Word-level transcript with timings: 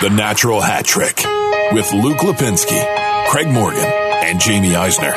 The 0.00 0.08
Natural 0.08 0.60
Hat 0.62 0.86
Trick 0.86 1.18
with 1.72 1.92
Luke 1.92 2.18
Lipinski, 2.18 2.80
Craig 3.28 3.48
Morgan, 3.48 3.84
and 3.84 4.42
Jaime 4.42 4.74
Eisner. 4.74 5.12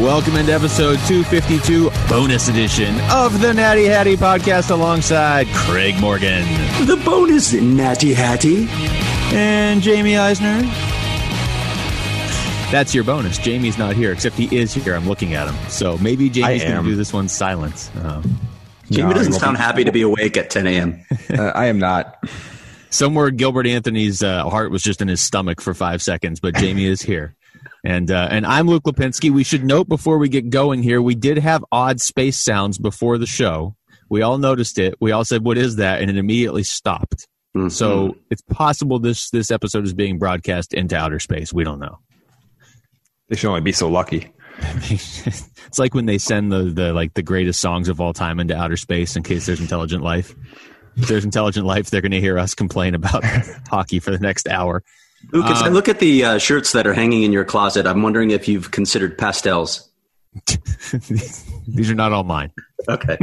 Welcome 0.00 0.36
into 0.36 0.52
episode 0.52 0.98
252, 1.08 1.90
bonus 2.08 2.48
edition 2.48 2.94
of 3.10 3.40
the 3.40 3.52
Natty 3.52 3.86
Hattie 3.86 4.16
podcast 4.16 4.70
alongside 4.70 5.48
Craig 5.48 6.00
Morgan 6.00 6.44
The 6.86 7.00
bonus, 7.04 7.52
Natty 7.52 8.14
Hattie. 8.14 8.68
and 9.34 9.84
Jaime 9.84 10.16
Eisner. 10.16 10.62
That's 12.70 12.94
your 12.94 13.02
bonus. 13.02 13.38
Jaime's 13.38 13.76
not 13.78 13.96
here, 13.96 14.12
except 14.12 14.36
he 14.36 14.56
is 14.56 14.72
here. 14.72 14.94
I'm 14.94 15.08
looking 15.08 15.34
at 15.34 15.48
him. 15.48 15.56
So 15.68 15.98
maybe 15.98 16.28
Jaime's 16.28 16.62
going 16.62 16.84
to 16.84 16.88
do 16.88 16.94
this 16.94 17.12
one 17.12 17.28
silence. 17.28 17.90
Um, 18.04 18.38
Jaime 18.92 19.08
No, 19.08 19.14
doesn't 19.14 19.34
I 19.34 19.38
sound 19.38 19.56
happy 19.56 19.84
to 19.84 19.92
be 19.92 20.02
awake 20.02 20.36
at 20.36 20.50
10 20.50 20.66
a.m. 20.66 21.04
Uh, 21.30 21.52
I 21.54 21.66
am 21.66 21.78
not. 21.78 22.22
somewhere 22.90 23.30
Gilbert 23.30 23.66
Anthony's 23.66 24.22
uh, 24.22 24.48
heart 24.48 24.70
was 24.70 24.82
just 24.82 25.00
in 25.00 25.06
his 25.08 25.20
stomach 25.20 25.60
for 25.60 25.74
five 25.74 26.02
seconds, 26.02 26.40
but 26.40 26.56
Jaime 26.56 26.84
is 26.84 27.00
here. 27.02 27.36
And 27.84 28.10
uh, 28.10 28.28
and 28.30 28.44
I'm 28.46 28.66
Luke 28.66 28.82
Lipinski. 28.84 29.30
We 29.30 29.44
should 29.44 29.64
note 29.64 29.88
before 29.88 30.18
we 30.18 30.28
get 30.28 30.50
going 30.50 30.82
here, 30.82 31.00
we 31.00 31.14
did 31.14 31.38
have 31.38 31.64
odd 31.72 32.00
space 32.00 32.36
sounds 32.36 32.78
before 32.78 33.16
the 33.16 33.26
show. 33.26 33.74
We 34.08 34.22
all 34.22 34.38
noticed 34.38 34.78
it. 34.78 34.94
We 35.00 35.12
all 35.12 35.24
said, 35.24 35.44
"What 35.44 35.56
is 35.56 35.76
that?" 35.76 36.00
And 36.02 36.10
it 36.10 36.16
immediately 36.18 36.62
stopped. 36.64 37.26
Mhm. 37.56 37.70
So 37.70 38.16
it's 38.30 38.42
possible 38.42 38.98
this 38.98 39.30
this 39.30 39.50
episode 39.50 39.84
is 39.84 39.94
being 39.94 40.18
broadcast 40.18 40.74
into 40.74 40.96
outer 40.96 41.18
space. 41.20 41.52
We 41.52 41.64
don't 41.64 41.78
know. 41.78 41.98
They 43.28 43.36
should 43.36 43.48
only 43.48 43.60
be 43.62 43.72
so 43.72 43.88
lucky. 43.88 44.32
it's 44.90 45.78
like 45.78 45.94
when 45.94 46.06
they 46.06 46.18
send 46.18 46.52
the, 46.52 46.64
the 46.64 46.92
like 46.92 47.14
the 47.14 47.22
greatest 47.22 47.60
songs 47.60 47.88
of 47.88 48.00
all 48.00 48.12
time 48.12 48.40
into 48.40 48.56
outer 48.56 48.76
space 48.76 49.16
in 49.16 49.22
case 49.22 49.46
there's 49.46 49.60
intelligent 49.60 50.02
life. 50.02 50.34
If 50.96 51.08
there's 51.08 51.24
intelligent 51.24 51.66
life, 51.66 51.90
they're 51.90 52.00
going 52.00 52.10
to 52.12 52.20
hear 52.20 52.38
us 52.38 52.54
complain 52.54 52.94
about 52.94 53.24
hockey 53.68 54.00
for 54.00 54.10
the 54.10 54.18
next 54.18 54.48
hour. 54.48 54.82
Luke, 55.32 55.46
as 55.46 55.62
I 55.62 55.68
Um, 55.68 55.74
look 55.74 55.88
at 55.88 55.98
the 55.98 56.24
uh, 56.24 56.38
shirts 56.38 56.72
that 56.72 56.86
are 56.86 56.94
hanging 56.94 57.22
in 57.22 57.32
your 57.32 57.44
closet, 57.44 57.86
I'm 57.86 58.02
wondering 58.02 58.30
if 58.30 58.48
you've 58.48 58.70
considered 58.70 59.16
pastels. 59.18 59.88
These 61.68 61.90
are 61.90 61.94
not 61.94 62.12
all 62.12 62.24
mine. 62.24 62.52
Okay. 62.88 63.18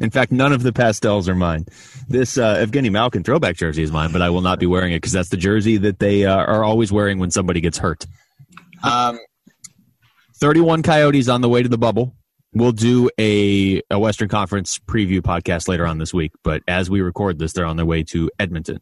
In 0.00 0.10
fact, 0.10 0.32
none 0.32 0.52
of 0.52 0.62
the 0.62 0.72
pastels 0.72 1.28
are 1.28 1.34
mine. 1.34 1.66
This 2.08 2.36
uh, 2.38 2.56
Evgeny 2.56 2.90
Malkin 2.90 3.22
throwback 3.22 3.56
jersey 3.56 3.82
is 3.82 3.92
mine, 3.92 4.12
but 4.12 4.22
I 4.22 4.30
will 4.30 4.40
not 4.40 4.58
be 4.58 4.66
wearing 4.66 4.92
it 4.92 4.96
because 4.96 5.12
that's 5.12 5.28
the 5.28 5.36
jersey 5.36 5.76
that 5.76 5.98
they 5.98 6.24
uh, 6.24 6.34
are 6.36 6.64
always 6.64 6.90
wearing 6.90 7.18
when 7.18 7.30
somebody 7.30 7.60
gets 7.60 7.78
hurt. 7.78 8.04
Um, 8.82 9.18
31 10.38 10.82
Coyotes 10.82 11.28
on 11.28 11.40
the 11.40 11.48
way 11.48 11.62
to 11.62 11.68
the 11.68 11.78
bubble. 11.78 12.14
We'll 12.54 12.72
do 12.72 13.10
a, 13.18 13.82
a 13.90 13.98
Western 13.98 14.28
Conference 14.28 14.78
preview 14.78 15.20
podcast 15.20 15.68
later 15.68 15.86
on 15.86 15.98
this 15.98 16.14
week, 16.14 16.32
but 16.42 16.62
as 16.66 16.88
we 16.88 17.02
record 17.02 17.38
this, 17.38 17.52
they're 17.52 17.66
on 17.66 17.76
their 17.76 17.86
way 17.86 18.02
to 18.04 18.30
Edmonton. 18.38 18.80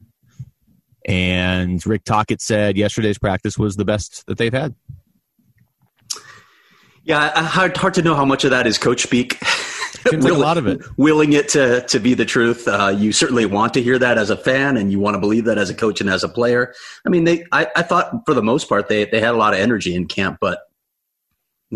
And 1.07 1.85
Rick 1.87 2.05
Tocchet 2.05 2.41
said 2.41 2.77
yesterday's 2.77 3.19
practice 3.19 3.59
was 3.59 3.77
the 3.77 3.85
best 3.85 4.25
that 4.27 4.39
they've 4.39 4.53
had. 4.53 4.75
Yeah, 7.05 7.41
hard, 7.43 7.77
hard 7.77 7.95
to 7.95 8.03
know 8.03 8.15
how 8.15 8.25
much 8.25 8.45
of 8.45 8.51
that 8.51 8.67
is 8.67 8.79
coach 8.79 9.03
speak. 9.03 9.39
Seems 10.11 10.25
like 10.25 10.33
a 10.33 10.37
lot 10.37 10.59
of 10.59 10.67
it. 10.67 10.83
Willing 10.97 11.33
it 11.33 11.49
to, 11.51 11.83
to 11.89 11.99
be 11.99 12.15
the 12.15 12.25
truth. 12.25 12.69
Uh, 12.69 12.95
you 12.97 13.13
certainly 13.13 13.47
want 13.47 13.75
to 13.75 13.83
hear 13.83 13.99
that 13.99 14.19
as 14.19 14.31
a 14.31 14.37
fan, 14.37 14.77
and 14.77 14.93
you 14.93 15.01
want 15.01 15.15
to 15.15 15.21
believe 15.21 15.45
that 15.45 15.59
as 15.59 15.71
a 15.71 15.75
coach 15.75 16.01
and 16.01 16.11
as 16.11 16.23
a 16.23 16.29
player. 16.29 16.75
I 17.05 17.09
mean, 17.09 17.25
they. 17.25 17.45
I, 17.51 17.69
I 17.75 17.83
thought 17.83 18.25
for 18.27 18.35
the 18.35 18.43
most 18.43 18.69
part 18.69 18.89
they 18.89 19.05
they 19.05 19.21
had 19.21 19.35
a 19.35 19.37
lot 19.37 19.55
of 19.55 19.61
energy 19.61 19.95
in 19.95 20.07
camp, 20.07 20.39
but 20.41 20.61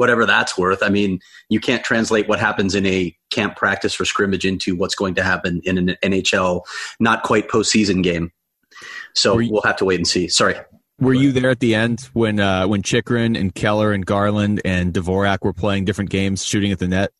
whatever 0.00 0.26
that's 0.26 0.58
worth. 0.58 0.82
I 0.82 0.88
mean, 0.88 1.20
you 1.50 1.60
can't 1.60 1.84
translate 1.84 2.26
what 2.26 2.40
happens 2.40 2.74
in 2.74 2.84
a 2.86 3.14
camp 3.30 3.54
practice 3.56 4.00
or 4.00 4.04
scrimmage 4.06 4.44
into 4.44 4.74
what's 4.74 4.94
going 4.96 5.14
to 5.14 5.22
happen 5.22 5.60
in 5.64 5.78
an 5.78 5.96
NHL 6.02 6.62
not 6.98 7.22
quite 7.22 7.48
postseason 7.48 8.02
game. 8.02 8.32
So 9.14 9.38
you- 9.38 9.52
we'll 9.52 9.62
have 9.62 9.76
to 9.76 9.84
wait 9.84 10.00
and 10.00 10.08
see. 10.08 10.26
Sorry. 10.26 10.56
Were 10.98 11.14
you 11.14 11.32
there 11.32 11.50
at 11.50 11.60
the 11.60 11.74
end 11.74 12.10
when 12.12 12.40
uh, 12.40 12.66
when 12.66 12.82
Chychrun 12.82 13.34
and 13.34 13.54
Keller 13.54 13.92
and 13.92 14.04
Garland 14.04 14.60
and 14.66 14.92
Dvorak 14.92 15.38
were 15.42 15.54
playing 15.54 15.86
different 15.86 16.10
games, 16.10 16.44
shooting 16.44 16.72
at 16.72 16.78
the 16.78 16.88
net? 16.88 17.12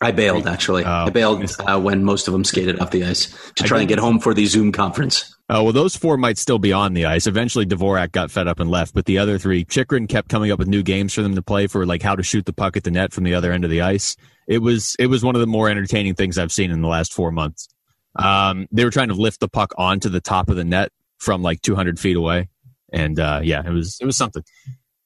I 0.00 0.12
bailed 0.12 0.46
actually. 0.46 0.84
Oh. 0.84 1.06
I 1.06 1.10
bailed 1.10 1.44
uh, 1.60 1.80
when 1.80 2.04
most 2.04 2.28
of 2.28 2.32
them 2.32 2.44
skated 2.44 2.78
off 2.78 2.90
the 2.90 3.04
ice 3.04 3.52
to 3.54 3.64
try 3.64 3.80
and 3.80 3.88
get 3.88 3.98
home 3.98 4.20
for 4.20 4.32
the 4.32 4.46
Zoom 4.46 4.70
conference. 4.70 5.34
Oh 5.50 5.64
well, 5.64 5.72
those 5.72 5.96
four 5.96 6.16
might 6.16 6.38
still 6.38 6.58
be 6.58 6.72
on 6.72 6.94
the 6.94 7.06
ice. 7.06 7.26
Eventually, 7.26 7.66
Dvorak 7.66 8.12
got 8.12 8.30
fed 8.30 8.46
up 8.46 8.60
and 8.60 8.70
left, 8.70 8.94
but 8.94 9.06
the 9.06 9.18
other 9.18 9.38
three, 9.38 9.64
Chychrun 9.64 10.06
kept 10.06 10.28
coming 10.28 10.52
up 10.52 10.58
with 10.58 10.68
new 10.68 10.82
games 10.82 11.14
for 11.14 11.22
them 11.22 11.34
to 11.34 11.42
play 11.42 11.66
for, 11.66 11.86
like 11.86 12.02
how 12.02 12.14
to 12.14 12.22
shoot 12.22 12.44
the 12.44 12.52
puck 12.52 12.76
at 12.76 12.84
the 12.84 12.90
net 12.90 13.12
from 13.12 13.24
the 13.24 13.34
other 13.34 13.50
end 13.50 13.64
of 13.64 13.70
the 13.70 13.80
ice. 13.80 14.14
It 14.46 14.58
was 14.58 14.94
it 14.98 15.06
was 15.06 15.24
one 15.24 15.34
of 15.34 15.40
the 15.40 15.46
more 15.46 15.68
entertaining 15.68 16.14
things 16.14 16.38
I've 16.38 16.52
seen 16.52 16.70
in 16.70 16.82
the 16.82 16.88
last 16.88 17.12
four 17.12 17.32
months. 17.32 17.68
Um, 18.16 18.66
they 18.70 18.84
were 18.84 18.90
trying 18.90 19.08
to 19.08 19.14
lift 19.14 19.40
the 19.40 19.48
puck 19.48 19.72
onto 19.78 20.08
the 20.08 20.20
top 20.20 20.48
of 20.48 20.56
the 20.56 20.64
net 20.64 20.92
from 21.18 21.42
like 21.42 21.62
200 21.62 21.98
feet 21.98 22.16
away, 22.16 22.50
and 22.92 23.18
uh, 23.18 23.40
yeah, 23.42 23.66
it 23.66 23.72
was 23.72 23.96
it 24.00 24.04
was 24.04 24.16
something. 24.16 24.44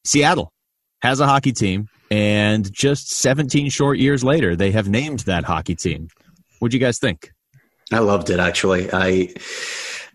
Seattle 0.05 0.53
has 1.03 1.21
a 1.21 1.27
hockey 1.27 1.53
team, 1.53 1.89
and 2.12 2.71
just 2.73 3.11
17 3.17 3.71
short 3.71 3.99
years 3.99 4.23
later, 4.23 4.55
they 4.55 4.71
have 4.71 4.87
named 4.89 5.21
that 5.21 5.45
hockey 5.45 5.75
team. 5.75 6.09
What'd 6.59 6.75
you 6.75 6.81
guys 6.81 6.99
think? 6.99 7.33
I 7.91 8.00
loved 8.00 8.28
it 8.28 8.39
actually. 8.39 8.91
I 8.93 9.33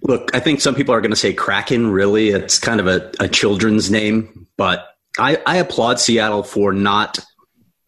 look. 0.03 0.30
I 0.35 0.40
think 0.40 0.62
some 0.62 0.75
people 0.75 0.94
are 0.94 1.02
going 1.02 1.12
to 1.12 1.18
say 1.18 1.34
Kraken. 1.34 1.90
Really, 1.90 2.30
it's 2.30 2.59
kind 2.59 2.80
of 2.80 2.88
a, 2.88 3.12
a 3.19 3.28
children's 3.28 3.90
name, 3.90 4.47
but 4.58 4.85
I, 5.19 5.41
I 5.47 5.58
applaud 5.58 6.00
Seattle 6.00 6.44
for 6.44 6.72
not 6.72 7.19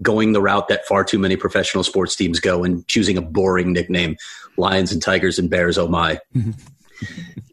going 0.01 0.31
the 0.33 0.41
route 0.41 0.69
that 0.69 0.85
far 0.87 1.03
too 1.03 1.19
many 1.19 1.35
professional 1.35 1.83
sports 1.83 2.15
teams 2.15 2.39
go 2.39 2.63
and 2.63 2.87
choosing 2.87 3.17
a 3.17 3.21
boring 3.21 3.73
nickname, 3.73 4.15
Lions 4.57 4.91
and 4.91 5.01
Tigers 5.03 5.37
and 5.37 5.49
Bears. 5.49 5.77
Oh 5.77 5.87
my! 5.87 6.19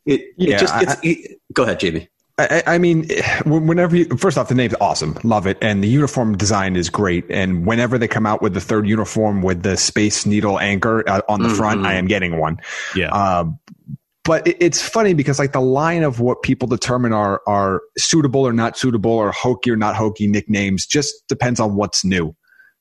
It, 0.05 0.35
Yeah, 0.37 0.57
it 0.57 0.61
just 0.61 0.75
I- 0.75 0.97
it, 1.03 1.41
go 1.53 1.63
ahead, 1.65 1.81
Jaime. 1.83 2.09
I, 2.39 2.63
I 2.67 2.79
mean, 2.79 3.09
whenever 3.47 3.97
you, 3.97 4.05
first 4.17 4.37
off, 4.39 4.49
the 4.49 4.55
name's 4.55 4.75
awesome. 4.81 5.19
Love 5.25 5.47
it. 5.47 5.59
And 5.63 5.83
the 5.83 5.89
uniform 5.89 6.37
design 6.37 6.77
is 6.77 6.91
great. 6.91 7.25
And 7.31 7.67
whenever 7.67 7.99
they 7.99 8.09
come 8.09 8.27
out 8.27 8.43
with 8.43 8.55
the 8.55 8.61
third 8.61 8.87
uniform 8.87 9.43
with 9.43 9.63
the 9.63 9.77
Space 9.77 10.27
Needle 10.27 10.59
anchor 10.59 11.09
uh, 11.09 11.23
on 11.29 11.43
the 11.43 11.49
front, 11.49 11.81
Mhm. 11.83 11.87
I 11.87 11.95
am 11.95 12.07
getting 12.07 12.39
one. 12.39 12.59
Yeah, 12.95 13.15
Uh, 13.15 13.45
but 14.25 14.47
it, 14.47 14.57
it's 14.61 14.83
funny 14.83 15.15
because 15.15 15.39
like 15.39 15.53
the 15.53 15.61
line 15.61 16.03
of 16.03 16.21
what 16.21 16.43
people 16.43 16.69
determine 16.69 17.13
are 17.13 17.41
are 17.47 17.81
suitable 17.97 18.47
or 18.47 18.53
not 18.53 18.77
suitable 18.77 19.13
or 19.13 19.31
hokey 19.33 19.71
or 19.71 19.77
not 19.77 19.95
hokey 19.97 20.27
nicknames 20.27 20.85
just 20.85 21.15
depends 21.29 21.61
on 21.61 21.77
what's 21.77 22.05
new. 22.05 22.35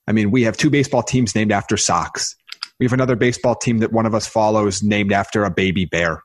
I 0.08 0.12
mean, 0.12 0.30
we 0.30 0.42
have 0.42 0.56
two 0.56 0.70
baseball 0.70 1.02
teams 1.02 1.34
named 1.34 1.50
after 1.52 1.76
socks. 1.76 2.36
We 2.78 2.84
have 2.84 2.92
another 2.92 3.16
baseball 3.16 3.54
team 3.54 3.78
that 3.78 3.90
one 3.92 4.06
of 4.06 4.14
us 4.14 4.26
follows 4.26 4.82
named 4.82 5.12
after 5.12 5.44
a 5.44 5.50
baby 5.50 5.84
bear. 5.86 6.22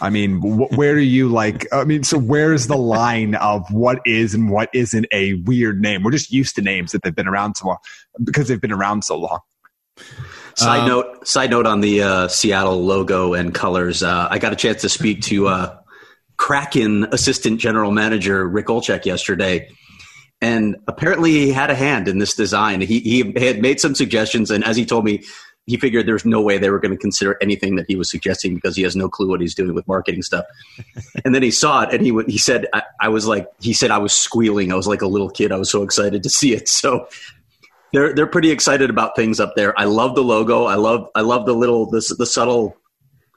I 0.00 0.10
mean, 0.10 0.40
wh- 0.40 0.76
where 0.76 0.94
do 0.94 1.02
you 1.02 1.28
like? 1.28 1.66
I 1.72 1.84
mean, 1.84 2.02
so 2.02 2.18
where's 2.18 2.66
the 2.66 2.76
line 2.76 3.36
of 3.36 3.64
what 3.70 4.00
is 4.04 4.34
and 4.34 4.50
what 4.50 4.68
isn't 4.74 5.06
a 5.12 5.34
weird 5.34 5.80
name? 5.80 6.02
We're 6.02 6.10
just 6.10 6.32
used 6.32 6.56
to 6.56 6.62
names 6.62 6.92
that 6.92 7.02
they've 7.02 7.14
been 7.14 7.28
around 7.28 7.56
so 7.56 7.68
long 7.68 7.78
because 8.22 8.48
they've 8.48 8.60
been 8.60 8.72
around 8.72 9.04
so 9.04 9.16
long. 9.18 9.40
Side 10.56 10.80
Um, 10.80 10.88
note, 10.88 11.26
side 11.28 11.50
note 11.50 11.66
on 11.66 11.80
the 11.80 12.02
uh, 12.02 12.28
Seattle 12.28 12.82
logo 12.82 13.34
and 13.34 13.54
colors. 13.54 14.02
Uh, 14.02 14.28
I 14.30 14.38
got 14.38 14.52
a 14.52 14.56
chance 14.56 14.82
to 14.82 14.88
speak 14.88 15.22
to 15.22 15.48
uh, 15.48 15.76
Kraken 16.36 17.04
assistant 17.12 17.60
general 17.60 17.92
manager 17.92 18.46
Rick 18.48 18.66
Olczyk 18.66 19.04
yesterday, 19.04 19.68
and 20.40 20.76
apparently 20.88 21.30
he 21.30 21.50
had 21.52 21.70
a 21.70 21.74
hand 21.74 22.08
in 22.08 22.18
this 22.18 22.34
design. 22.34 22.80
He 22.80 22.98
he 23.00 23.32
had 23.44 23.62
made 23.62 23.80
some 23.80 23.94
suggestions, 23.94 24.50
and 24.50 24.64
as 24.64 24.76
he 24.76 24.84
told 24.84 25.04
me, 25.04 25.22
he 25.66 25.76
figured 25.76 26.06
there's 26.06 26.24
no 26.24 26.42
way 26.42 26.58
they 26.58 26.70
were 26.70 26.78
going 26.78 26.92
to 26.92 26.98
consider 26.98 27.38
anything 27.40 27.76
that 27.76 27.86
he 27.88 27.96
was 27.96 28.10
suggesting 28.10 28.54
because 28.54 28.76
he 28.76 28.82
has 28.82 28.94
no 28.94 29.08
clue 29.08 29.28
what 29.28 29.40
he's 29.40 29.54
doing 29.54 29.74
with 29.74 29.88
marketing 29.88 30.22
stuff. 30.22 30.44
and 31.24 31.34
then 31.34 31.42
he 31.42 31.50
saw 31.50 31.82
it, 31.82 31.94
and 31.94 32.02
he 32.02 32.10
w- 32.10 32.28
he 32.30 32.38
said, 32.38 32.66
I, 32.72 32.82
"I 33.00 33.08
was 33.08 33.26
like," 33.26 33.48
he 33.60 33.72
said, 33.72 33.90
"I 33.90 33.98
was 33.98 34.12
squealing. 34.12 34.72
I 34.72 34.76
was 34.76 34.86
like 34.86 35.02
a 35.02 35.06
little 35.06 35.30
kid. 35.30 35.52
I 35.52 35.56
was 35.56 35.70
so 35.70 35.82
excited 35.82 36.22
to 36.22 36.30
see 36.30 36.52
it." 36.54 36.68
So 36.84 37.08
they're 37.92 38.12
they're 38.12 38.26
pretty 38.26 38.50
excited 38.50 38.90
about 38.90 39.16
things 39.16 39.40
up 39.40 39.54
there. 39.56 39.78
I 39.78 39.84
love 39.84 40.16
the 40.16 40.24
logo. 40.24 40.64
I 40.64 40.74
love 40.74 41.08
I 41.14 41.20
love 41.20 41.46
the 41.46 41.54
little 41.54 41.86
the 41.86 42.14
the 42.18 42.26
subtle 42.26 42.76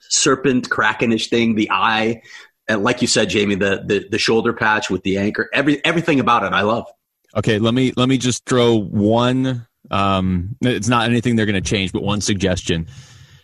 serpent 0.10 0.70
krakenish 0.70 1.30
thing, 1.30 1.56
the 1.56 1.70
eye, 1.72 2.24
and 2.68 2.84
like 2.84 3.02
you 3.02 3.08
said, 3.08 3.32
Jaime, 3.32 3.56
the 3.56 3.84
the, 3.86 4.08
the 4.10 4.18
shoulder 4.18 4.54
patch 4.54 4.90
with 4.90 5.04
the 5.04 5.18
anchor. 5.18 5.50
Every 5.54 5.84
everything 5.86 6.20
about 6.20 6.44
it, 6.44 6.54
I 6.54 6.62
love. 6.62 6.88
Okay, 7.36 7.60
let 7.60 7.74
me 7.74 7.94
let 7.96 8.10
me 8.10 8.18
just 8.18 8.46
throw 8.46 8.76
one. 8.76 9.68
Um, 9.92 10.56
it's 10.62 10.88
not 10.88 11.10
anything 11.10 11.36
they're 11.36 11.46
going 11.46 11.62
to 11.62 11.70
change, 11.70 11.92
but 11.94 12.04
one 12.04 12.22
suggestion. 12.22 12.88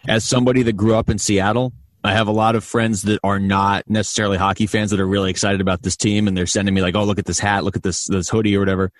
As 0.07 0.25
somebody 0.25 0.63
that 0.63 0.73
grew 0.73 0.95
up 0.95 1.09
in 1.09 1.17
Seattle, 1.17 1.73
I 2.03 2.11
have 2.11 2.27
a 2.27 2.31
lot 2.33 2.55
of 2.55 2.63
friends 2.63 3.03
that 3.03 3.19
are 3.23 3.39
not 3.39 3.89
necessarily 3.89 4.37
hockey 4.37 4.67
fans 4.67 4.91
that 4.91 4.99
are 4.99 5.07
really 5.07 5.29
excited 5.29 5.61
about 5.61 5.81
this 5.83 5.95
team, 5.95 6.27
and 6.27 6.35
they're 6.35 6.45
sending 6.45 6.73
me 6.73 6.81
like, 6.81 6.95
"Oh, 6.95 7.05
look 7.05 7.19
at 7.19 7.25
this 7.25 7.39
hat, 7.39 7.63
look 7.63 7.75
at 7.77 7.83
this 7.83 8.05
this 8.07 8.27
hoodie 8.29 8.55
or 8.57 8.59
whatever." 8.59 8.91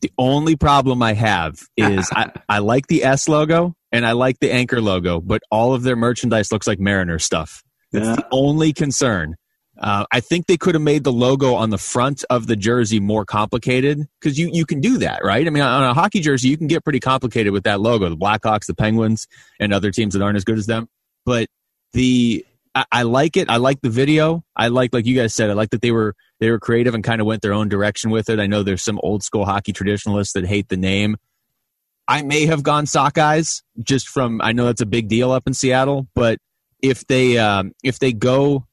The 0.00 0.10
only 0.18 0.56
problem 0.56 1.02
I 1.02 1.14
have 1.14 1.60
is 1.76 2.10
I, 2.12 2.30
I 2.48 2.58
like 2.58 2.88
the 2.88 3.04
S 3.04 3.28
logo 3.28 3.74
and 3.92 4.04
I 4.04 4.12
like 4.12 4.40
the 4.40 4.52
anchor 4.52 4.80
logo, 4.82 5.20
but 5.20 5.42
all 5.50 5.72
of 5.72 5.82
their 5.84 5.96
merchandise 5.96 6.50
looks 6.52 6.66
like 6.66 6.80
Mariner 6.80 7.18
stuff. 7.20 7.62
That's 7.92 8.04
Yeah. 8.06 8.16
the 8.16 8.26
only 8.32 8.72
concern. 8.72 9.36
Uh, 9.84 10.06
I 10.10 10.20
think 10.20 10.46
they 10.46 10.56
could 10.56 10.74
have 10.74 10.80
made 10.80 11.04
the 11.04 11.12
logo 11.12 11.52
on 11.54 11.68
the 11.68 11.76
front 11.76 12.24
of 12.30 12.46
the 12.46 12.56
jersey 12.56 13.00
more 13.00 13.26
complicated 13.26 14.08
because 14.18 14.38
you, 14.38 14.48
you 14.50 14.64
can 14.64 14.80
do 14.80 14.96
that, 14.96 15.22
right? 15.22 15.46
I 15.46 15.50
mean, 15.50 15.62
on 15.62 15.82
a 15.82 15.92
hockey 15.92 16.20
jersey, 16.20 16.48
you 16.48 16.56
can 16.56 16.68
get 16.68 16.82
pretty 16.84 17.00
complicated 17.00 17.52
with 17.52 17.64
that 17.64 17.82
logo, 17.82 18.08
the 18.08 18.16
Blackhawks, 18.16 18.64
the 18.64 18.74
Penguins, 18.74 19.28
and 19.60 19.74
other 19.74 19.90
teams 19.90 20.14
that 20.14 20.22
aren't 20.22 20.38
as 20.38 20.44
good 20.44 20.56
as 20.56 20.64
them. 20.64 20.88
But 21.26 21.48
the 21.92 22.46
I, 22.74 22.86
I 22.90 23.02
like 23.02 23.36
it. 23.36 23.50
I 23.50 23.58
like 23.58 23.82
the 23.82 23.90
video. 23.90 24.42
I 24.56 24.68
like, 24.68 24.94
like 24.94 25.04
you 25.04 25.16
guys 25.16 25.34
said, 25.34 25.50
I 25.50 25.52
like 25.52 25.68
that 25.68 25.82
they 25.82 25.90
were 25.90 26.14
they 26.40 26.50
were 26.50 26.58
creative 26.58 26.94
and 26.94 27.04
kind 27.04 27.20
of 27.20 27.26
went 27.26 27.42
their 27.42 27.52
own 27.52 27.68
direction 27.68 28.10
with 28.10 28.30
it. 28.30 28.40
I 28.40 28.46
know 28.46 28.62
there's 28.62 28.82
some 28.82 28.98
old 29.02 29.22
school 29.22 29.44
hockey 29.44 29.74
traditionalists 29.74 30.32
that 30.32 30.46
hate 30.46 30.70
the 30.70 30.78
name. 30.78 31.18
I 32.08 32.22
may 32.22 32.46
have 32.46 32.62
gone 32.62 32.86
Sockeyes 32.86 33.60
just 33.82 34.08
from 34.08 34.40
I 34.40 34.52
know 34.52 34.64
that's 34.64 34.80
a 34.80 34.86
big 34.86 35.08
deal 35.08 35.30
up 35.30 35.46
in 35.46 35.52
Seattle, 35.52 36.08
but 36.14 36.38
if 36.82 37.06
they 37.06 37.36
um, 37.36 37.72
if 37.82 37.98
they 37.98 38.14
go 38.14 38.66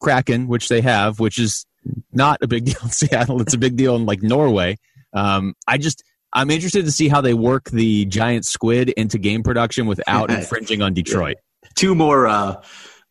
Kraken, 0.00 0.48
which 0.48 0.68
they 0.68 0.80
have, 0.80 1.20
which 1.20 1.38
is 1.38 1.66
not 2.12 2.38
a 2.42 2.46
big 2.46 2.64
deal 2.66 2.78
in 2.82 2.90
Seattle, 2.90 3.40
it's 3.40 3.54
a 3.54 3.58
big 3.58 3.76
deal 3.76 3.96
in 3.96 4.06
like 4.06 4.22
Norway. 4.22 4.78
Um, 5.12 5.54
I 5.66 5.78
just 5.78 6.02
I'm 6.32 6.50
interested 6.50 6.84
to 6.84 6.92
see 6.92 7.08
how 7.08 7.20
they 7.20 7.34
work 7.34 7.70
the 7.70 8.04
giant 8.04 8.44
squid 8.44 8.90
into 8.90 9.18
game 9.18 9.42
production 9.42 9.86
without 9.86 10.30
infringing 10.30 10.82
on 10.82 10.92
Detroit. 10.92 11.36
Two 11.74 11.94
more 11.94 12.26
uh, 12.26 12.62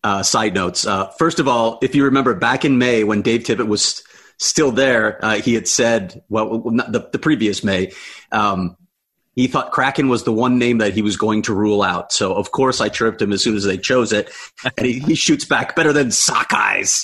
uh, 0.04 0.24
side 0.24 0.54
notes. 0.54 0.86
Uh, 0.86 1.08
first 1.18 1.40
of 1.40 1.48
all, 1.48 1.80
if 1.82 1.96
you 1.96 2.06
remember 2.06 2.36
back 2.36 2.66
in 2.66 2.78
May 2.78 3.04
when 3.04 3.22
Dave 3.22 3.42
Tippett 3.42 3.68
was 3.68 4.04
still 4.38 4.72
there, 4.72 5.24
uh, 5.26 5.36
he 5.36 5.56
had 5.56 5.68
said, 5.68 6.22
well, 6.30 6.60
the, 6.60 7.10
the 7.12 7.20
previous 7.20 7.64
May, 7.64 7.92
um, 8.31 8.78
he 9.36 9.48
thought 9.48 9.72
Kraken 9.72 10.08
was 10.08 10.24
the 10.24 10.32
one 10.32 10.58
name 10.58 10.78
that 10.80 10.94
he 10.94 11.02
was 11.02 11.18
going 11.18 11.42
to 11.44 11.54
rule 11.54 11.84
out. 11.84 12.12
So 12.12 12.34
of 12.34 12.52
course 12.52 12.82
I 12.82 12.90
chirped 12.90 13.22
him 13.22 13.32
as 13.32 13.44
soon 13.44 13.56
as 13.56 13.66
they 13.66 13.78
chose 13.78 14.14
it, 14.14 14.32
and 14.78 14.86
he, 14.86 15.00
he 15.00 15.16
shoots 15.16 15.46
back 15.46 15.76
better 15.76 15.94
than 15.94 16.08
Sockeyes. 16.08 17.04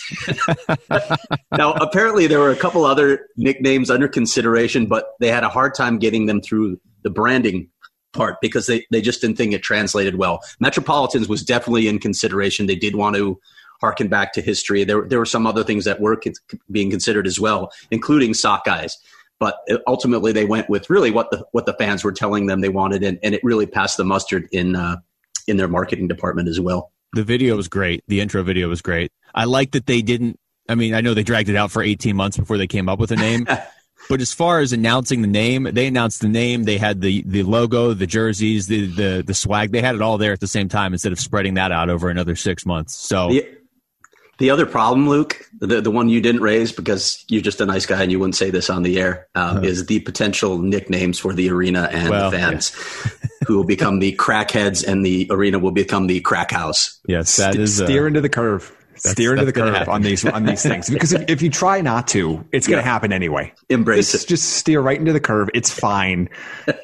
now 1.58 1.74
apparently 1.74 2.28
there 2.28 2.40
were 2.40 2.52
a 2.52 2.56
couple 2.56 2.86
other 2.86 3.28
nicknames 3.38 3.90
under 3.90 4.08
consideration, 4.08 4.88
but 4.88 5.06
they 5.20 5.30
had 5.30 5.44
a 5.44 5.50
hard 5.50 5.76
time 5.76 6.00
getting 6.00 6.26
them 6.26 6.42
through 6.42 6.80
the 7.04 7.10
branding 7.10 7.70
part 8.14 8.38
because 8.42 8.68
they, 8.68 8.86
they 8.92 9.02
just 9.02 9.22
didn't 9.22 9.38
think 9.38 9.54
it 9.54 9.64
translated 9.64 10.16
well. 10.16 10.42
Metropolitans 10.60 11.28
was 11.28 11.44
definitely 11.44 11.88
in 11.88 12.00
consideration. 12.00 12.66
They 12.66 12.76
did 12.76 12.96
want 12.96 13.16
to 13.16 13.40
harken 13.82 14.08
back 14.08 14.32
to 14.34 14.42
history. 14.42 14.84
There, 14.84 15.02
there 15.08 15.20
were 15.20 15.26
some 15.26 15.48
other 15.48 15.64
things 15.64 15.86
that 15.86 16.00
were 16.00 16.22
being 16.70 16.92
considered 16.92 17.26
as 17.26 17.40
well, 17.40 17.72
including 17.90 18.34
Sockeyes. 18.34 18.94
But 19.42 19.58
ultimately, 19.88 20.32
they 20.32 20.46
went 20.46 20.70
with 20.70 20.88
really 20.88 21.10
what 21.10 21.32
the 21.32 21.44
what 21.52 21.66
the 21.66 21.74
fans 21.74 22.04
were 22.04 22.12
telling 22.12 22.46
them 22.46 22.62
they 22.62 22.70
wanted, 22.70 23.02
and, 23.02 23.18
and 23.24 23.34
it 23.34 23.44
really 23.44 23.66
passed 23.66 23.98
the 23.98 24.04
mustard 24.04 24.48
in 24.52 24.76
uh, 24.76 24.98
in 25.48 25.58
their 25.58 25.68
marketing 25.68 26.08
department 26.08 26.48
as 26.48 26.60
well. 26.60 26.92
The 27.14 27.24
video 27.24 27.56
was 27.56 27.68
great. 27.68 28.04
The 28.08 28.22
intro 28.22 28.44
video 28.44 28.70
was 28.70 28.84
great. 28.84 29.12
I 29.34 29.46
like 29.46 29.72
that 29.72 29.88
they 29.88 30.04
didn't. 30.04 30.40
I 30.70 30.76
mean, 30.76 30.94
I 30.94 31.02
know 31.02 31.16
they 31.16 31.24
dragged 31.24 31.50
it 31.50 31.56
out 31.56 31.72
for 31.72 31.82
18 31.82 32.16
months 32.16 32.38
before 32.38 32.60
they 32.60 32.68
came 32.68 32.88
up 32.88 33.00
with 33.00 33.12
a 33.12 33.16
name. 33.16 33.48
But 34.10 34.20
as 34.20 34.34
far 34.34 34.62
as 34.62 34.74
announcing 34.74 35.22
the 35.22 35.28
name, 35.28 35.64
they 35.72 35.86
announced 35.86 36.22
the 36.22 36.28
name. 36.28 36.64
They 36.64 36.80
had 36.80 37.02
the 37.02 37.24
the 37.26 37.44
logo, 37.44 37.94
the 37.94 38.08
jerseys, 38.08 38.66
the 38.66 38.88
the 38.88 39.24
the 39.26 39.34
swag. 39.36 39.72
They 39.72 39.80
had 39.80 39.94
it 39.94 40.02
all 40.02 40.18
there 40.18 40.34
at 40.34 40.40
the 40.40 40.48
same 40.48 40.70
time 40.70 40.94
instead 40.94 41.12
of 41.12 41.20
spreading 41.20 41.54
that 41.54 41.72
out 41.72 41.90
over 41.90 42.10
another 42.10 42.36
six 42.36 42.66
months. 42.66 42.96
So. 42.96 43.30
The, 43.30 43.61
the 44.42 44.50
other 44.50 44.66
problem, 44.66 45.08
Luke, 45.08 45.48
the, 45.60 45.82
the 45.82 45.92
one 45.92 46.10
you 46.10 46.20
didn't 46.20 46.42
raise 46.42 46.72
because 46.72 47.24
you're 47.28 47.44
just 47.44 47.62
a 47.62 47.66
nice 47.66 47.86
guy 47.86 48.02
and 48.02 48.12
you 48.12 48.18
wouldn't 48.18 48.36
say 48.36 48.50
this 48.50 48.72
on 48.72 48.82
the 48.82 49.00
air, 49.00 49.28
uh, 49.36 49.40
uh-huh. 49.40 49.62
is 49.62 49.86
the 49.86 50.00
potential 50.00 50.58
nicknames 50.58 51.20
for 51.20 51.32
the 51.32 51.50
arena 51.52 51.88
and 51.92 52.10
well, 52.10 52.32
the 52.32 52.38
fans, 52.38 52.76
yeah. 52.76 53.28
who 53.48 53.58
will 53.58 53.66
become 53.66 54.00
the 54.00 54.16
crackheads 54.16 54.86
and 54.86 55.06
the 55.06 55.28
arena 55.30 55.60
will 55.60 55.72
become 55.72 56.08
the 56.08 56.20
crack 56.22 56.50
house. 56.50 57.00
Yes, 57.08 57.38
that 57.38 57.54
St- 57.54 57.64
is 57.64 57.80
uh, 57.80 57.86
steer 57.86 58.08
into 58.08 58.20
the 58.20 58.30
curve. 58.30 58.76
That's, 58.94 59.12
steer 59.12 59.34
into 59.34 59.46
the 59.46 59.54
curve 59.54 59.76
happen. 59.76 59.94
on 59.94 60.02
these 60.02 60.26
on 60.26 60.46
these 60.46 60.64
things 60.64 60.90
because 60.92 61.14
if, 61.14 61.24
if 61.30 61.42
you 61.44 61.52
try 61.52 61.80
not 61.82 62.08
to, 62.10 62.44
it's 62.52 62.68
going 62.68 62.84
to 62.84 62.88
happen 62.88 63.14
anyway. 63.14 63.54
Embrace 63.70 64.12
just, 64.12 64.26
it. 64.26 64.30
Just 64.30 64.50
steer 64.54 64.82
right 64.82 64.98
into 64.98 65.14
the 65.14 65.20
curve. 65.20 65.50
It's 65.54 65.72
fine. 65.72 66.30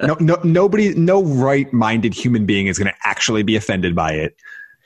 no, 0.04 0.16
no, 0.20 0.40
nobody, 0.44 0.94
no 0.94 1.24
right-minded 1.24 2.14
human 2.14 2.46
being 2.46 2.68
is 2.68 2.78
going 2.78 2.92
to 2.92 2.98
actually 3.04 3.42
be 3.42 3.56
offended 3.56 3.96
by 3.96 4.14
it. 4.14 4.36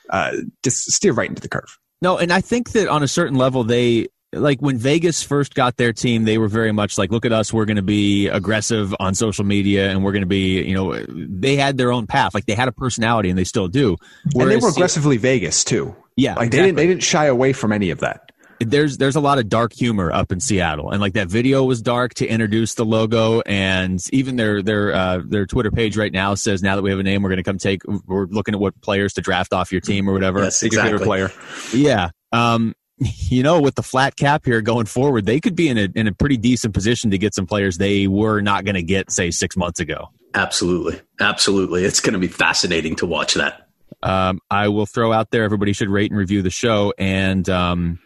Uh, 0.10 0.32
just 0.64 0.92
steer 0.92 1.14
right 1.14 1.30
into 1.30 1.42
the 1.42 1.50
curve. 1.50 1.78
No, 2.02 2.18
and 2.18 2.34
I 2.34 2.42
think 2.42 2.72
that 2.72 2.88
on 2.88 3.04
a 3.04 3.08
certain 3.08 3.38
level, 3.38 3.64
they 3.64 4.08
like 4.34 4.60
when 4.62 4.78
Vegas 4.78 5.24
first 5.24 5.54
got 5.54 5.78
their 5.78 5.94
team, 5.94 6.24
they 6.24 6.38
were 6.38 6.48
very 6.48 6.72
much 6.72 6.98
like, 6.98 7.12
look 7.12 7.26
at 7.26 7.34
us, 7.34 7.52
we're 7.52 7.66
going 7.66 7.76
to 7.78 7.82
be 7.82 8.28
aggressive 8.28 8.96
on 9.00 9.14
social 9.14 9.44
media 9.44 9.90
and 9.90 10.04
we're 10.04 10.14
going 10.14 10.22
to 10.22 10.28
be, 10.28 10.62
you 10.64 10.74
know, 10.74 11.04
they 11.08 11.58
had 11.58 11.78
their 11.78 11.92
own 11.92 12.08
path. 12.08 12.34
Like 12.34 12.46
they 12.46 12.56
had 12.56 12.68
a 12.68 12.72
personality 12.72 13.30
and 13.30 13.38
they 13.38 13.44
still 13.44 13.68
do. 13.68 13.98
Whereas, 14.34 14.54
and 14.54 14.62
they 14.62 14.66
were 14.66 14.72
aggressively 14.72 15.18
Vegas 15.18 15.64
too. 15.64 15.96
Yeah, 16.16 16.36
like 16.36 16.48
exactly. 16.48 16.58
they 16.58 16.66
didn't 16.66 16.78
they 16.78 16.88
didn't 16.88 17.04
shy 17.04 17.26
away 17.26 17.54
from 17.54 17.72
any 17.72 17.90
of 17.90 18.00
that. 18.00 18.31
There's 18.66 18.98
there's 18.98 19.16
a 19.16 19.20
lot 19.20 19.38
of 19.38 19.50
dark 19.50 19.74
humor 19.74 20.12
up 20.12 20.32
in 20.32 20.40
Seattle, 20.40 20.92
and 20.92 21.02
like 21.02 21.14
that 21.14 21.28
video 21.28 21.64
was 21.64 21.82
dark 21.82 22.14
to 22.16 22.28
introduce 22.28 22.76
the 22.76 22.86
logo, 22.86 23.42
and 23.42 24.00
even 24.12 24.36
their 24.36 24.62
their 24.62 24.94
uh, 24.94 25.22
their 25.26 25.46
Twitter 25.46 25.72
page 25.72 25.98
right 25.98 26.12
now 26.12 26.36
says 26.36 26.62
now 26.62 26.76
that 26.76 26.82
we 26.82 26.90
have 26.90 27.00
a 27.00 27.04
name, 27.04 27.22
we're 27.22 27.30
going 27.30 27.38
to 27.38 27.44
come 27.44 27.58
take. 27.58 27.82
We're 28.06 28.28
looking 28.28 28.54
at 28.54 28.60
what 28.60 28.80
players 28.82 29.14
to 29.14 29.22
draft 29.22 29.54
off 29.54 29.72
your 29.72 29.82
team 29.82 30.10
or 30.10 30.14
whatever. 30.14 30.44
Yes, 30.44 30.64
exactly. 30.64 31.06
player. 31.06 31.32
Yeah. 31.74 32.10
Um, 32.32 32.74
you 32.98 33.44
know, 33.44 33.60
with 33.62 33.76
the 33.76 33.84
flat 33.84 34.16
cap 34.16 34.46
here 34.46 34.62
going 34.62 34.86
forward, 34.86 35.26
they 35.26 35.40
could 35.40 35.56
be 35.56 35.68
in 35.68 35.78
a 35.78 35.90
in 35.96 36.08
a 36.08 36.14
pretty 36.14 36.38
decent 36.38 36.74
position 36.74 37.12
to 37.12 37.18
get 37.18 37.34
some 37.34 37.46
players 37.46 37.78
they 37.78 38.08
were 38.08 38.42
not 38.42 38.64
going 38.64 38.76
to 38.76 38.84
get, 38.84 39.12
say, 39.12 39.32
six 39.32 39.58
months 39.58 39.80
ago. 39.80 40.10
Absolutely, 40.34 41.02
absolutely. 41.20 41.84
It's 41.84 42.00
going 42.00 42.14
to 42.14 42.20
be 42.20 42.28
fascinating 42.28 42.96
to 42.98 43.06
watch 43.06 43.34
that 43.34 43.68
um, 44.04 44.40
I 44.50 44.68
will 44.70 44.86
throw 44.86 45.12
out 45.12 45.32
there. 45.32 45.44
Everybody 45.44 45.74
should 45.74 45.90
rate 45.90 46.12
and 46.12 46.18
review 46.18 46.42
the 46.42 46.50
show. 46.50 46.94
And 46.98 47.48
um, 47.50 48.00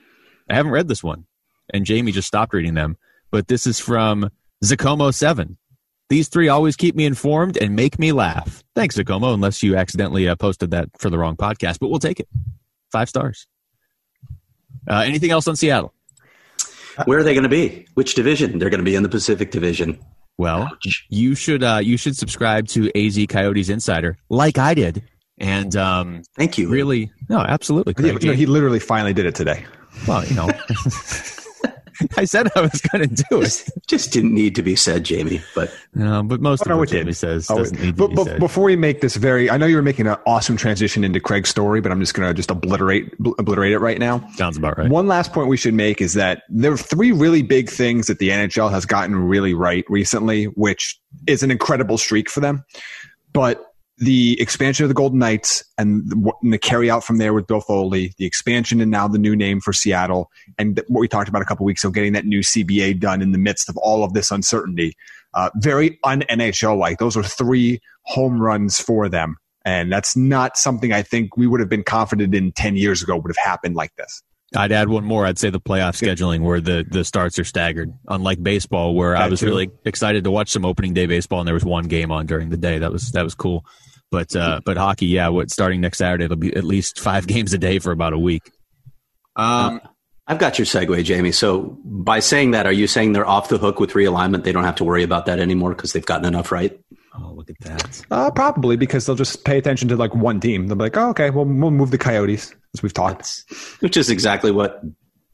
I 0.50 0.56
haven't 0.56 0.72
read 0.72 0.88
this 0.88 1.04
one, 1.04 1.26
and 1.74 1.88
Jaime 1.88 2.12
just 2.12 2.28
stopped 2.28 2.54
reading 2.54 2.74
them. 2.74 2.98
But 3.32 3.48
this 3.48 3.66
is 3.66 3.80
from 3.80 4.30
Zacomo 4.64 5.14
Seven. 5.14 5.58
These 6.10 6.28
three 6.28 6.50
always 6.50 6.76
keep 6.76 6.96
me 6.96 7.06
informed 7.06 7.58
and 7.58 7.76
make 7.76 7.98
me 7.98 8.12
laugh. 8.12 8.64
Thanks, 8.76 8.96
Zacomo. 8.96 9.34
Unless 9.34 9.64
you 9.64 9.76
accidentally 9.76 10.28
uh, 10.30 10.36
posted 10.36 10.72
that 10.72 10.90
for 11.00 11.10
the 11.10 11.18
wrong 11.18 11.36
podcast, 11.36 11.80
but 11.80 11.90
we'll 11.90 12.00
take 12.00 12.20
it. 12.20 12.30
Five 12.92 13.10
stars. 13.10 13.48
Uh, 14.88 15.00
anything 15.00 15.32
else 15.32 15.48
on 15.48 15.56
Seattle? 15.56 15.94
Where 17.06 17.20
are 17.20 17.24
they 17.24 17.34
going 17.34 17.44
to 17.44 17.50
be? 17.50 17.88
Which 17.96 18.14
division? 18.14 18.60
They're 18.60 18.70
going 18.70 18.80
to 18.80 18.86
be 18.86 18.96
in 18.96 19.04
the 19.04 19.10
Pacific 19.10 19.52
Division. 19.52 20.00
Well, 20.38 20.70
Ouch. 20.72 21.06
you 21.10 21.34
should 21.34 21.64
uh, 21.64 21.80
you 21.82 21.98
should 21.98 22.16
subscribe 22.16 22.68
to 22.70 22.92
AZ 22.96 23.18
Coyotes 23.28 23.70
Insider, 23.70 24.18
like 24.30 24.58
I 24.58 24.74
did 24.74 25.04
and 25.38 25.76
um, 25.76 26.24
thank 26.36 26.58
you. 26.58 26.70
Really, 26.70 27.12
no, 27.30 27.40
absolutely. 27.40 27.94
Craig. 27.94 28.24
You 28.24 28.30
know, 28.30 28.36
he 28.36 28.46
literally 28.46 28.80
finally 28.80 29.14
did 29.14 29.26
it 29.26 29.36
today. 29.36 29.66
Well, 30.08 30.26
you 30.26 30.36
know, 30.36 30.50
I 32.18 32.26
said 32.26 32.50
I 32.56 32.62
was 32.62 32.82
going 32.82 33.10
to 33.10 33.24
do 33.30 33.42
it. 33.42 33.46
Just, 33.46 33.72
just, 33.88 34.14
didn't 34.14 34.34
need 34.34 34.56
to 34.56 34.64
be 34.64 34.76
said, 34.76 35.08
Jaime. 35.08 35.42
But 35.54 35.76
no, 35.94 36.24
but 36.24 36.42
most 36.42 36.64
oh, 36.68 36.74
of 36.74 36.78
what 36.80 36.90
Jaime 36.90 37.06
did. 37.06 37.16
says 37.16 37.50
oh, 37.50 37.58
doesn't 37.58 37.80
need 37.80 37.96
but, 37.96 38.10
to 38.10 38.16
be 38.16 38.24
said. 38.24 38.40
Before 38.40 38.66
we 38.66 38.76
make 38.76 39.02
this 39.02 39.16
very, 39.16 39.50
I 39.50 39.58
know 39.58 39.66
you 39.66 39.76
were 39.76 39.82
making 39.82 40.08
an 40.08 40.18
awesome 40.26 40.58
transition 40.58 41.04
into 41.04 41.20
Craig's 41.20 41.50
story, 41.50 41.82
but 41.82 41.92
I'm 41.92 42.00
just 42.00 42.14
going 42.14 42.28
to 42.28 42.34
just 42.34 42.52
obliterate 42.52 43.14
obliterate 43.38 43.72
it 43.72 43.80
right 43.80 44.00
now. 44.00 44.28
Sounds 44.36 44.58
about 44.58 44.78
right. 44.78 44.90
One 44.90 45.08
last 45.08 45.34
point 45.34 45.48
we 45.48 45.58
should 45.58 45.74
make 45.74 46.02
is 46.02 46.14
that 46.14 46.44
there 46.50 46.72
are 46.72 46.78
three 46.78 47.12
really 47.12 47.42
big 47.42 47.70
things 47.70 48.08
that 48.08 48.20
the 48.20 48.30
NHL 48.30 48.72
has 48.72 48.86
gotten 48.86 49.16
really 49.16 49.54
right 49.54 49.86
recently, 49.90 50.46
which 50.46 51.00
is 51.28 51.44
an 51.44 51.52
incredible 51.52 51.98
streak 51.98 52.30
for 52.30 52.42
them. 52.42 52.66
But 53.32 53.75
the 53.98 54.40
expansion 54.42 54.84
of 54.84 54.90
the 54.90 54.96
Golden 54.96 55.20
Knights 55.20 55.64
and 55.78 56.10
the, 56.10 56.32
and 56.44 56.54
the 56.54 56.58
carry 56.58 56.90
out 56.90 57.04
from 57.04 57.18
there 57.18 57.34
with 57.34 57.48
Bill 57.48 57.62
Foley, 57.62 58.14
the 58.18 58.26
expansion 58.26 58.82
and 58.82 58.92
now 58.92 59.08
the 59.08 59.18
new 59.18 59.36
name 59.36 59.62
for 59.62 59.72
Seattle, 59.74 60.30
and 60.58 60.82
what 60.88 61.00
we 61.00 61.08
talked 61.08 61.30
about 61.30 61.42
a 61.42 61.46
couple 61.46 61.66
weeks 61.66 61.84
ago, 61.84 61.92
getting 61.92 62.14
that 62.14 62.26
new 62.26 62.42
CBA 62.42 63.00
done 63.00 63.22
in 63.22 63.32
the 63.32 63.38
midst 63.38 63.70
of 63.70 63.78
all 63.78 64.04
of 64.04 64.14
this 64.14 64.32
uncertainty. 64.32 64.96
Uh, 65.34 65.50
very 65.58 66.00
un 66.04 66.24
NHL 66.30 66.78
like. 66.78 66.98
Those 66.98 67.18
are 67.18 67.24
three 67.24 67.80
home 68.04 68.42
runs 68.42 68.80
for 68.80 69.10
them. 69.10 69.38
And 69.66 69.92
that's 69.92 70.16
not 70.16 70.58
something 70.58 70.94
I 70.94 71.02
think 71.02 71.38
we 71.38 71.48
would 71.48 71.60
have 71.60 71.70
been 71.70 71.84
confident 71.84 72.36
in 72.36 72.52
10 72.52 72.76
years 72.76 73.02
ago 73.02 73.18
would 73.18 73.36
have 73.36 73.44
happened 73.44 73.76
like 73.76 73.96
this. 73.96 74.22
I'd 74.56 74.72
add 74.72 74.90
one 74.90 75.04
more. 75.04 75.26
I'd 75.26 75.40
say 75.40 75.50
the 75.50 75.60
playoff 75.60 76.00
scheduling 76.00 76.42
where 76.42 76.62
the, 76.62 76.86
the 76.90 77.04
starts 77.04 77.40
are 77.40 77.44
staggered, 77.44 77.92
unlike 78.08 78.42
baseball, 78.42 78.94
where 78.94 79.14
that 79.14 79.24
I 79.24 79.28
was 79.28 79.40
too. 79.40 79.48
really 79.48 79.72
excited 79.86 80.24
to 80.24 80.32
watch 80.32 80.50
some 80.50 80.66
opening 80.66 80.94
day 80.94 81.08
baseball 81.08 81.40
and 81.40 81.48
there 81.48 81.54
was 81.54 81.66
one 81.66 81.86
game 81.86 82.12
on 82.12 82.26
during 82.28 82.50
the 82.50 82.58
day. 82.58 82.78
That 82.78 82.92
was 82.92 83.12
that 83.12 83.24
was 83.24 83.36
cool. 83.36 83.66
But 84.12 84.36
uh, 84.36 84.62
but 84.64 84.78
hockey, 84.78 85.08
yeah, 85.08 85.30
what 85.30 85.52
starting 85.52 85.82
next 85.82 85.98
Saturday, 85.98 86.26
it'll 86.26 86.38
be 86.38 86.56
at 86.56 86.64
least 86.64 87.00
five 87.00 87.28
games 87.28 87.54
a 87.54 87.58
day 87.58 87.80
for 87.80 87.92
about 87.92 88.14
a 88.14 88.20
week. 88.20 88.52
Um, 89.36 89.82
I've 90.28 90.40
got 90.40 90.58
your 90.58 90.66
segue, 90.66 91.08
Jaime. 91.08 91.32
So 91.32 91.78
by 91.84 92.20
saying 92.20 92.52
that, 92.52 92.66
are 92.66 92.72
you 92.72 92.88
saying 92.88 93.14
they're 93.14 93.28
off 93.28 93.50
the 93.50 93.60
hook 93.60 93.80
with 93.80 93.92
realignment? 93.92 94.44
They 94.44 94.52
don't 94.52 94.64
have 94.64 94.76
to 94.76 94.84
worry 94.84 95.04
about 95.04 95.28
that 95.28 95.40
anymore 95.40 95.76
because 95.76 95.94
they've 95.94 96.06
gotten 96.06 96.26
enough 96.26 96.52
right. 96.52 96.80
Oh, 97.18 97.34
look 97.36 97.50
at 97.50 97.60
that. 97.62 98.06
Uh, 98.10 98.32
probably 98.32 98.76
because 98.76 99.06
they'll 99.06 99.16
just 99.16 99.46
pay 99.46 99.58
attention 99.58 99.88
to 99.90 99.96
like 99.96 100.16
one 100.16 100.40
team. 100.40 100.68
They'll 100.68 100.78
be 100.78 100.86
like, 100.86 100.98
oh, 100.98 101.10
okay, 101.10 101.30
well, 101.30 101.46
we'll 101.46 101.72
move 101.72 101.92
the 101.92 101.98
Coyotes 101.98 102.54
as 102.74 102.82
we've 102.82 102.94
talked. 102.94 103.20
That's, 103.20 103.46
which 103.82 103.98
is 103.98 104.10
exactly 104.10 104.52
what 104.52 104.82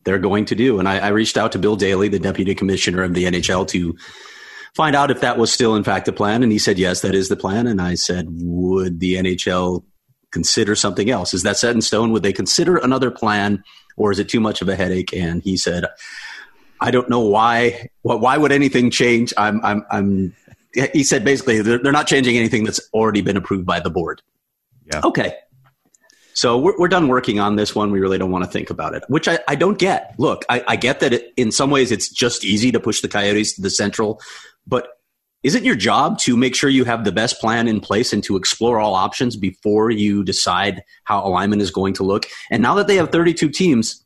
they're 0.04 0.20
going 0.20 0.46
to 0.46 0.56
do. 0.56 0.80
And 0.80 0.90
I, 0.90 1.00
I 1.00 1.08
reached 1.10 1.38
out 1.38 1.54
to 1.54 1.60
Bill 1.60 1.76
Daly, 1.76 2.10
the 2.10 2.20
deputy 2.20 2.54
commissioner 2.54 3.04
of 3.04 3.14
the 3.14 3.26
NHL, 3.26 3.68
to 3.70 3.96
find 4.76 4.96
out 4.96 5.12
if 5.12 5.22
that 5.22 5.38
was 5.38 5.52
still 5.52 5.76
in 5.76 5.84
fact 5.84 6.06
the 6.06 6.14
plan. 6.14 6.44
And 6.44 6.52
he 6.52 6.60
said, 6.60 6.80
yes, 6.80 7.02
that 7.02 7.16
is 7.16 7.30
the 7.30 7.36
plan. 7.36 7.68
And 7.68 7.82
I 7.82 7.96
said, 7.96 8.28
would 8.30 9.00
the 9.00 9.16
NHL 9.16 9.84
consider 10.32 10.76
something 10.76 11.10
else? 11.10 11.34
Is 11.34 11.44
that 11.44 11.58
set 11.58 11.76
in 11.76 11.82
stone? 11.82 12.12
Would 12.12 12.24
they 12.24 12.34
consider 12.34 12.78
another 12.78 13.12
plan, 13.12 13.64
or 13.98 14.12
is 14.12 14.20
it 14.20 14.30
too 14.30 14.40
much 14.40 14.62
of 14.62 14.70
a 14.70 14.76
headache? 14.76 15.14
And 15.14 15.44
he 15.44 15.58
said, 15.58 15.86
I 16.80 16.90
don't 16.90 17.10
know 17.10 17.20
why. 17.20 17.90
Why 18.02 18.38
would 18.38 18.52
anything 18.52 18.90
change? 18.90 19.34
I'm, 19.38 19.64
I'm, 19.64 19.86
I'm. 19.92 20.36
He 20.94 21.04
said 21.04 21.24
basically 21.24 21.62
they're, 21.62 21.78
they're 21.78 21.92
not 21.92 22.08
changing 22.08 22.38
anything 22.38 22.64
that's 22.64 22.80
already 22.94 23.22
been 23.22 23.38
approved 23.38 23.66
by 23.66 23.82
the 23.82 23.90
board. 23.90 24.22
Yeah. 24.86 25.02
Okay. 25.04 25.36
So 26.34 26.58
we're, 26.58 26.78
we're 26.80 26.88
done 26.88 27.10
working 27.10 27.40
on 27.40 27.58
this 27.58 27.76
one. 27.76 27.92
We 27.92 28.00
really 28.00 28.18
don't 28.18 28.32
want 28.32 28.46
to 28.46 28.50
think 28.50 28.70
about 28.70 28.96
it, 28.96 29.04
which 29.10 29.28
I, 29.28 29.40
I 29.48 29.56
don't 29.56 29.78
get. 29.78 30.16
Look, 30.18 30.46
I, 30.50 30.64
I 30.66 30.76
get 30.78 31.02
that 31.02 31.14
it, 31.14 31.34
in 31.36 31.52
some 31.52 31.70
ways 31.70 31.92
it's 31.92 32.10
just 32.10 32.46
easy 32.46 32.72
to 32.72 32.80
push 32.80 33.02
the 33.02 33.10
Coyotes 33.10 33.54
to 33.56 33.62
the 33.62 33.70
Central, 33.70 34.22
but 34.68 34.88
is 35.44 35.56
it 35.56 35.64
your 35.64 35.76
job 35.76 36.20
to 36.20 36.38
make 36.38 36.56
sure 36.56 36.70
you 36.70 36.86
have 36.86 37.04
the 37.04 37.12
best 37.12 37.40
plan 37.40 37.68
in 37.68 37.80
place 37.80 38.14
and 38.14 38.24
to 38.26 38.36
explore 38.36 38.80
all 38.80 38.94
options 38.94 39.36
before 39.36 39.90
you 39.90 40.24
decide 40.24 40.84
how 41.06 41.26
alignment 41.26 41.62
is 41.62 41.72
going 41.72 41.96
to 41.96 42.04
look? 42.04 42.28
And 42.52 42.62
now 42.62 42.76
that 42.76 42.88
they 42.88 42.96
have 42.98 43.12
32 43.12 43.50
teams, 43.50 44.06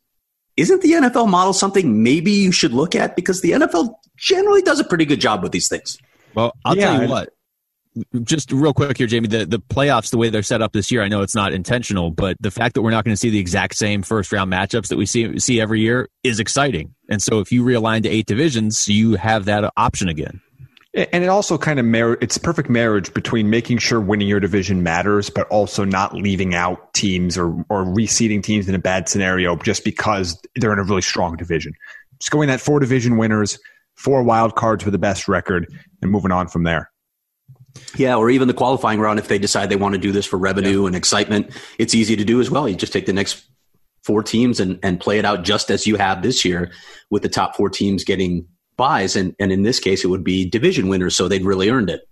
isn't 0.56 0.80
the 0.80 0.92
NFL 0.92 1.28
model 1.28 1.52
something 1.52 2.02
maybe 2.02 2.32
you 2.32 2.52
should 2.52 2.72
look 2.72 2.94
at? 2.94 3.16
Because 3.16 3.42
the 3.42 3.50
NFL 3.50 3.94
generally 4.16 4.62
does 4.62 4.80
a 4.80 4.84
pretty 4.84 5.04
good 5.04 5.20
job 5.20 5.42
with 5.42 5.52
these 5.52 5.68
things. 5.68 5.98
Well, 6.34 6.52
I'll 6.64 6.76
yeah, 6.76 6.92
tell 6.92 7.02
you 7.02 7.08
what. 7.08 7.28
Just 8.22 8.52
real 8.52 8.74
quick 8.74 8.98
here, 8.98 9.08
Jaime. 9.08 9.26
The 9.26 9.46
the 9.46 9.58
playoffs, 9.58 10.10
the 10.10 10.18
way 10.18 10.28
they're 10.28 10.42
set 10.42 10.60
up 10.60 10.72
this 10.72 10.90
year, 10.90 11.02
I 11.02 11.08
know 11.08 11.22
it's 11.22 11.34
not 11.34 11.54
intentional, 11.54 12.10
but 12.10 12.36
the 12.40 12.50
fact 12.50 12.74
that 12.74 12.82
we're 12.82 12.90
not 12.90 13.06
going 13.06 13.14
to 13.14 13.16
see 13.16 13.30
the 13.30 13.38
exact 13.38 13.74
same 13.74 14.02
first 14.02 14.32
round 14.32 14.52
matchups 14.52 14.88
that 14.88 14.98
we 14.98 15.06
see 15.06 15.38
see 15.38 15.62
every 15.62 15.80
year 15.80 16.10
is 16.22 16.38
exciting. 16.38 16.94
And 17.08 17.22
so, 17.22 17.40
if 17.40 17.52
you 17.52 17.64
realign 17.64 18.02
to 18.02 18.10
eight 18.10 18.26
divisions, 18.26 18.86
you 18.86 19.14
have 19.14 19.46
that 19.46 19.72
option 19.78 20.10
again. 20.10 20.42
And 20.96 21.22
it 21.22 21.28
also 21.28 21.58
kind 21.58 21.78
of 21.78 21.84
mar- 21.84 22.16
it's 22.22 22.38
perfect 22.38 22.70
marriage 22.70 23.12
between 23.12 23.50
making 23.50 23.78
sure 23.78 24.00
winning 24.00 24.28
your 24.28 24.40
division 24.40 24.82
matters, 24.82 25.28
but 25.28 25.46
also 25.48 25.84
not 25.84 26.14
leaving 26.14 26.54
out 26.54 26.94
teams 26.94 27.36
or 27.36 27.48
or 27.68 27.84
reseeding 27.84 28.42
teams 28.42 28.66
in 28.66 28.74
a 28.74 28.78
bad 28.78 29.06
scenario 29.06 29.56
just 29.56 29.84
because 29.84 30.40
they're 30.54 30.72
in 30.72 30.78
a 30.78 30.84
really 30.84 31.02
strong 31.02 31.36
division. 31.36 31.74
Just 32.18 32.30
going 32.30 32.48
that 32.48 32.62
four 32.62 32.80
division 32.80 33.18
winners, 33.18 33.58
four 33.94 34.22
wild 34.22 34.56
cards 34.56 34.86
with 34.86 34.92
the 34.92 34.98
best 34.98 35.28
record, 35.28 35.70
and 36.00 36.10
moving 36.10 36.32
on 36.32 36.48
from 36.48 36.62
there. 36.62 36.90
Yeah, 37.96 38.16
or 38.16 38.30
even 38.30 38.48
the 38.48 38.54
qualifying 38.54 38.98
round 38.98 39.18
if 39.18 39.28
they 39.28 39.38
decide 39.38 39.68
they 39.68 39.76
want 39.76 39.94
to 39.94 40.00
do 40.00 40.12
this 40.12 40.24
for 40.24 40.38
revenue 40.38 40.82
yeah. 40.82 40.86
and 40.86 40.96
excitement, 40.96 41.50
it's 41.78 41.94
easy 41.94 42.16
to 42.16 42.24
do 42.24 42.40
as 42.40 42.50
well. 42.50 42.66
You 42.66 42.74
just 42.74 42.94
take 42.94 43.04
the 43.04 43.12
next 43.12 43.46
four 44.02 44.22
teams 44.22 44.60
and, 44.60 44.78
and 44.82 44.98
play 44.98 45.18
it 45.18 45.26
out 45.26 45.42
just 45.42 45.70
as 45.70 45.86
you 45.86 45.96
have 45.96 46.22
this 46.22 46.42
year 46.42 46.72
with 47.10 47.22
the 47.22 47.28
top 47.28 47.54
four 47.54 47.68
teams 47.68 48.02
getting 48.04 48.46
buys, 48.76 49.16
and, 49.16 49.34
and 49.38 49.52
in 49.52 49.62
this 49.62 49.80
case, 49.80 50.04
it 50.04 50.08
would 50.08 50.24
be 50.24 50.48
division 50.48 50.88
winners, 50.88 51.16
so 51.16 51.28
they'd 51.28 51.44
really 51.44 51.70
earned 51.70 51.90
it. 51.90 52.08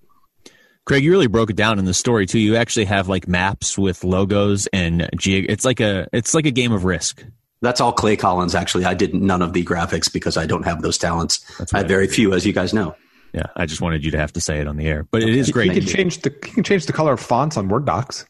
Craig, 0.87 1.03
you 1.03 1.11
really 1.11 1.29
broke 1.29 1.51
it 1.51 1.57
down 1.57 1.79
in 1.79 1.87
the 1.87 1.95
story 1.95 2.27
too. 2.27 2.39
You 2.39 2.57
actually 2.57 2.85
have 2.85 3.09
like 3.09 3.27
maps 3.27 3.79
with 3.79 4.05
logos 4.05 4.67
and 4.69 5.09
ge- 5.17 5.47
it's 5.49 5.65
like 5.65 5.81
a 5.81 6.07
it's 6.13 6.35
like 6.35 6.45
a 6.45 6.51
game 6.51 6.73
of 6.73 6.85
risk. 6.85 7.25
That's 7.63 7.81
all 7.81 7.93
Clay 7.93 8.17
Collins. 8.17 8.55
Actually, 8.55 8.85
I 8.85 8.93
did 8.93 9.15
none 9.15 9.41
of 9.41 9.55
the 9.55 9.65
graphics 9.65 10.13
because 10.13 10.37
I 10.37 10.45
don't 10.45 10.65
have 10.65 10.83
those 10.83 10.99
talents. 10.99 11.43
I 11.73 11.79
have 11.79 11.89
very 11.89 12.07
few, 12.07 12.35
as 12.35 12.45
you 12.45 12.53
guys 12.53 12.75
know. 12.75 12.95
Yeah, 13.33 13.47
I 13.57 13.65
just 13.65 13.81
wanted 13.81 14.05
you 14.05 14.11
to 14.11 14.19
have 14.19 14.33
to 14.35 14.41
say 14.41 14.61
it 14.61 14.69
on 14.69 14.77
the 14.77 14.87
air, 14.87 15.09
but 15.11 15.23
it 15.23 15.31
is 15.31 15.51
great. 15.51 15.73
You 15.73 15.81
can 15.81 15.89
change 15.89 16.21
the 16.21 16.31
you 16.31 16.53
can 16.53 16.63
change 16.63 16.85
the 16.85 16.93
color 16.93 17.15
of 17.15 17.21
fonts 17.21 17.57
on 17.57 17.69
Word 17.69 17.87
docs. 17.87 18.27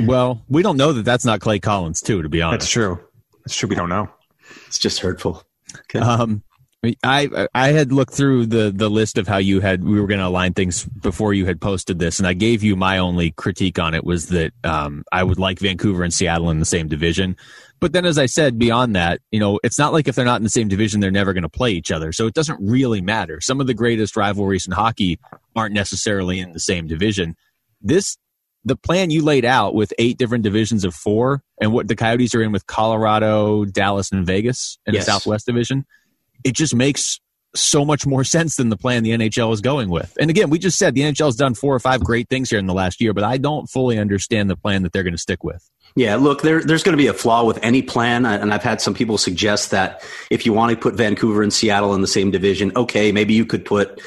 Well, 0.00 0.42
we 0.48 0.62
don't 0.62 0.76
know 0.76 0.92
that 0.92 1.04
that's 1.04 1.24
not 1.24 1.40
Clay 1.40 1.60
Collins 1.60 2.00
too. 2.00 2.22
To 2.22 2.28
be 2.28 2.42
honest, 2.42 2.62
that's 2.62 2.72
true. 2.72 2.98
That's 3.44 3.56
true. 3.56 3.68
We 3.68 3.76
don't 3.76 3.88
know. 3.88 4.08
It's 4.66 4.78
just 4.78 4.98
hurtful. 4.98 5.44
Okay. 5.80 6.00
Um, 6.00 6.42
I 7.02 7.48
I 7.54 7.68
had 7.68 7.92
looked 7.92 8.14
through 8.14 8.46
the 8.46 8.70
the 8.74 8.88
list 8.88 9.18
of 9.18 9.26
how 9.26 9.38
you 9.38 9.60
had 9.60 9.82
we 9.82 10.00
were 10.00 10.06
going 10.06 10.20
to 10.20 10.26
align 10.26 10.54
things 10.54 10.84
before 10.84 11.34
you 11.34 11.44
had 11.44 11.60
posted 11.60 11.98
this, 11.98 12.18
and 12.18 12.28
I 12.28 12.34
gave 12.34 12.62
you 12.62 12.76
my 12.76 12.98
only 12.98 13.32
critique 13.32 13.80
on 13.80 13.94
it 13.94 14.04
was 14.04 14.28
that 14.28 14.52
um, 14.62 15.02
I 15.10 15.24
would 15.24 15.38
like 15.38 15.58
Vancouver 15.58 16.04
and 16.04 16.14
Seattle 16.14 16.50
in 16.50 16.60
the 16.60 16.64
same 16.64 16.86
division. 16.86 17.36
But 17.80 17.92
then, 17.92 18.04
as 18.04 18.16
I 18.16 18.26
said, 18.26 18.58
beyond 18.58 18.94
that, 18.94 19.20
you 19.32 19.40
know, 19.40 19.58
it's 19.64 19.78
not 19.78 19.92
like 19.92 20.06
if 20.06 20.14
they're 20.14 20.24
not 20.24 20.38
in 20.38 20.44
the 20.44 20.50
same 20.50 20.68
division, 20.68 21.00
they're 21.00 21.10
never 21.10 21.32
going 21.32 21.42
to 21.42 21.48
play 21.48 21.72
each 21.72 21.90
other. 21.90 22.12
So 22.12 22.26
it 22.26 22.34
doesn't 22.34 22.60
really 22.60 23.00
matter. 23.00 23.40
Some 23.40 23.60
of 23.60 23.66
the 23.66 23.74
greatest 23.74 24.16
rivalries 24.16 24.66
in 24.66 24.72
hockey 24.72 25.18
aren't 25.56 25.74
necessarily 25.74 26.38
in 26.38 26.52
the 26.52 26.60
same 26.60 26.86
division. 26.86 27.36
This 27.80 28.16
the 28.64 28.76
plan 28.76 29.10
you 29.10 29.24
laid 29.24 29.44
out 29.44 29.74
with 29.74 29.92
eight 29.98 30.16
different 30.16 30.44
divisions 30.44 30.84
of 30.84 30.94
four, 30.94 31.42
and 31.60 31.72
what 31.72 31.88
the 31.88 31.96
Coyotes 31.96 32.36
are 32.36 32.42
in 32.42 32.52
with 32.52 32.68
Colorado, 32.68 33.64
Dallas, 33.64 34.12
and 34.12 34.24
Vegas 34.24 34.78
in 34.86 34.94
yes. 34.94 35.06
the 35.06 35.12
Southwest 35.12 35.44
Division 35.46 35.84
it 36.44 36.54
just 36.54 36.74
makes 36.74 37.18
so 37.54 37.84
much 37.84 38.06
more 38.06 38.24
sense 38.24 38.56
than 38.56 38.68
the 38.68 38.76
plan 38.76 39.02
the 39.02 39.10
NHL 39.10 39.52
is 39.52 39.60
going 39.60 39.88
with. 39.88 40.16
And 40.20 40.30
again, 40.30 40.50
we 40.50 40.58
just 40.58 40.78
said 40.78 40.94
the 40.94 41.00
NHL 41.00 41.26
has 41.26 41.36
done 41.36 41.54
four 41.54 41.74
or 41.74 41.80
five 41.80 42.04
great 42.04 42.28
things 42.28 42.50
here 42.50 42.58
in 42.58 42.66
the 42.66 42.74
last 42.74 43.00
year, 43.00 43.14
but 43.14 43.24
I 43.24 43.38
don't 43.38 43.66
fully 43.66 43.98
understand 43.98 44.50
the 44.50 44.56
plan 44.56 44.82
that 44.82 44.92
they're 44.92 45.02
going 45.02 45.14
to 45.14 45.18
stick 45.18 45.42
with. 45.42 45.68
Yeah, 45.96 46.16
look, 46.16 46.42
there, 46.42 46.62
there's 46.62 46.82
going 46.82 46.96
to 46.96 47.02
be 47.02 47.06
a 47.06 47.14
flaw 47.14 47.44
with 47.44 47.58
any 47.62 47.82
plan. 47.82 48.26
And 48.26 48.52
I've 48.52 48.62
had 48.62 48.80
some 48.80 48.94
people 48.94 49.18
suggest 49.18 49.70
that 49.70 50.04
if 50.30 50.44
you 50.44 50.52
want 50.52 50.70
to 50.70 50.76
put 50.76 50.94
Vancouver 50.94 51.42
and 51.42 51.52
Seattle 51.52 51.94
in 51.94 52.02
the 52.02 52.06
same 52.06 52.30
division, 52.30 52.72
okay, 52.76 53.12
maybe 53.12 53.34
you 53.34 53.46
could 53.46 53.64
put 53.64 54.00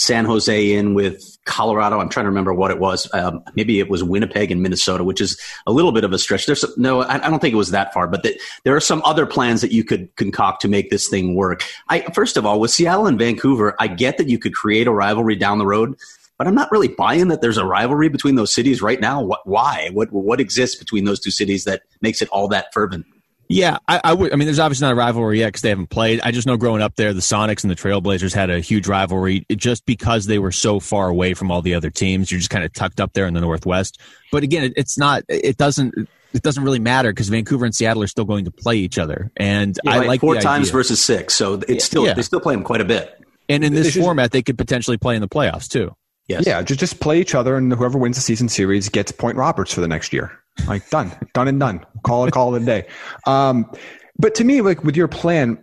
San 0.00 0.24
Jose 0.24 0.72
in 0.72 0.94
with 0.94 1.36
Colorado. 1.44 2.00
I'm 2.00 2.08
trying 2.08 2.24
to 2.24 2.30
remember 2.30 2.54
what 2.54 2.70
it 2.70 2.78
was. 2.78 3.06
Um, 3.12 3.44
maybe 3.54 3.80
it 3.80 3.90
was 3.90 4.02
Winnipeg 4.02 4.50
and 4.50 4.62
Minnesota, 4.62 5.04
which 5.04 5.20
is 5.20 5.38
a 5.66 5.72
little 5.72 5.92
bit 5.92 6.04
of 6.04 6.12
a 6.14 6.18
stretch. 6.18 6.46
There's 6.46 6.62
some, 6.62 6.72
no, 6.78 7.02
I, 7.02 7.16
I, 7.16 7.28
don't 7.28 7.38
think 7.38 7.52
it 7.52 7.58
was 7.58 7.72
that 7.72 7.92
far, 7.92 8.06
but 8.06 8.22
the, 8.22 8.40
there 8.64 8.74
are 8.74 8.80
some 8.80 9.02
other 9.04 9.26
plans 9.26 9.60
that 9.60 9.72
you 9.72 9.84
could 9.84 10.08
concoct 10.16 10.62
to 10.62 10.68
make 10.68 10.88
this 10.88 11.06
thing 11.06 11.34
work. 11.34 11.62
I, 11.90 12.00
first 12.14 12.38
of 12.38 12.46
all, 12.46 12.60
with 12.60 12.70
Seattle 12.70 13.06
and 13.06 13.18
Vancouver, 13.18 13.76
I 13.78 13.88
get 13.88 14.16
that 14.16 14.26
you 14.26 14.38
could 14.38 14.54
create 14.54 14.86
a 14.86 14.90
rivalry 14.90 15.36
down 15.36 15.58
the 15.58 15.66
road, 15.66 15.94
but 16.38 16.46
I'm 16.46 16.54
not 16.54 16.72
really 16.72 16.88
buying 16.88 17.28
that 17.28 17.42
there's 17.42 17.58
a 17.58 17.66
rivalry 17.66 18.08
between 18.08 18.36
those 18.36 18.54
cities 18.54 18.80
right 18.80 19.00
now. 19.00 19.20
What, 19.20 19.46
why? 19.46 19.90
What, 19.92 20.10
what 20.12 20.40
exists 20.40 20.76
between 20.76 21.04
those 21.04 21.20
two 21.20 21.30
cities 21.30 21.64
that 21.64 21.82
makes 22.00 22.22
it 22.22 22.28
all 22.30 22.48
that 22.48 22.72
fervent? 22.72 23.04
Yeah, 23.52 23.78
I, 23.88 24.00
I, 24.04 24.14
would. 24.14 24.32
I 24.32 24.36
mean, 24.36 24.46
there's 24.46 24.60
obviously 24.60 24.86
not 24.86 24.92
a 24.92 24.94
rivalry 24.94 25.40
yet 25.40 25.48
because 25.48 25.62
they 25.62 25.70
haven't 25.70 25.88
played. 25.88 26.20
I 26.22 26.30
just 26.30 26.46
know 26.46 26.56
growing 26.56 26.82
up 26.82 26.94
there, 26.94 27.12
the 27.12 27.20
Sonics 27.20 27.64
and 27.64 27.70
the 27.70 27.74
Trailblazers 27.74 28.32
had 28.32 28.48
a 28.48 28.60
huge 28.60 28.86
rivalry 28.86 29.44
just 29.56 29.84
because 29.86 30.26
they 30.26 30.38
were 30.38 30.52
so 30.52 30.78
far 30.78 31.08
away 31.08 31.34
from 31.34 31.50
all 31.50 31.60
the 31.60 31.74
other 31.74 31.90
teams. 31.90 32.30
You're 32.30 32.38
just 32.38 32.50
kind 32.50 32.64
of 32.64 32.72
tucked 32.72 33.00
up 33.00 33.12
there 33.12 33.26
in 33.26 33.34
the 33.34 33.40
Northwest. 33.40 34.00
But 34.30 34.44
again, 34.44 34.62
it, 34.62 34.74
it's 34.76 34.96
not. 34.96 35.24
It 35.28 35.56
doesn't. 35.56 35.96
It 36.32 36.42
doesn't 36.42 36.62
really 36.62 36.78
matter 36.78 37.10
because 37.10 37.28
Vancouver 37.28 37.64
and 37.64 37.74
Seattle 37.74 38.04
are 38.04 38.06
still 38.06 38.24
going 38.24 38.44
to 38.44 38.52
play 38.52 38.76
each 38.76 38.98
other, 38.98 39.32
and 39.36 39.76
yeah, 39.82 39.90
I 39.90 39.98
like, 39.98 40.06
like 40.06 40.20
four 40.20 40.36
times 40.36 40.68
idea. 40.68 40.72
versus 40.72 41.02
six. 41.02 41.34
So 41.34 41.54
it's 41.54 41.70
yeah, 41.70 41.78
still 41.78 42.06
yeah. 42.06 42.14
they 42.14 42.22
still 42.22 42.40
play 42.40 42.54
them 42.54 42.62
quite 42.62 42.80
a 42.80 42.84
bit. 42.84 43.20
And 43.48 43.64
in 43.64 43.74
this 43.74 43.96
format, 43.96 44.30
they 44.30 44.42
could 44.42 44.58
potentially 44.58 44.96
play 44.96 45.16
in 45.16 45.22
the 45.22 45.28
playoffs 45.28 45.66
too. 45.66 45.92
Yes. 46.28 46.46
Yeah, 46.46 46.62
just 46.62 46.78
just 46.78 47.00
play 47.00 47.20
each 47.20 47.34
other, 47.34 47.56
and 47.56 47.72
whoever 47.72 47.98
wins 47.98 48.14
the 48.14 48.22
season 48.22 48.48
series 48.48 48.88
gets 48.88 49.10
Point 49.10 49.36
Roberts 49.36 49.74
for 49.74 49.80
the 49.80 49.88
next 49.88 50.12
year. 50.12 50.39
Like 50.66 50.88
done, 50.90 51.12
done 51.34 51.48
and 51.48 51.58
done. 51.58 51.84
Call 52.04 52.26
it, 52.26 52.32
call 52.32 52.54
it 52.54 52.62
a 52.62 52.64
day. 52.64 52.86
Um, 53.26 53.70
but 54.18 54.34
to 54.36 54.44
me, 54.44 54.60
like 54.60 54.84
with 54.84 54.96
your 54.96 55.08
plan, 55.08 55.58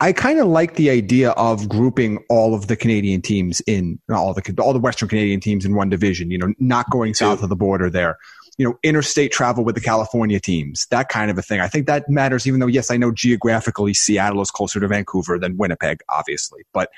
I 0.00 0.12
kind 0.12 0.40
of 0.40 0.48
like 0.48 0.74
the 0.74 0.90
idea 0.90 1.30
of 1.30 1.68
grouping 1.68 2.24
all 2.28 2.54
of 2.54 2.66
the 2.66 2.74
Canadian 2.74 3.22
teams 3.22 3.60
in 3.68 4.00
all 4.10 4.34
the 4.34 4.54
all 4.60 4.72
the 4.72 4.80
Western 4.80 5.08
Canadian 5.08 5.38
teams 5.38 5.64
in 5.64 5.76
one 5.76 5.88
division. 5.88 6.28
You 6.28 6.38
know, 6.38 6.52
not 6.58 6.90
going 6.90 7.14
south 7.14 7.40
of 7.40 7.48
the 7.48 7.56
border 7.56 7.88
there. 7.88 8.18
You 8.58 8.68
know, 8.68 8.78
interstate 8.82 9.30
travel 9.30 9.64
with 9.64 9.76
the 9.76 9.80
California 9.80 10.40
teams, 10.40 10.86
that 10.90 11.08
kind 11.08 11.30
of 11.30 11.38
a 11.38 11.42
thing. 11.42 11.60
I 11.60 11.68
think 11.68 11.86
that 11.86 12.10
matters. 12.10 12.48
Even 12.48 12.58
though, 12.58 12.66
yes, 12.66 12.90
I 12.90 12.96
know 12.96 13.12
geographically 13.12 13.94
Seattle 13.94 14.42
is 14.42 14.50
closer 14.50 14.80
to 14.80 14.88
Vancouver 14.88 15.38
than 15.38 15.56
Winnipeg, 15.56 16.00
obviously, 16.08 16.62
but 16.72 16.90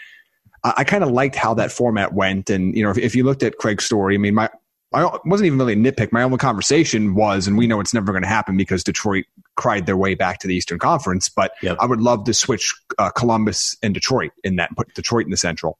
I, 0.64 0.72
I 0.78 0.84
kind 0.84 1.04
of 1.04 1.10
liked 1.10 1.36
how 1.36 1.52
that 1.54 1.70
format 1.70 2.14
went. 2.14 2.48
And 2.48 2.74
you 2.74 2.82
know, 2.82 2.90
if, 2.90 2.96
if 2.96 3.14
you 3.14 3.22
looked 3.22 3.42
at 3.42 3.58
Craig's 3.58 3.84
story, 3.84 4.14
I 4.14 4.18
mean, 4.18 4.34
my 4.34 4.48
I 4.94 5.18
wasn't 5.24 5.46
even 5.46 5.58
really 5.58 5.72
a 5.72 5.76
nitpick. 5.76 6.12
My 6.12 6.22
only 6.22 6.38
conversation 6.38 7.14
was, 7.14 7.46
and 7.46 7.58
we 7.58 7.66
know 7.66 7.80
it's 7.80 7.92
never 7.92 8.12
going 8.12 8.22
to 8.22 8.28
happen 8.28 8.56
because 8.56 8.84
Detroit 8.84 9.24
cried 9.56 9.86
their 9.86 9.96
way 9.96 10.14
back 10.14 10.38
to 10.40 10.48
the 10.48 10.54
Eastern 10.54 10.78
Conference. 10.78 11.28
But 11.28 11.52
yep. 11.62 11.76
I 11.80 11.86
would 11.86 12.00
love 12.00 12.24
to 12.24 12.34
switch 12.34 12.74
uh, 12.98 13.10
Columbus 13.10 13.76
and 13.82 13.92
Detroit 13.92 14.32
in 14.42 14.56
that, 14.56 14.70
put 14.76 14.94
Detroit 14.94 15.24
in 15.24 15.30
the 15.30 15.36
Central. 15.36 15.78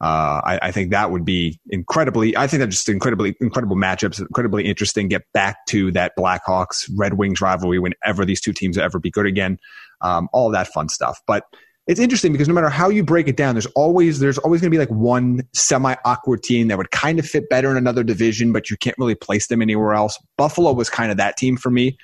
Uh, 0.00 0.40
I, 0.44 0.58
I, 0.62 0.70
think 0.70 0.92
that 0.92 1.10
would 1.10 1.24
be 1.24 1.58
incredibly. 1.70 2.36
I 2.36 2.46
think 2.46 2.60
that's 2.60 2.76
just 2.76 2.88
incredibly 2.88 3.34
incredible 3.40 3.74
matchups, 3.74 4.20
incredibly 4.20 4.64
interesting. 4.64 5.08
Get 5.08 5.24
back 5.34 5.66
to 5.66 5.90
that 5.90 6.12
Blackhawks 6.16 6.88
Red 6.96 7.14
Wings 7.14 7.40
rivalry 7.40 7.80
whenever 7.80 8.24
these 8.24 8.40
two 8.40 8.52
teams 8.52 8.78
ever 8.78 9.00
be 9.00 9.10
good 9.10 9.26
again. 9.26 9.58
Um, 10.00 10.28
all 10.32 10.52
that 10.52 10.68
fun 10.68 10.88
stuff, 10.88 11.20
but 11.26 11.44
it's 11.88 11.98
interesting 11.98 12.32
because 12.32 12.48
no 12.48 12.54
matter 12.54 12.68
how 12.68 12.90
you 12.90 13.02
break 13.02 13.28
it 13.28 13.36
down, 13.36 13.54
there's 13.54 13.66
always 13.68 14.18
there's 14.20 14.36
always 14.38 14.60
going 14.60 14.70
to 14.70 14.74
be 14.74 14.78
like 14.78 14.90
one 14.90 15.40
semi 15.54 15.94
awkward 16.04 16.42
team 16.42 16.68
that 16.68 16.76
would 16.76 16.90
kind 16.90 17.18
of 17.18 17.26
fit 17.26 17.48
better 17.48 17.70
in 17.70 17.78
another 17.78 18.04
division, 18.04 18.52
but 18.52 18.68
you 18.68 18.76
can't 18.76 18.96
really 18.98 19.14
place 19.14 19.46
them 19.46 19.62
anywhere 19.62 19.94
else. 19.94 20.18
Buffalo 20.36 20.72
was 20.74 20.90
kind 20.90 21.10
of 21.10 21.16
that 21.16 21.38
team 21.38 21.56
for 21.56 21.70
me 21.70 21.96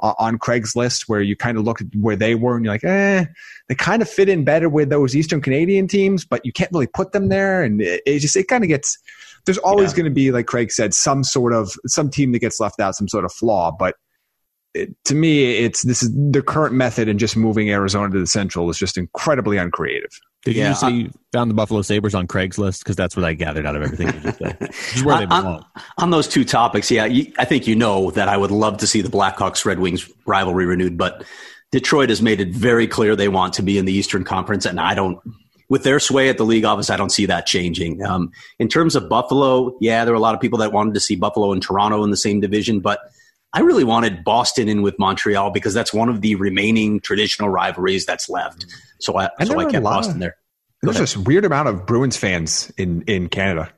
uh, 0.00 0.14
on 0.18 0.38
Craigslist, 0.38 1.04
where 1.06 1.20
you 1.20 1.36
kind 1.36 1.58
of 1.58 1.64
look 1.64 1.82
at 1.82 1.88
where 2.00 2.16
they 2.16 2.34
were 2.34 2.56
and 2.56 2.64
you're 2.64 2.72
like, 2.72 2.84
eh, 2.84 3.26
they 3.68 3.74
kind 3.74 4.00
of 4.00 4.08
fit 4.08 4.30
in 4.30 4.42
better 4.42 4.70
with 4.70 4.88
those 4.88 5.14
Eastern 5.14 5.42
Canadian 5.42 5.86
teams, 5.86 6.24
but 6.24 6.40
you 6.44 6.52
can't 6.52 6.72
really 6.72 6.86
put 6.86 7.12
them 7.12 7.28
there, 7.28 7.62
and 7.62 7.82
it, 7.82 8.02
it 8.06 8.20
just 8.20 8.36
it 8.36 8.48
kind 8.48 8.64
of 8.64 8.68
gets. 8.68 8.96
There's 9.44 9.58
always 9.58 9.92
yeah. 9.92 9.98
going 9.98 10.04
to 10.06 10.14
be, 10.14 10.32
like 10.32 10.46
Craig 10.46 10.72
said, 10.72 10.94
some 10.94 11.22
sort 11.22 11.52
of 11.52 11.72
some 11.86 12.08
team 12.08 12.32
that 12.32 12.38
gets 12.38 12.58
left 12.58 12.80
out, 12.80 12.96
some 12.96 13.06
sort 13.06 13.26
of 13.26 13.32
flaw, 13.32 13.70
but 13.70 13.96
to 15.04 15.14
me, 15.14 15.56
it's 15.58 15.82
this 15.82 16.02
is 16.02 16.10
the 16.14 16.42
current 16.42 16.74
method 16.74 17.08
and 17.08 17.18
just 17.18 17.36
moving 17.36 17.70
Arizona 17.70 18.12
to 18.12 18.18
the 18.20 18.26
Central 18.26 18.68
is 18.70 18.78
just 18.78 18.96
incredibly 18.98 19.56
uncreative. 19.56 20.10
Did 20.44 20.56
Yeah, 20.56 20.68
you 20.70 20.74
say 20.76 20.86
I- 20.86 20.90
you 20.90 21.10
found 21.32 21.50
the 21.50 21.54
Buffalo 21.54 21.82
Sabres 21.82 22.14
on 22.14 22.26
Craigslist? 22.28 22.78
Because 22.80 22.94
that's 22.96 23.16
what 23.16 23.24
I 23.24 23.32
gathered 23.34 23.66
out 23.66 23.74
of 23.76 23.82
everything 23.82 24.08
you 24.08 24.20
just 24.20 24.38
said. 24.38 24.58
Where 25.04 25.18
they 25.18 25.24
On- 25.24 25.28
belong. 25.42 25.64
On 25.98 26.10
those 26.10 26.28
two 26.28 26.44
topics, 26.44 26.90
yeah, 26.90 27.04
you, 27.06 27.32
I 27.38 27.44
think 27.44 27.66
you 27.66 27.74
know 27.74 28.10
that 28.12 28.28
I 28.28 28.36
would 28.36 28.50
love 28.52 28.76
to 28.78 28.86
see 28.86 29.00
the 29.00 29.08
Blackhawks 29.08 29.64
Red 29.64 29.78
Wings 29.80 30.08
rivalry 30.26 30.66
renewed, 30.66 30.96
but 30.96 31.24
Detroit 31.72 32.08
has 32.10 32.22
made 32.22 32.40
it 32.40 32.50
very 32.54 32.86
clear 32.86 33.16
they 33.16 33.28
want 33.28 33.54
to 33.54 33.62
be 33.62 33.76
in 33.76 33.84
the 33.86 33.92
Eastern 33.92 34.22
Conference, 34.24 34.64
and 34.66 34.78
I 34.80 34.94
don't. 34.94 35.18
With 35.68 35.82
their 35.82 35.98
sway 35.98 36.28
at 36.28 36.38
the 36.38 36.44
league 36.44 36.64
office, 36.64 36.90
I 36.90 36.96
don't 36.96 37.10
see 37.10 37.26
that 37.26 37.44
changing. 37.44 38.00
Um, 38.04 38.30
in 38.60 38.68
terms 38.68 38.94
of 38.94 39.08
Buffalo, 39.08 39.76
yeah, 39.80 40.04
there 40.04 40.12
were 40.14 40.16
a 40.16 40.20
lot 40.20 40.36
of 40.36 40.40
people 40.40 40.60
that 40.60 40.72
wanted 40.72 40.94
to 40.94 41.00
see 41.00 41.16
Buffalo 41.16 41.50
and 41.50 41.60
Toronto 41.60 42.04
in 42.04 42.12
the 42.12 42.16
same 42.16 42.38
division, 42.38 42.78
but 42.78 43.00
I 43.56 43.60
really 43.60 43.84
wanted 43.84 44.22
Boston 44.22 44.68
in 44.68 44.82
with 44.82 44.98
Montreal 44.98 45.50
because 45.50 45.72
that's 45.72 45.92
one 45.92 46.08
of 46.10 46.20
the 46.20 46.34
remaining 46.34 47.00
traditional 47.00 47.48
rivalries 47.48 48.04
that's 48.04 48.28
left. 48.28 48.66
So 49.00 49.16
I, 49.18 49.30
And 49.38 49.48
so 49.48 49.54
I 49.54 49.64
were 49.64 49.68
a 49.68 49.72
kept 49.72 49.84
Boston 49.84 50.14
of- 50.16 50.20
there. 50.20 50.36
Go 50.84 50.92
There's 50.92 50.96
ahead. 50.96 51.02
this 51.04 51.16
weird 51.16 51.44
amount 51.46 51.68
of 51.68 51.86
Bruins 51.86 52.18
fans 52.18 52.70
in 52.76 53.02
in 53.06 53.28
Canada. 53.30 53.72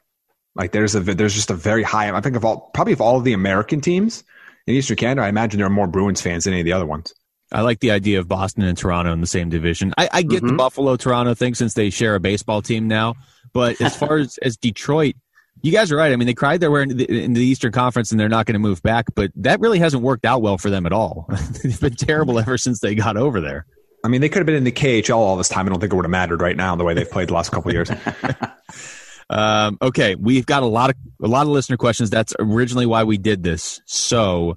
Like 0.57 0.73
there's 0.73 0.97
a 0.97 1.01
there's 1.01 1.35
just 1.35 1.49
a 1.51 1.55
very 1.55 1.85
high. 1.85 2.11
I 2.15 2.21
think 2.21 2.35
of 2.35 2.45
all 2.45 2.71
probably 2.75 2.93
of 2.93 3.01
all 3.01 3.17
of 3.17 3.23
the 3.25 3.33
American 3.35 3.81
teams 3.81 4.25
in 4.67 4.75
Eastern 4.75 4.97
Canada, 4.97 5.23
I 5.23 5.29
imagine 5.29 5.59
there 5.59 5.67
are 5.69 5.71
more 5.71 5.87
Bruins 5.87 6.21
fans 6.21 6.45
than 6.45 6.55
any 6.55 6.63
of 6.63 6.65
the 6.67 6.73
other 6.73 6.87
ones. 6.87 7.15
I 7.53 7.61
like 7.61 7.79
the 7.81 7.93
idea 7.93 8.19
of 8.19 8.27
Boston 8.27 8.65
and 8.65 8.77
Toronto 8.77 9.13
in 9.13 9.21
the 9.21 9.27
same 9.29 9.49
division. 9.49 9.95
I, 9.97 10.09
I 10.13 10.23
get 10.23 10.43
the 10.43 10.49
Mhm. 10.53 10.57
Buffalo 10.59 10.97
Toronto 10.97 11.35
thing 11.35 11.55
since 11.55 11.75
they 11.75 11.89
share 11.89 12.17
a 12.17 12.21
baseball 12.21 12.61
team 12.63 12.89
now. 12.89 13.15
But 13.55 13.81
as 13.81 13.97
far 14.03 14.17
as, 14.19 14.37
as 14.43 14.57
Detroit, 14.59 15.15
you 15.63 15.73
guys 15.73 15.91
are 15.93 15.97
right. 15.97 16.13
I 16.13 16.17
mean, 16.17 16.27
they 16.27 16.35
cried 16.35 16.61
their 16.61 16.71
way 16.71 16.83
into 16.83 16.95
the, 16.95 17.25
into 17.25 17.39
the 17.39 17.47
Eastern 17.47 17.73
Conference 17.73 18.11
and 18.11 18.21
they're 18.21 18.29
not 18.29 18.47
going 18.47 18.55
to 18.55 18.61
move 18.61 18.83
back, 18.83 19.07
but 19.15 19.31
that 19.37 19.61
really 19.61 19.79
hasn't 19.79 20.03
worked 20.03 20.25
out 20.25 20.43
well 20.43 20.59
for 20.59 20.71
them 20.71 20.87
at 20.87 20.93
all. 20.93 21.29
They've 21.63 21.81
been 21.81 21.95
terrible 21.95 22.39
ever 22.39 22.59
since 22.59 22.81
they 22.81 22.95
got 22.95 23.17
over 23.17 23.41
there. 23.41 23.67
I 24.05 24.09
mean, 24.09 24.21
they 24.21 24.29
could 24.29 24.39
have 24.39 24.47
been 24.47 24.55
in 24.55 24.65
the 24.65 24.73
KHL 24.73 25.17
all 25.17 25.37
this 25.37 25.49
time. 25.49 25.67
I 25.67 25.71
don't 25.71 25.81
think 25.81 25.93
it 25.93 25.97
would 25.97 26.05
have 26.05 26.11
mattered 26.11 26.41
right 26.41 26.57
now 26.57 26.77
the 26.77 26.85
way 26.85 26.95
they've 26.95 27.11
played 27.11 27.29
the 27.29 27.35
last 27.35 27.51
couple 27.51 27.71
of 27.71 27.75
years. 27.75 27.91
Um, 29.31 29.77
okay, 29.83 30.15
we've 30.15 30.47
got 30.47 30.63
a 30.63 30.67
lot 30.67 30.91
of 30.91 30.97
a 31.23 31.29
lot 31.29 31.43
of 31.43 31.49
listener 31.49 31.77
questions. 31.77 32.11
That's 32.11 32.35
originally 32.39 32.87
why 32.87 33.05
we 33.05 33.19
did 33.19 33.43
this. 33.43 33.81
So 33.85 34.57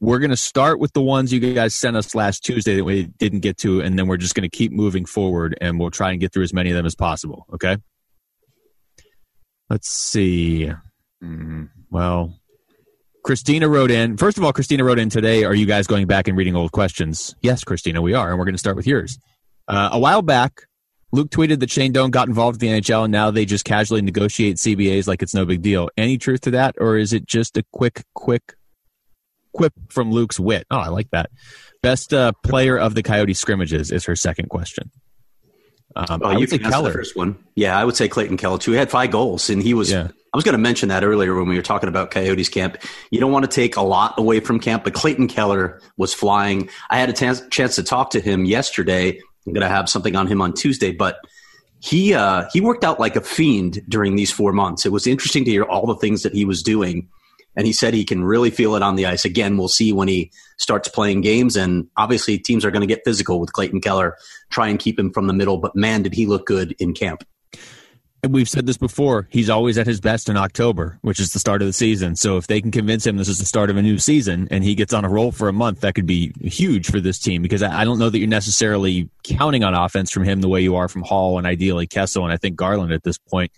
we're 0.00 0.18
going 0.18 0.30
to 0.30 0.36
start 0.36 0.78
with 0.78 0.92
the 0.92 1.02
ones 1.02 1.32
you 1.32 1.40
guys 1.54 1.74
sent 1.74 1.96
us 1.96 2.14
last 2.14 2.44
Tuesday 2.44 2.76
that 2.76 2.84
we 2.84 3.04
didn't 3.04 3.40
get 3.40 3.58
to, 3.58 3.80
and 3.80 3.98
then 3.98 4.06
we're 4.06 4.16
just 4.16 4.34
going 4.34 4.48
to 4.48 4.56
keep 4.56 4.70
moving 4.70 5.04
forward, 5.04 5.56
and 5.60 5.80
we'll 5.80 5.90
try 5.90 6.12
and 6.12 6.20
get 6.20 6.32
through 6.32 6.44
as 6.44 6.52
many 6.52 6.70
of 6.70 6.76
them 6.76 6.86
as 6.86 6.94
possible. 6.94 7.46
Okay. 7.54 7.76
Let's 9.70 9.88
see. 9.88 10.70
Mm, 11.22 11.70
well, 11.90 12.38
Christina 13.24 13.68
wrote 13.68 13.90
in. 13.90 14.16
First 14.16 14.36
of 14.36 14.44
all, 14.44 14.52
Christina 14.52 14.84
wrote 14.84 14.98
in 14.98 15.08
today. 15.08 15.44
Are 15.44 15.54
you 15.54 15.66
guys 15.66 15.86
going 15.86 16.06
back 16.06 16.28
and 16.28 16.36
reading 16.36 16.54
old 16.54 16.72
questions? 16.72 17.34
Yes, 17.40 17.64
Christina, 17.64 18.02
we 18.02 18.12
are, 18.14 18.30
and 18.30 18.38
we're 18.38 18.44
going 18.44 18.54
to 18.54 18.58
start 18.58 18.76
with 18.76 18.86
yours. 18.86 19.18
Uh, 19.66 19.88
a 19.92 19.98
while 19.98 20.20
back, 20.20 20.62
Luke 21.10 21.30
tweeted 21.30 21.60
that 21.60 21.70
Shane 21.70 21.92
Doan 21.92 22.10
got 22.10 22.28
involved 22.28 22.56
with 22.56 22.60
the 22.60 22.80
NHL 22.80 23.04
and 23.04 23.12
now 23.12 23.30
they 23.30 23.46
just 23.46 23.64
casually 23.64 24.02
negotiate 24.02 24.56
CBAs 24.56 25.06
like 25.06 25.22
it's 25.22 25.34
no 25.34 25.46
big 25.46 25.62
deal. 25.62 25.88
Any 25.96 26.18
truth 26.18 26.42
to 26.42 26.50
that, 26.52 26.74
or 26.78 26.98
is 26.98 27.12
it 27.12 27.24
just 27.24 27.56
a 27.56 27.64
quick, 27.72 28.02
quick 28.14 28.54
quip 29.54 29.72
from 29.88 30.10
Luke's 30.10 30.38
wit? 30.38 30.66
Oh, 30.70 30.78
I 30.78 30.88
like 30.88 31.08
that. 31.12 31.30
Best 31.82 32.12
uh, 32.12 32.32
player 32.42 32.76
of 32.76 32.94
the 32.94 33.02
Coyote 33.02 33.32
scrimmages 33.32 33.90
is 33.90 34.04
her 34.04 34.16
second 34.16 34.48
question. 34.50 34.90
Um, 35.96 36.20
Oh, 36.22 36.28
I 36.30 36.36
you 36.38 36.46
can 36.46 36.56
answer 36.56 36.64
the 36.64 36.70
Keller. 36.70 36.92
first 36.92 37.16
one. 37.16 37.36
Yeah, 37.54 37.78
I 37.78 37.84
would 37.84 37.96
say 37.96 38.08
Clayton 38.08 38.36
Keller 38.36 38.58
too. 38.58 38.72
He 38.72 38.76
had 38.76 38.90
five 38.90 39.10
goals, 39.10 39.48
and 39.50 39.62
he 39.62 39.74
was. 39.74 39.90
Yeah. 39.90 40.08
I 40.32 40.36
was 40.36 40.42
going 40.42 40.54
to 40.54 40.58
mention 40.58 40.88
that 40.88 41.04
earlier 41.04 41.36
when 41.36 41.48
we 41.48 41.54
were 41.54 41.62
talking 41.62 41.88
about 41.88 42.10
Coyotes 42.10 42.48
camp. 42.48 42.78
You 43.12 43.20
don't 43.20 43.30
want 43.30 43.44
to 43.44 43.50
take 43.50 43.76
a 43.76 43.82
lot 43.82 44.14
away 44.18 44.40
from 44.40 44.58
camp, 44.58 44.82
but 44.82 44.92
Clayton 44.92 45.28
Keller 45.28 45.80
was 45.96 46.12
flying. 46.12 46.68
I 46.90 46.98
had 46.98 47.08
a 47.08 47.12
chance 47.12 47.76
to 47.76 47.82
talk 47.84 48.10
to 48.10 48.20
him 48.20 48.44
yesterday. 48.44 49.10
I'm 49.46 49.52
going 49.52 49.62
to 49.62 49.68
have 49.68 49.88
something 49.88 50.16
on 50.16 50.26
him 50.26 50.42
on 50.42 50.52
Tuesday, 50.52 50.90
but 50.90 51.18
he 51.78 52.14
uh, 52.14 52.46
he 52.52 52.60
worked 52.60 52.82
out 52.82 52.98
like 52.98 53.14
a 53.14 53.20
fiend 53.20 53.80
during 53.88 54.16
these 54.16 54.32
four 54.32 54.52
months. 54.52 54.84
It 54.84 54.90
was 54.90 55.06
interesting 55.06 55.44
to 55.44 55.50
hear 55.52 55.62
all 55.62 55.86
the 55.86 55.94
things 55.96 56.22
that 56.24 56.32
he 56.34 56.44
was 56.44 56.64
doing, 56.64 57.08
and 57.56 57.66
he 57.66 57.72
said 57.72 57.94
he 57.94 58.04
can 58.04 58.24
really 58.24 58.50
feel 58.50 58.74
it 58.74 58.82
on 58.82 58.96
the 58.96 59.06
ice. 59.06 59.24
Again, 59.24 59.56
we'll 59.56 59.68
see 59.68 59.92
when 59.92 60.08
he 60.08 60.30
starts 60.58 60.88
playing 60.88 61.20
games, 61.20 61.56
and 61.56 61.88
obviously 61.96 62.38
teams 62.38 62.64
are 62.64 62.70
going 62.70 62.86
to 62.86 62.86
get 62.86 63.02
physical 63.04 63.40
with 63.40 63.52
Clayton 63.52 63.80
Keller, 63.80 64.16
try 64.50 64.68
and 64.68 64.78
keep 64.78 64.98
him 64.98 65.12
from 65.12 65.26
the 65.26 65.32
middle. 65.34 65.58
But 65.58 65.76
man, 65.76 66.02
did 66.02 66.14
he 66.14 66.26
look 66.26 66.46
good 66.46 66.74
in 66.78 66.94
camp! 66.94 67.24
And 68.24 68.32
we've 68.32 68.48
said 68.48 68.64
this 68.64 68.78
before. 68.78 69.28
He's 69.30 69.50
always 69.50 69.76
at 69.76 69.86
his 69.86 70.00
best 70.00 70.30
in 70.30 70.38
October, 70.38 70.98
which 71.02 71.20
is 71.20 71.34
the 71.34 71.38
start 71.38 71.60
of 71.60 71.66
the 71.66 71.74
season. 71.74 72.16
So 72.16 72.38
if 72.38 72.46
they 72.46 72.58
can 72.58 72.70
convince 72.70 73.06
him 73.06 73.18
this 73.18 73.28
is 73.28 73.38
the 73.38 73.44
start 73.44 73.68
of 73.68 73.76
a 73.76 73.82
new 73.82 73.98
season 73.98 74.48
and 74.50 74.64
he 74.64 74.74
gets 74.74 74.94
on 74.94 75.04
a 75.04 75.10
roll 75.10 75.30
for 75.30 75.46
a 75.46 75.52
month, 75.52 75.80
that 75.80 75.94
could 75.94 76.06
be 76.06 76.32
huge 76.40 76.90
for 76.90 77.00
this 77.00 77.18
team 77.18 77.42
because 77.42 77.62
I 77.62 77.84
don't 77.84 77.98
know 77.98 78.08
that 78.08 78.18
you're 78.18 78.26
necessarily 78.26 79.10
counting 79.24 79.62
on 79.62 79.74
offense 79.74 80.10
from 80.10 80.24
him 80.24 80.40
the 80.40 80.48
way 80.48 80.62
you 80.62 80.74
are 80.74 80.88
from 80.88 81.02
Hall 81.02 81.36
and 81.36 81.46
ideally 81.46 81.86
Kessel 81.86 82.24
and 82.24 82.32
I 82.32 82.38
think 82.38 82.56
Garland 82.56 82.94
at 82.94 83.02
this 83.02 83.18
point. 83.18 83.52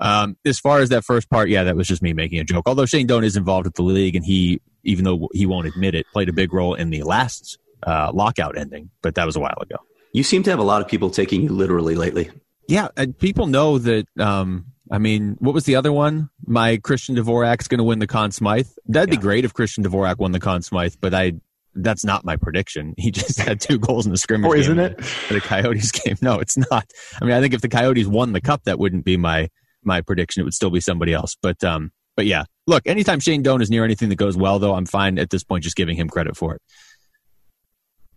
Um, 0.00 0.36
as 0.44 0.58
far 0.58 0.78
as 0.80 0.90
that 0.90 1.04
first 1.04 1.28
part, 1.30 1.48
yeah, 1.48 1.64
that 1.64 1.76
was 1.76 1.88
just 1.88 2.02
me 2.02 2.12
making 2.12 2.38
a 2.38 2.44
joke. 2.44 2.64
Although 2.66 2.86
Shane 2.86 3.06
Doan 3.06 3.24
is 3.24 3.36
involved 3.36 3.66
with 3.66 3.74
the 3.74 3.82
league 3.82 4.14
and 4.16 4.24
he, 4.24 4.60
even 4.84 5.04
though 5.04 5.28
he 5.32 5.44
won't 5.46 5.66
admit 5.66 5.94
it, 5.94 6.06
played 6.12 6.28
a 6.28 6.32
big 6.32 6.52
role 6.52 6.74
in 6.74 6.90
the 6.90 7.02
last 7.02 7.58
uh, 7.84 8.10
lockout 8.14 8.56
ending, 8.56 8.90
but 9.02 9.14
that 9.16 9.26
was 9.26 9.34
a 9.36 9.40
while 9.40 9.58
ago. 9.60 9.76
You 10.12 10.22
seem 10.22 10.42
to 10.44 10.50
have 10.50 10.58
a 10.58 10.64
lot 10.64 10.80
of 10.82 10.88
people 10.88 11.10
taking 11.10 11.42
you 11.42 11.48
literally 11.50 11.94
lately. 11.94 12.30
Yeah, 12.68 12.88
and 12.96 13.18
people 13.18 13.46
know 13.46 13.78
that. 13.78 14.06
Um, 14.18 14.66
I 14.90 14.98
mean, 14.98 15.36
what 15.40 15.52
was 15.52 15.64
the 15.64 15.76
other 15.76 15.92
one? 15.92 16.30
My 16.46 16.78
Christian 16.78 17.14
Dvorak's 17.16 17.68
going 17.68 17.78
to 17.78 17.84
win 17.84 17.98
the 17.98 18.06
Conn 18.06 18.30
Smythe. 18.30 18.68
That'd 18.86 19.10
Yeah. 19.10 19.16
be 19.18 19.20
great 19.22 19.44
if 19.44 19.52
Christian 19.52 19.84
Dvorak 19.84 20.18
won 20.18 20.32
the 20.32 20.40
Conn 20.40 20.62
Smythe, 20.62 20.94
but 21.00 21.12
I. 21.14 21.32
That's 21.74 22.04
not 22.04 22.24
my 22.24 22.34
prediction. 22.36 22.94
He 22.98 23.10
just 23.12 23.38
had 23.38 23.60
two 23.60 23.78
goals 23.78 24.04
in 24.06 24.10
the 24.12 24.18
scrimmage. 24.18 24.48
Oh, 24.48 24.52
game 24.54 24.60
isn't 24.62 24.78
it? 24.80 24.96
The 25.28 25.40
Coyotes 25.40 25.92
game. 26.04 26.16
No, 26.20 26.40
it's 26.40 26.56
not. 26.56 26.90
I 27.20 27.24
mean, 27.24 27.34
I 27.34 27.40
think 27.40 27.54
if 27.54 27.60
the 27.60 27.68
Coyotes 27.68 28.06
won 28.06 28.32
the 28.32 28.40
cup, 28.40 28.64
that 28.64 28.78
wouldn't 28.80 29.04
be 29.04 29.16
my 29.16 29.48
my 29.88 30.00
prediction. 30.00 30.40
It 30.40 30.44
would 30.44 30.54
still 30.54 30.70
be 30.70 30.80
somebody 30.80 31.12
else. 31.12 31.36
But 31.42 31.64
um, 31.64 31.90
but 32.16 32.26
yeah. 32.26 32.44
Look, 32.66 32.86
anytime 32.86 33.18
Shane 33.18 33.42
Doan 33.42 33.62
is 33.62 33.70
near 33.70 33.84
anything 33.84 34.08
that 34.10 34.16
goes 34.16 34.36
well, 34.36 34.58
though, 34.58 34.74
I'm 34.74 34.86
fine 34.86 35.18
at 35.18 35.30
this 35.30 35.42
point 35.42 35.64
just 35.64 35.76
giving 35.76 35.96
him 35.96 36.08
credit 36.08 36.36
for 36.36 36.54
it. 36.54 36.62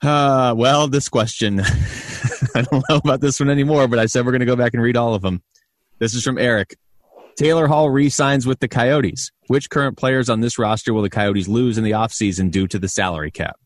Uh, 0.01 0.53
well, 0.57 0.87
this 0.87 1.07
question, 1.07 1.61
I 2.55 2.63
don't 2.63 2.83
know 2.89 2.97
about 2.97 3.21
this 3.21 3.39
one 3.39 3.49
anymore, 3.49 3.87
but 3.87 3.99
I 3.99 4.07
said 4.07 4.25
we're 4.25 4.31
going 4.31 4.41
to 4.41 4.47
go 4.47 4.55
back 4.55 4.73
and 4.73 4.81
read 4.81 4.97
all 4.97 5.13
of 5.13 5.21
them. 5.21 5.41
This 5.99 6.15
is 6.15 6.23
from 6.23 6.37
Eric. 6.37 6.75
Taylor 7.37 7.67
Hall 7.67 7.89
re-signs 7.89 8.47
with 8.47 8.59
the 8.59 8.67
Coyotes. 8.67 9.31
Which 9.47 9.69
current 9.69 9.97
players 9.97 10.29
on 10.29 10.41
this 10.41 10.57
roster 10.57 10.93
will 10.93 11.03
the 11.03 11.09
Coyotes 11.09 11.47
lose 11.47 11.77
in 11.77 11.83
the 11.83 11.91
offseason 11.91 12.49
due 12.49 12.67
to 12.67 12.79
the 12.79 12.89
salary 12.89 13.31
cap? 13.31 13.57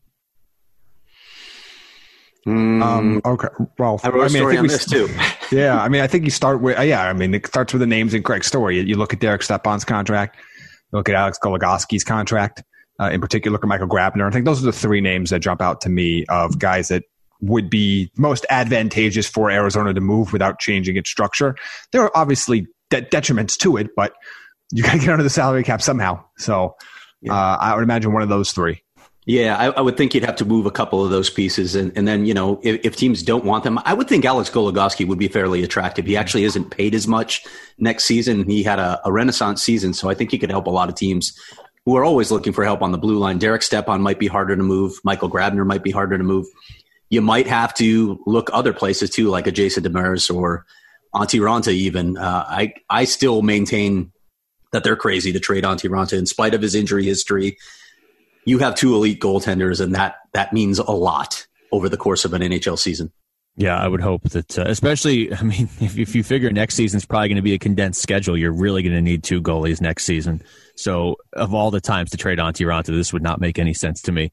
Um, 2.46 3.20
okay. 3.24 3.48
Well, 3.78 4.00
I 4.04 4.10
wrote 4.10 4.24
I 4.24 4.28
mean, 4.28 4.36
I 4.36 4.38
story 4.38 4.52
think 4.52 4.58
on 4.58 4.62
we, 4.62 4.68
this 4.68 4.86
too. 4.86 5.08
yeah, 5.56 5.82
I 5.82 5.88
mean, 5.88 6.00
I 6.00 6.06
think 6.06 6.24
you 6.24 6.30
start 6.30 6.60
with, 6.60 6.78
yeah, 6.78 7.08
I 7.08 7.12
mean, 7.12 7.34
it 7.34 7.46
starts 7.46 7.72
with 7.72 7.80
the 7.80 7.86
names 7.86 8.14
in 8.14 8.22
Craig's 8.22 8.46
story. 8.46 8.80
You, 8.80 8.96
look 8.96 9.12
at 9.12 9.20
Derek 9.20 9.42
Stepan's 9.42 9.84
contract, 9.84 10.36
you 10.92 10.98
look 10.98 11.08
at 11.08 11.14
Alex 11.14 11.38
Goligoski's 11.42 12.04
contract, 12.04 12.62
uh, 13.00 13.10
in 13.10 13.20
particular, 13.20 13.52
look 13.52 13.64
at 13.64 13.68
Michael 13.68 13.88
Grabner. 13.88 14.26
I 14.26 14.30
think 14.30 14.44
those 14.44 14.62
are 14.62 14.66
the 14.66 14.72
three 14.72 15.00
names 15.00 15.30
that 15.30 15.40
jump 15.40 15.60
out 15.60 15.80
to 15.82 15.88
me 15.88 16.24
of 16.28 16.58
guys 16.58 16.88
that 16.88 17.02
would 17.40 17.68
be 17.68 18.10
most 18.16 18.46
advantageous 18.48 19.26
for 19.26 19.50
Arizona 19.50 19.92
to 19.92 20.00
move 20.00 20.32
without 20.32 20.58
changing 20.58 20.96
its 20.96 21.10
structure. 21.10 21.56
There 21.92 22.02
are 22.02 22.12
obviously 22.14 22.66
de- 22.90 23.02
detriments 23.02 23.58
to 23.58 23.76
it, 23.76 23.88
but 23.96 24.14
you 24.72 24.82
got 24.82 24.92
to 24.92 24.98
get 24.98 25.10
under 25.10 25.22
the 25.22 25.30
salary 25.30 25.64
cap 25.64 25.82
somehow. 25.82 26.24
So 26.38 26.76
uh, 27.28 27.56
I 27.60 27.74
would 27.74 27.82
imagine 27.82 28.12
one 28.12 28.22
of 28.22 28.28
those 28.28 28.52
three. 28.52 28.82
Yeah, 29.26 29.56
I, 29.56 29.66
I 29.66 29.80
would 29.80 29.96
think 29.96 30.14
you'd 30.14 30.22
have 30.22 30.36
to 30.36 30.44
move 30.44 30.66
a 30.66 30.70
couple 30.70 31.04
of 31.04 31.10
those 31.10 31.30
pieces, 31.30 31.74
and, 31.74 31.92
and 31.98 32.06
then 32.06 32.26
you 32.26 32.32
know 32.32 32.60
if, 32.62 32.80
if 32.84 32.96
teams 32.96 33.24
don't 33.24 33.44
want 33.44 33.64
them, 33.64 33.80
I 33.84 33.92
would 33.92 34.08
think 34.08 34.24
Alex 34.24 34.48
Goligoski 34.48 35.06
would 35.06 35.18
be 35.18 35.26
fairly 35.26 35.64
attractive. 35.64 36.06
He 36.06 36.16
actually 36.16 36.44
isn't 36.44 36.70
paid 36.70 36.94
as 36.94 37.08
much 37.08 37.44
next 37.76 38.04
season. 38.04 38.48
He 38.48 38.62
had 38.62 38.78
a, 38.78 39.00
a 39.04 39.10
renaissance 39.10 39.64
season, 39.64 39.94
so 39.94 40.08
I 40.08 40.14
think 40.14 40.30
he 40.30 40.38
could 40.38 40.50
help 40.50 40.68
a 40.68 40.70
lot 40.70 40.88
of 40.88 40.94
teams 40.94 41.36
who 41.84 41.96
are 41.96 42.04
always 42.04 42.30
looking 42.30 42.52
for 42.52 42.64
help 42.64 42.82
on 42.82 42.92
the 42.92 42.98
blue 42.98 43.18
line. 43.18 43.38
Derek 43.38 43.62
Stepan 43.62 44.00
might 44.00 44.20
be 44.20 44.28
harder 44.28 44.54
to 44.54 44.62
move. 44.62 45.00
Michael 45.02 45.28
Grabner 45.28 45.66
might 45.66 45.82
be 45.82 45.90
harder 45.90 46.16
to 46.16 46.24
move. 46.24 46.46
You 47.10 47.20
might 47.20 47.48
have 47.48 47.74
to 47.74 48.22
look 48.26 48.48
other 48.52 48.72
places 48.72 49.10
too, 49.10 49.28
like 49.28 49.48
a 49.48 49.52
Jason 49.52 49.82
Demers 49.82 50.32
or 50.32 50.66
Antti 51.12 51.40
Raanta. 51.40 51.72
Even 51.72 52.16
uh, 52.16 52.44
I, 52.46 52.74
I 52.88 53.04
still 53.04 53.42
maintain 53.42 54.12
that 54.70 54.84
they're 54.84 54.94
crazy 54.94 55.32
to 55.32 55.40
trade 55.40 55.64
Antti 55.64 55.90
Raanta 55.90 56.16
in 56.16 56.26
spite 56.26 56.54
of 56.54 56.62
his 56.62 56.76
injury 56.76 57.04
history 57.04 57.56
you 58.46 58.58
have 58.58 58.74
two 58.74 58.94
elite 58.94 59.20
goaltenders, 59.20 59.82
and 59.82 59.94
that 59.94 60.16
that 60.32 60.54
means 60.54 60.78
a 60.78 60.90
lot 60.90 61.46
over 61.72 61.90
the 61.90 61.98
course 61.98 62.24
of 62.24 62.32
an 62.32 62.40
NHL 62.40 62.78
season. 62.78 63.12
Yeah, 63.58 63.78
I 63.78 63.88
would 63.88 64.02
hope 64.02 64.22
that, 64.30 64.58
uh, 64.58 64.64
especially, 64.66 65.34
I 65.34 65.42
mean, 65.42 65.68
if, 65.80 65.98
if 65.98 66.14
you 66.14 66.22
figure 66.22 66.50
next 66.50 66.74
season's 66.74 67.04
probably 67.04 67.28
going 67.28 67.36
to 67.36 67.42
be 67.42 67.54
a 67.54 67.58
condensed 67.58 68.02
schedule, 68.02 68.36
you're 68.36 68.52
really 68.52 68.82
going 68.82 68.94
to 68.94 69.02
need 69.02 69.22
two 69.22 69.42
goalies 69.42 69.80
next 69.80 70.04
season. 70.04 70.42
So, 70.76 71.16
of 71.32 71.54
all 71.54 71.70
the 71.70 71.80
times 71.80 72.10
to 72.10 72.16
trade 72.16 72.38
Antti 72.38 72.66
Raanta, 72.66 72.86
this 72.86 73.12
would 73.12 73.22
not 73.22 73.40
make 73.40 73.58
any 73.58 73.74
sense 73.74 74.00
to 74.02 74.12
me. 74.12 74.32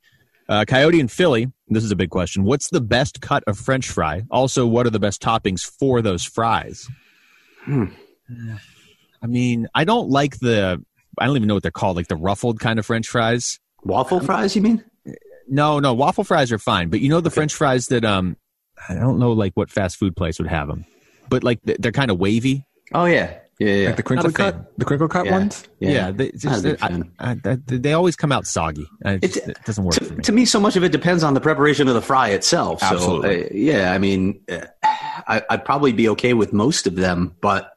Uh, 0.49 0.65
Coyote 0.67 0.99
and 0.99 1.10
Philly, 1.10 1.47
this 1.69 1.86
is 1.86 1.91
a 1.91 1.95
big 1.95 2.10
question. 2.10 2.43
What's 2.43 2.69
the 2.69 2.82
best 2.82 3.21
cut 3.21 3.43
of 3.47 3.58
French 3.58 3.89
fry? 3.89 4.23
Also, 4.30 4.67
what 4.67 4.86
are 4.86 4.89
the 4.89 4.99
best 4.99 5.21
toppings 5.21 5.63
for 5.65 6.02
those 6.02 6.23
fries? 6.26 6.88
Hmm. 7.62 7.86
I 9.21 9.28
mean, 9.28 9.67
I 9.73 9.86
don't 9.86 10.10
like 10.10 10.38
the, 10.39 10.84
I 11.17 11.26
don't 11.26 11.38
even 11.38 11.47
know 11.47 11.54
what 11.54 11.63
they're 11.63 11.71
called, 11.71 11.95
like 11.95 12.10
the 12.10 12.17
ruffled 12.17 12.60
kind 12.60 12.78
of 12.78 12.86
French 12.86 13.08
fries. 13.08 13.60
Waffle 13.86 14.19
fries, 14.19 14.56
you 14.56 14.62
mean? 14.62 14.84
No, 15.48 15.80
no, 15.80 15.93
waffle 15.93 16.24
fries 16.24 16.52
are 16.52 16.58
fine, 16.60 16.89
but 16.89 17.02
you 17.02 17.10
know 17.10 17.19
the 17.22 17.30
French 17.30 17.54
fries 17.54 17.88
that 17.88 18.06
um, 18.06 18.38
I 18.89 18.93
don't 18.96 19.19
know 19.19 19.34
like 19.34 19.54
what 19.56 19.69
fast 19.69 19.98
food 19.98 20.15
place 20.15 20.39
would 20.39 20.48
have 20.48 20.67
them. 20.67 20.86
but 21.30 21.43
like 21.43 21.60
they're 21.63 21.91
kind 21.91 22.10
of 22.12 22.17
wavy. 22.17 22.65
Oh 22.93 23.06
yeah, 23.06 23.39
yeah, 23.60 23.74
yeah. 23.74 23.88
Like 23.88 23.98
the 23.98 24.04
crinkle 24.04 24.30
Not 24.30 24.34
a 24.39 24.43
fan. 24.43 24.52
cut, 24.54 24.78
the 24.80 24.86
crinkle 24.86 25.08
cut 25.10 25.26
Yeah. 25.26 25.32
ones. 25.34 25.67
Yeah, 25.80 26.12
they, 26.12 26.32
just, 26.32 26.63
big 26.63 26.78
I. 26.82 27.02
I, 27.19 27.32
I, 27.43 27.58
they 27.65 27.91
always 27.93 28.15
come 28.15 28.32
out 28.32 28.48
soggy. 28.48 28.88
I 29.04 29.17
just, 29.17 29.38
It's- 29.38 29.50
it 29.50 29.65
doesn't 29.65 29.84
work 29.84 29.96
for 29.96 30.06
to, 30.06 30.13
me. 30.15 30.24
to 30.24 30.32
me, 30.32 30.46
so 30.46 30.60
much 30.62 30.76
of 30.78 30.84
it 30.86 30.91
depends 30.93 31.24
on 31.24 31.34
the 31.34 31.41
preparation 31.41 31.88
of 31.89 31.93
the 31.93 32.02
fry 32.02 32.30
itself. 32.30 32.80
So, 32.80 32.86
Absolutely. 32.86 33.46
uh, 33.46 33.50
yeah, 33.52 33.91
I 33.93 33.98
mean, 33.98 34.39
uh, 34.50 34.65
I, 34.84 35.41
I'd 35.50 35.65
probably 35.65 35.91
be 35.91 36.08
okay 36.10 36.34
with 36.34 36.54
most 36.54 36.88
of 36.88 36.96
them, 36.96 37.36
but 37.41 37.69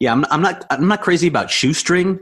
yeah, 0.00 0.10
I'm, 0.12 0.24
I'm 0.30 0.40
not. 0.42 0.64
I'm 0.70 0.88
not 0.88 1.02
crazy 1.02 1.28
about 1.28 1.50
shoestring. 1.50 2.18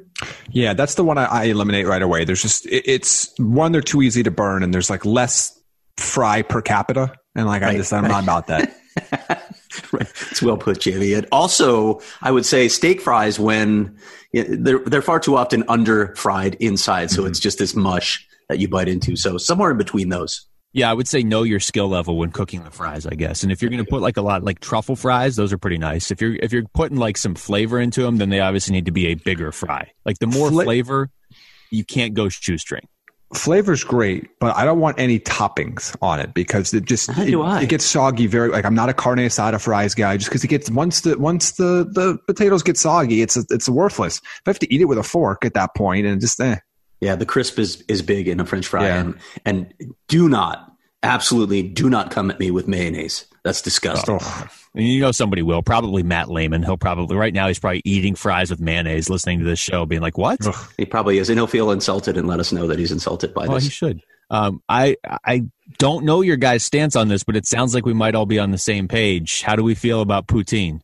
Yeah, 0.51 0.75
that's 0.75 0.95
the 0.95 1.05
one 1.05 1.19
I, 1.19 1.25
I 1.25 1.45
eliminate 1.45 1.87
right 1.87 2.03
away. 2.03 2.25
There's 2.25 2.43
just 2.43 2.67
it, 2.67 2.85
it's 2.87 3.33
one 3.39 3.73
they're 3.73 3.81
too 3.81 4.03
easy 4.03 4.23
to 4.23 4.31
burn, 4.31 4.63
and 4.63 4.73
there's 4.75 4.91
like 4.91 5.05
less 5.05 5.59
fry 5.97 6.43
per 6.43 6.61
capita, 6.63 7.13
and 7.35 7.47
like 7.47 7.63
I 7.63 7.67
Right, 7.67 7.77
just 7.77 7.93
I'm 7.93 8.09
not 8.09 8.23
about 8.25 8.47
that. 8.49 8.75
Right. 9.93 10.11
It's 10.31 10.43
well 10.43 10.57
put, 10.57 10.83
Jaime. 10.83 11.15
And 11.15 11.27
also, 11.31 12.01
I 12.21 12.31
would 12.31 12.45
say 12.45 12.69
steak 12.69 13.01
fries 13.01 13.39
when 13.39 13.97
they're 14.33 14.81
they're 14.81 15.03
far 15.03 15.21
too 15.21 15.37
often 15.37 15.65
under 15.69 16.15
fried 16.17 16.57
inside, 16.57 17.11
so 17.11 17.21
mm-hmm. 17.21 17.31
it's 17.31 17.39
just 17.39 17.59
this 17.59 17.75
mush 17.77 18.27
that 18.49 18.59
you 18.59 18.69
bite 18.69 18.89
into. 18.89 19.15
So 19.17 19.39
somewhere 19.39 19.71
in 19.71 19.79
between 19.79 20.09
those. 20.09 20.47
Yeah, 20.73 20.91
I 20.91 20.95
would 20.95 21.09
say 21.09 21.23
know 21.23 21.45
your 21.45 21.61
skill 21.61 21.89
level 21.89 22.19
when 22.19 22.31
cooking 22.31 22.63
the 22.63 22.71
fries, 22.71 23.07
I 23.07 23.15
guess. 23.15 23.43
And 23.43 23.51
if 23.51 23.63
you're 23.63 23.71
going 23.71 23.85
to 23.85 23.89
put 23.89 24.03
like 24.03 24.19
a 24.19 24.23
lot 24.23 24.45
like 24.45 24.61
truffle 24.61 24.97
fries, 24.97 25.37
those 25.37 25.53
are 25.53 25.59
pretty 25.59 25.79
nice. 25.79 26.11
If 26.11 26.21
you're 26.21 26.37
if 26.37 26.53
you're 26.53 26.65
putting 26.75 26.99
like 26.99 27.17
some 27.17 27.35
flavor 27.35 27.81
into 27.81 28.03
them, 28.03 28.19
then 28.19 28.29
they 28.29 28.41
obviously 28.41 28.75
need 28.75 28.85
to 28.85 28.93
be 28.93 29.07
a 29.07 29.15
bigger 29.15 29.51
fry. 29.51 29.91
Like 30.05 30.19
the 30.19 30.27
more 30.27 30.51
Fla- 30.51 30.65
flavor, 30.65 31.11
you 31.71 31.85
can't 31.85 32.15
go 32.15 32.29
shoestring. 32.29 32.87
Flavor's 33.35 33.85
great, 33.85 34.29
but 34.41 34.57
I 34.57 34.65
don't 34.65 34.81
want 34.81 34.99
any 34.99 35.19
toppings 35.19 35.95
on 36.01 36.19
it 36.19 36.33
because 36.33 36.73
it 36.73 36.85
just 36.87 37.11
it, 37.19 37.35
it 37.35 37.69
gets 37.69 37.85
soggy 37.85 38.27
very 38.27 38.49
like 38.49 38.65
I'm 38.65 38.75
not 38.75 38.89
a 38.89 38.95
carne 38.95 39.19
asada 39.19 39.61
fries 39.61 39.95
guy 39.95 40.17
just 40.17 40.31
because 40.31 40.45
it 40.45 40.49
gets 40.49 40.71
once 40.71 41.03
the 41.03 41.19
once 41.19 41.53
the 41.53 41.89
the 41.91 42.19
potatoes 42.27 42.63
get 42.63 42.79
soggy 42.79 43.21
it's 43.21 43.37
it's 43.37 43.69
worthless. 43.69 44.19
If 44.19 44.43
I 44.47 44.51
have 44.51 44.59
to 44.61 44.75
eat 44.75 44.81
it 44.81 44.87
with 44.87 44.99
a 44.99 45.03
fork 45.03 45.45
at 45.45 45.55
that 45.55 45.75
point 45.75 46.07
and 46.07 46.21
just 46.21 46.41
eh. 46.41 46.57
Yeah, 47.01 47.15
the 47.15 47.27
crisp 47.27 47.59
is 47.59 47.83
is 47.89 48.03
big 48.03 48.29
in 48.29 48.41
a 48.41 48.45
French 48.45 48.67
fry, 48.67 48.87
Yeah. 48.87 49.01
and 49.01 49.15
and 49.45 49.75
do 50.09 50.29
not, 50.29 50.73
absolutely, 51.03 51.63
do 51.63 51.89
not 51.89 52.11
come 52.11 52.31
at 52.31 52.41
me 52.41 52.51
with 52.51 52.67
mayonnaise. 52.69 53.25
That's 53.45 53.63
disgusting. 53.63 54.19
Oh, 54.21 54.47
you 54.75 55.01
know 55.01 55.13
somebody 55.13 55.43
will. 55.43 55.63
Probably 55.63 56.03
Matt 56.03 56.29
Lehman. 56.29 56.63
He'll 56.63 56.77
probably 56.77 57.17
right 57.17 57.33
now 57.33 57.47
he's 57.49 57.59
probably 57.61 57.83
eating 57.85 58.15
fries 58.15 58.51
with 58.51 58.61
mayonnaise, 58.61 59.09
listening 59.09 59.39
to 59.39 59.45
this 59.45 59.59
show, 59.61 59.87
being 59.87 60.03
like, 60.03 60.19
"What?" 60.19 60.45
Ugh. 60.47 60.73
He 60.77 60.85
probably 60.85 61.19
is, 61.19 61.31
and 61.31 61.39
he'll 61.39 61.47
feel 61.47 61.71
insulted 61.71 62.17
and 62.17 62.27
let 62.29 62.41
us 62.41 62.53
know 62.53 62.67
that 62.67 62.79
he's 62.79 62.93
insulted 62.93 63.33
by 63.33 63.47
Well, 63.47 63.55
this. 63.55 63.65
he 63.65 63.71
should. 63.71 64.03
Um, 64.31 64.61
I 64.69 64.97
I 65.25 65.45
don't 65.79 66.05
know 66.05 66.21
your 66.21 66.37
guys' 66.37 66.65
stance 66.65 66.97
on 66.97 67.09
this, 67.09 67.23
but 67.25 67.37
it 67.37 67.47
sounds 67.47 67.75
like 67.75 67.87
we 67.87 67.95
might 67.95 68.15
all 68.15 68.27
be 68.27 68.39
on 68.39 68.51
the 68.51 68.59
same 68.59 68.87
page. 68.89 69.41
How 69.43 69.57
do 69.57 69.63
we 69.63 69.75
feel 69.75 70.03
about 70.03 70.27
poutine? 70.27 70.81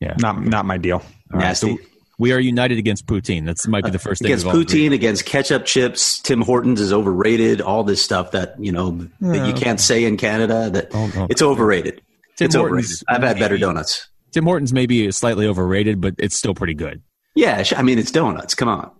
Yeah, 0.00 0.14
not 0.18 0.44
not 0.44 0.64
my 0.64 0.76
deal. 0.76 0.98
All 1.32 1.40
right, 1.40 1.46
Nasty. 1.46 1.76
so 1.76 1.82
we 2.18 2.32
are 2.32 2.38
united 2.40 2.78
against 2.78 3.06
poutine. 3.06 3.44
That's 3.46 3.66
might 3.68 3.84
be 3.84 3.90
the 3.90 3.98
first 3.98 4.20
thing 4.20 4.30
against 4.30 4.44
we've 4.44 4.54
agreed. 4.54 4.66
poutine, 4.90 4.92
against 4.94 5.24
ketchup 5.24 5.64
chips, 5.64 6.18
Tim 6.20 6.42
Hortons 6.42 6.80
is 6.80 6.92
overrated. 6.92 7.60
All 7.60 7.84
this 7.84 8.02
stuff 8.02 8.32
that 8.32 8.54
you 8.58 8.72
know 8.72 9.06
that 9.20 9.46
you 9.46 9.52
can't 9.54 9.80
say 9.80 10.04
in 10.04 10.16
Canada 10.16 10.68
that 10.70 10.88
Oh, 10.94 11.06
no. 11.14 11.26
it's 11.30 11.42
overrated. 11.42 12.02
Tim 12.36 12.46
it's 12.46 12.54
Hortons 12.54 13.02
overrated. 13.02 13.04
I've 13.08 13.22
had 13.28 13.38
better 13.38 13.56
donuts. 13.58 14.08
Tim 14.32 14.44
Hortons 14.44 14.72
may 14.72 14.86
be 14.86 15.10
slightly 15.10 15.46
overrated, 15.46 16.00
but 16.00 16.14
it's 16.18 16.36
still 16.36 16.54
pretty 16.54 16.74
good. 16.74 17.02
Yeah, 17.34 17.62
I 17.76 17.82
mean 17.82 17.98
it's 17.98 18.10
donuts. 18.10 18.54
Come 18.54 18.68
on, 18.68 18.90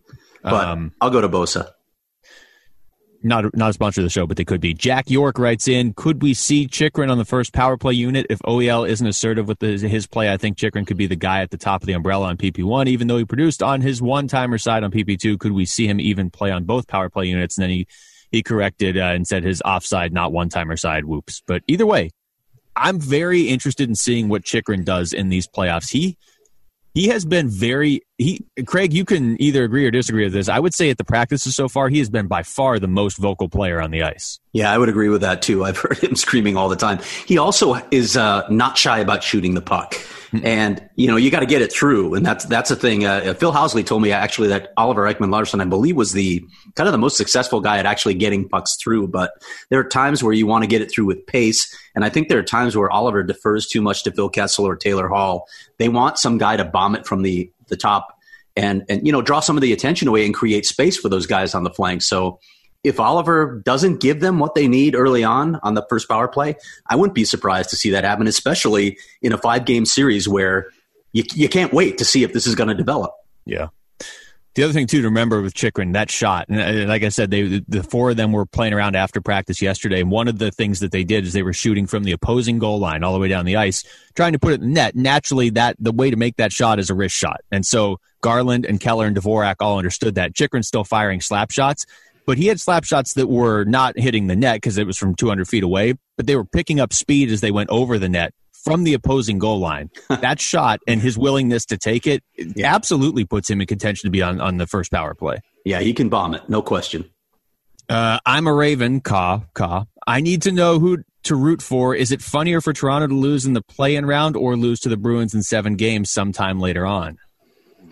but 0.42 0.64
Um, 0.68 0.92
I'll 1.00 1.10
go 1.10 1.20
to 1.20 1.28
Bosa. 1.28 1.70
Not 3.20 3.56
not 3.56 3.70
a 3.70 3.72
sponsor 3.72 4.00
of 4.00 4.04
the 4.04 4.10
show, 4.10 4.28
but 4.28 4.36
they 4.36 4.44
could 4.44 4.60
be. 4.60 4.74
Jack 4.74 5.10
York 5.10 5.38
writes 5.38 5.66
in: 5.66 5.92
Could 5.94 6.22
we 6.22 6.34
see 6.34 6.68
Chychrun 6.68 7.10
on 7.10 7.18
the 7.18 7.24
first 7.24 7.52
power 7.52 7.76
play 7.76 7.94
unit 7.94 8.26
if 8.30 8.38
OEL 8.40 8.88
isn't 8.88 9.06
assertive 9.06 9.48
with 9.48 9.60
his, 9.60 9.82
his 9.82 10.06
play? 10.06 10.32
I 10.32 10.36
think 10.36 10.56
Chychrun 10.56 10.84
could 10.84 10.96
be 10.96 11.08
the 11.08 11.16
guy 11.16 11.40
at 11.40 11.50
the 11.50 11.58
top 11.58 11.82
of 11.82 11.86
the 11.88 11.94
umbrella 11.94 12.26
on 12.26 12.36
PP 12.36 12.62
one, 12.62 12.86
even 12.86 13.08
though 13.08 13.18
he 13.18 13.24
produced 13.24 13.60
on 13.60 13.80
his 13.80 14.00
one 14.00 14.28
timer 14.28 14.56
side 14.56 14.84
on 14.84 14.92
PP 14.92 15.18
two. 15.18 15.36
Could 15.36 15.50
we 15.50 15.66
see 15.66 15.88
him 15.88 15.98
even 15.98 16.30
play 16.30 16.52
on 16.52 16.62
both 16.62 16.86
power 16.86 17.10
play 17.10 17.26
units? 17.26 17.58
And 17.58 17.64
then 17.64 17.70
he 17.70 17.88
he 18.30 18.42
corrected 18.42 18.96
uh, 18.96 19.06
and 19.06 19.26
said 19.26 19.42
his 19.42 19.60
offside, 19.62 20.12
not 20.12 20.32
one 20.32 20.48
timer 20.48 20.76
side. 20.76 21.04
Whoops. 21.04 21.42
But 21.44 21.62
either 21.66 21.86
way, 21.86 22.10
I'm 22.76 23.00
very 23.00 23.48
interested 23.48 23.88
in 23.88 23.96
seeing 23.96 24.28
what 24.28 24.44
Chychrun 24.44 24.84
does 24.84 25.12
in 25.12 25.28
these 25.28 25.48
playoffs. 25.48 25.90
He 25.90 26.16
he 26.94 27.08
has 27.08 27.24
been 27.24 27.48
very 27.48 28.02
he 28.18 28.44
Craig. 28.66 28.92
You 28.92 29.04
can 29.04 29.40
either 29.40 29.64
agree 29.64 29.86
or 29.86 29.90
disagree 29.90 30.24
with 30.24 30.32
this. 30.32 30.48
I 30.48 30.58
would 30.58 30.74
say 30.74 30.90
at 30.90 30.98
the 30.98 31.04
practices 31.04 31.54
so 31.54 31.68
far, 31.68 31.88
he 31.88 31.98
has 31.98 32.10
been 32.10 32.26
by 32.26 32.42
far 32.42 32.78
the 32.78 32.88
most 32.88 33.18
vocal 33.18 33.48
player 33.48 33.80
on 33.80 33.90
the 33.90 34.02
ice. 34.02 34.40
Yeah, 34.52 34.72
I 34.72 34.78
would 34.78 34.88
agree 34.88 35.08
with 35.08 35.20
that 35.20 35.42
too. 35.42 35.64
I've 35.64 35.78
heard 35.78 35.98
him 35.98 36.16
screaming 36.16 36.56
all 36.56 36.68
the 36.68 36.76
time. 36.76 37.00
He 37.26 37.38
also 37.38 37.74
is 37.90 38.16
uh, 38.16 38.46
not 38.50 38.76
shy 38.76 38.98
about 38.98 39.22
shooting 39.22 39.54
the 39.54 39.60
puck, 39.60 39.94
and 40.42 40.88
you 40.96 41.06
know 41.06 41.16
you 41.16 41.30
got 41.30 41.40
to 41.40 41.46
get 41.46 41.62
it 41.62 41.72
through, 41.72 42.14
and 42.14 42.24
that's 42.24 42.44
that's 42.46 42.70
the 42.70 42.76
thing. 42.76 43.04
Uh, 43.04 43.34
Phil 43.34 43.52
Housley 43.52 43.84
told 43.84 44.02
me 44.02 44.12
actually 44.12 44.48
that 44.48 44.72
Oliver 44.76 45.02
Ekman 45.12 45.30
Larsson, 45.30 45.60
I 45.60 45.64
believe, 45.64 45.96
was 45.96 46.12
the 46.12 46.44
kind 46.74 46.88
of 46.88 46.92
the 46.92 46.98
most 46.98 47.16
successful 47.16 47.60
guy 47.60 47.78
at 47.78 47.86
actually 47.86 48.14
getting 48.14 48.48
pucks 48.48 48.76
through. 48.76 49.08
But 49.08 49.32
there 49.70 49.80
are 49.80 49.84
times 49.84 50.22
where 50.22 50.32
you 50.32 50.46
want 50.46 50.64
to 50.64 50.68
get 50.68 50.82
it 50.82 50.90
through 50.90 51.06
with 51.06 51.26
pace, 51.26 51.74
and 51.94 52.04
I 52.04 52.08
think 52.08 52.28
there 52.28 52.38
are 52.38 52.44
times 52.44 52.76
where 52.76 52.90
Oliver 52.90 53.22
defers 53.22 53.66
too 53.66 53.80
much 53.80 54.04
to 54.04 54.12
Phil 54.12 54.28
Kessel 54.28 54.66
or 54.66 54.76
Taylor 54.76 55.08
Hall. 55.08 55.46
They 55.78 55.88
want 55.88 56.18
some 56.18 56.38
guy 56.38 56.56
to 56.56 56.64
bomb 56.64 56.94
it 56.94 57.06
from 57.06 57.22
the 57.22 57.50
the 57.68 57.76
top 57.76 58.18
and 58.56 58.84
and 58.88 59.06
you 59.06 59.12
know 59.12 59.22
draw 59.22 59.40
some 59.40 59.56
of 59.56 59.62
the 59.62 59.72
attention 59.72 60.08
away 60.08 60.26
and 60.26 60.34
create 60.34 60.66
space 60.66 60.96
for 60.96 61.08
those 61.08 61.26
guys 61.26 61.54
on 61.54 61.64
the 61.64 61.70
flank. 61.70 62.02
So 62.02 62.40
if 62.88 62.98
Oliver 62.98 63.62
doesn't 63.64 64.00
give 64.00 64.20
them 64.20 64.38
what 64.38 64.54
they 64.54 64.66
need 64.66 64.94
early 64.94 65.22
on 65.22 65.56
on 65.62 65.74
the 65.74 65.86
first 65.88 66.08
power 66.08 66.28
play, 66.28 66.56
I 66.86 66.96
wouldn't 66.96 67.14
be 67.14 67.24
surprised 67.24 67.70
to 67.70 67.76
see 67.76 67.90
that 67.90 68.04
happen, 68.04 68.26
especially 68.26 68.98
in 69.22 69.32
a 69.32 69.38
five 69.38 69.64
game 69.64 69.84
series 69.84 70.28
where 70.28 70.68
you, 71.12 71.24
you 71.34 71.48
can't 71.48 71.72
wait 71.72 71.98
to 71.98 72.04
see 72.04 72.22
if 72.22 72.32
this 72.32 72.46
is 72.46 72.54
going 72.54 72.68
to 72.68 72.74
develop. 72.74 73.12
Yeah. 73.44 73.68
The 74.54 74.64
other 74.64 74.72
thing 74.72 74.88
too 74.88 75.02
to 75.02 75.08
remember 75.08 75.40
with 75.40 75.54
Chychrun, 75.54 75.92
that 75.92 76.10
shot, 76.10 76.46
and 76.48 76.60
uh, 76.60 76.88
like 76.88 77.04
I 77.04 77.10
said, 77.10 77.30
they 77.30 77.62
the 77.68 77.84
four 77.84 78.10
of 78.10 78.16
them 78.16 78.32
were 78.32 78.44
playing 78.44 78.72
around 78.72 78.96
after 78.96 79.20
practice 79.20 79.62
yesterday. 79.62 80.00
And 80.00 80.10
one 80.10 80.26
of 80.26 80.40
the 80.40 80.50
things 80.50 80.80
that 80.80 80.90
they 80.90 81.04
did 81.04 81.24
is 81.24 81.32
they 81.32 81.44
were 81.44 81.52
shooting 81.52 81.86
from 81.86 82.02
the 82.02 82.10
opposing 82.10 82.58
goal 82.58 82.80
line 82.80 83.04
all 83.04 83.12
the 83.12 83.20
way 83.20 83.28
down 83.28 83.44
the 83.44 83.54
ice, 83.54 83.84
trying 84.16 84.32
to 84.32 84.38
put 84.40 84.54
it 84.54 84.60
in 84.60 84.62
the 84.62 84.74
net. 84.74 84.96
Naturally, 84.96 85.50
that 85.50 85.76
the 85.78 85.92
way 85.92 86.10
to 86.10 86.16
make 86.16 86.38
that 86.38 86.50
shot 86.50 86.80
is 86.80 86.90
a 86.90 86.94
wrist 86.94 87.14
shot, 87.14 87.42
and 87.52 87.64
so 87.64 88.00
Garland 88.20 88.66
and 88.66 88.80
Keller 88.80 89.06
and 89.06 89.16
Dvorak 89.16 89.56
all 89.60 89.78
understood 89.78 90.16
that. 90.16 90.34
Chychrun's 90.34 90.66
still 90.66 90.82
firing 90.82 91.20
slap 91.20 91.52
shots, 91.52 91.86
but 92.28 92.36
he 92.36 92.46
had 92.46 92.60
slap 92.60 92.84
shots 92.84 93.14
that 93.14 93.28
were 93.28 93.64
not 93.64 93.98
hitting 93.98 94.26
the 94.26 94.36
net 94.36 94.56
because 94.56 94.76
it 94.76 94.86
was 94.86 94.98
from 94.98 95.14
200 95.14 95.48
feet 95.48 95.62
away, 95.62 95.94
but 96.18 96.26
they 96.26 96.36
were 96.36 96.44
picking 96.44 96.78
up 96.78 96.92
speed 96.92 97.30
as 97.30 97.40
they 97.40 97.50
went 97.50 97.70
over 97.70 97.98
the 97.98 98.08
net 98.08 98.34
from 98.52 98.84
the 98.84 98.92
opposing 98.92 99.38
goal 99.38 99.58
line. 99.58 99.88
that 100.10 100.38
shot 100.38 100.78
and 100.86 101.00
his 101.00 101.16
willingness 101.16 101.64
to 101.64 101.78
take 101.78 102.06
it 102.06 102.22
absolutely 102.62 103.24
puts 103.24 103.48
him 103.48 103.62
in 103.62 103.66
contention 103.66 104.06
to 104.06 104.10
be 104.10 104.20
on, 104.20 104.42
on 104.42 104.58
the 104.58 104.66
first 104.66 104.92
power 104.92 105.14
play. 105.14 105.38
Yeah, 105.64 105.80
he 105.80 105.94
can 105.94 106.10
bomb 106.10 106.34
it, 106.34 106.46
no 106.50 106.60
question. 106.60 107.08
Uh, 107.88 108.18
I'm 108.26 108.46
a 108.46 108.52
Raven, 108.52 109.00
Ka, 109.00 109.44
Ka. 109.54 109.86
I 110.06 110.20
need 110.20 110.42
to 110.42 110.52
know 110.52 110.78
who 110.78 110.98
to 111.22 111.34
root 111.34 111.62
for. 111.62 111.94
Is 111.94 112.12
it 112.12 112.20
funnier 112.20 112.60
for 112.60 112.74
Toronto 112.74 113.06
to 113.06 113.14
lose 113.14 113.46
in 113.46 113.54
the 113.54 113.62
play-in 113.62 114.04
round 114.04 114.36
or 114.36 114.54
lose 114.54 114.80
to 114.80 114.90
the 114.90 114.98
Bruins 114.98 115.32
in 115.32 115.42
seven 115.42 115.76
games 115.76 116.10
sometime 116.10 116.60
later 116.60 116.84
on? 116.84 117.16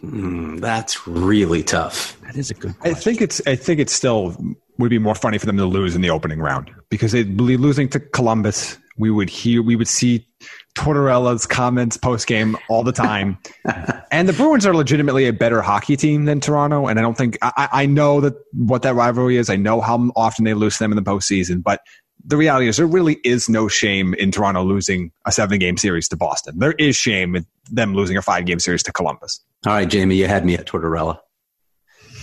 Mm, 0.07 0.61
that's 0.61 1.07
really 1.07 1.63
tough. 1.63 2.19
That 2.23 2.37
is 2.37 2.51
a 2.51 2.55
good 2.55 2.75
I 2.83 2.95
think 2.95 3.21
it's 3.21 3.41
I 3.47 3.57
think 3.57 3.81
it's 3.81 3.93
still 3.93 4.37
would 4.79 4.91
be 4.91 4.99
more 4.99 5.15
funny 5.15 5.39
for 5.39 5.47
them 5.47 5.57
to 5.57 5.65
lose 5.65 5.95
in 5.95 6.03
the 6.03 6.11
opening 6.11 6.39
round 6.41 6.71
because 6.91 7.13
they'd 7.13 7.37
be 7.37 7.57
losing 7.57 7.89
to 7.91 8.01
Columbus. 8.01 8.79
We 8.99 9.11
would 9.11 9.29
hear 9.29 9.63
we 9.63 9.77
would 9.77 9.89
see 9.89 10.27
Tortorella's 10.75 11.47
comments 11.47 11.97
post 11.97 12.27
game 12.27 12.57
all 12.69 12.83
the 12.83 12.93
time, 12.93 13.39
and 14.11 14.29
the 14.29 14.33
Bruins 14.33 14.65
are 14.65 14.75
legitimately 14.75 15.27
a 15.27 15.33
better 15.33 15.61
hockey 15.61 15.97
team 15.97 16.25
than 16.25 16.41
Toronto. 16.41 16.87
And 16.87 16.99
I 16.99 17.03
don't 17.03 17.17
think 17.17 17.37
I, 17.43 17.69
I 17.73 17.87
know 17.87 18.21
that 18.23 18.35
what 18.55 18.83
that 18.83 18.95
rivalry 18.95 19.37
is. 19.37 19.51
I 19.51 19.57
know 19.57 19.81
how 19.81 20.11
often 20.17 20.45
they 20.45 20.55
lose 20.55 20.75
to 20.79 20.85
them 20.85 20.93
in 20.93 20.97
the 20.97 21.03
postseason, 21.03 21.63
but 21.63 21.81
the 22.27 22.37
reality 22.37 22.69
is 22.69 22.77
there 22.77 22.87
really 22.87 23.19
is 23.25 23.49
no 23.49 23.69
shame 23.69 24.13
in 24.15 24.33
Toronto 24.33 24.65
losing 24.65 25.13
a 25.25 25.33
seven 25.33 25.59
game 25.59 25.77
series 25.77 26.09
to 26.09 26.17
Boston. 26.17 26.59
There 26.59 26.73
is 26.73 26.97
shame 26.97 27.37
in 27.37 27.47
them 27.71 27.95
losing 27.95 28.17
a 28.17 28.23
five 28.23 28.47
game 28.47 28.59
series 28.59 28.83
to 28.85 28.93
Columbus. 28.93 29.41
All 29.67 29.73
right, 29.73 29.91
Jaime, 29.93 30.17
you 30.17 30.27
had 30.27 30.45
me 30.45 30.55
at 30.55 30.67
Tortorella. 30.67 31.19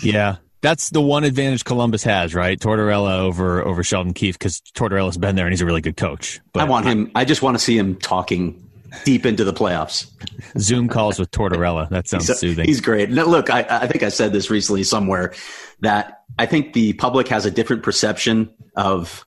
Yeah, 0.02 0.38
that's 0.62 0.90
the 0.90 1.02
one 1.02 1.24
advantage 1.24 1.64
Columbus 1.64 2.04
has, 2.04 2.36
right? 2.36 2.60
Tortorella 2.60 3.20
over 3.20 3.66
over 3.66 3.84
Sheldon 3.84 4.14
Keefe 4.14 4.38
because 4.38 4.62
Tortorella's 4.76 5.18
been 5.18 5.36
there 5.36 5.46
and 5.46 5.54
he's 5.54 5.62
a 5.62 5.66
really 5.66 5.82
good 5.82 5.98
coach. 5.98 6.42
But 6.54 6.62
I 6.62 6.66
want 6.66 6.86
him. 6.86 7.12
I 7.16 7.26
just 7.26 7.42
want 7.42 7.56
to 7.56 7.64
see 7.64 7.78
him 7.78 7.96
talking 7.96 8.60
deep 9.06 9.26
into 9.26 9.44
the 9.44 9.54
playoffs. 9.54 10.12
Zoom 10.60 10.88
calls 10.88 11.18
with 11.18 11.32
Tortorella. 11.32 11.90
That 11.90 12.08
sounds 12.08 12.28
He's, 12.28 12.40
soothing. 12.40 12.66
he's 12.66 12.82
great. 12.82 13.10
Now, 13.10 13.26
look, 13.26 13.50
I, 13.50 13.66
I 13.70 13.88
think 13.88 14.04
I 14.04 14.10
said 14.10 14.34
this 14.34 14.50
recently 14.50 14.84
somewhere 14.84 15.34
that 15.82 16.22
I 16.38 16.46
think 16.46 16.74
the 16.74 16.94
public 16.94 17.28
has 17.30 17.46
a 17.46 17.52
different 17.52 17.84
perception 17.84 18.54
of 18.76 19.26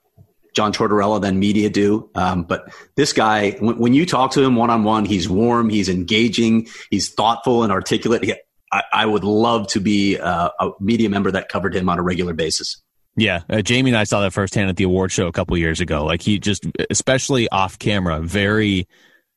John 0.57 0.73
Tortorella 0.73 1.21
than 1.21 1.37
media 1.37 1.69
do. 1.69 2.09
Um, 2.15 2.41
but 2.41 2.73
this 2.95 3.13
guy, 3.13 3.51
when, 3.59 3.77
when 3.77 3.93
you 3.93 4.07
talk 4.07 4.31
to 4.31 4.43
him 4.43 4.55
one 4.55 4.71
on 4.71 4.83
one, 4.83 5.05
he's 5.05 5.29
warm, 5.29 5.69
he's 5.69 5.87
engaging, 5.87 6.67
he's 6.89 7.13
thoughtful 7.13 7.61
and 7.61 7.71
articulate. 7.71 8.23
He, 8.23 8.33
I, 8.71 8.81
I 8.91 9.05
would 9.05 9.23
love 9.23 9.67
to 9.67 9.79
be 9.79 10.17
uh, 10.17 10.49
a 10.59 10.71
media 10.79 11.11
member 11.11 11.29
that 11.29 11.47
covered 11.47 11.75
him 11.75 11.89
on 11.89 11.99
a 11.99 12.01
regular 12.01 12.33
basis. 12.33 12.81
Yeah, 13.15 13.41
uh, 13.51 13.61
Jaime 13.67 13.91
and 13.91 13.97
I 13.97 14.03
saw 14.03 14.21
that 14.21 14.33
firsthand 14.33 14.71
at 14.71 14.77
the 14.77 14.83
award 14.83 15.11
show 15.11 15.27
a 15.27 15.31
couple 15.31 15.55
years 15.59 15.79
ago. 15.79 16.03
Like 16.03 16.23
he 16.23 16.39
just, 16.39 16.65
especially 16.89 17.47
off 17.49 17.77
camera, 17.77 18.19
very 18.19 18.87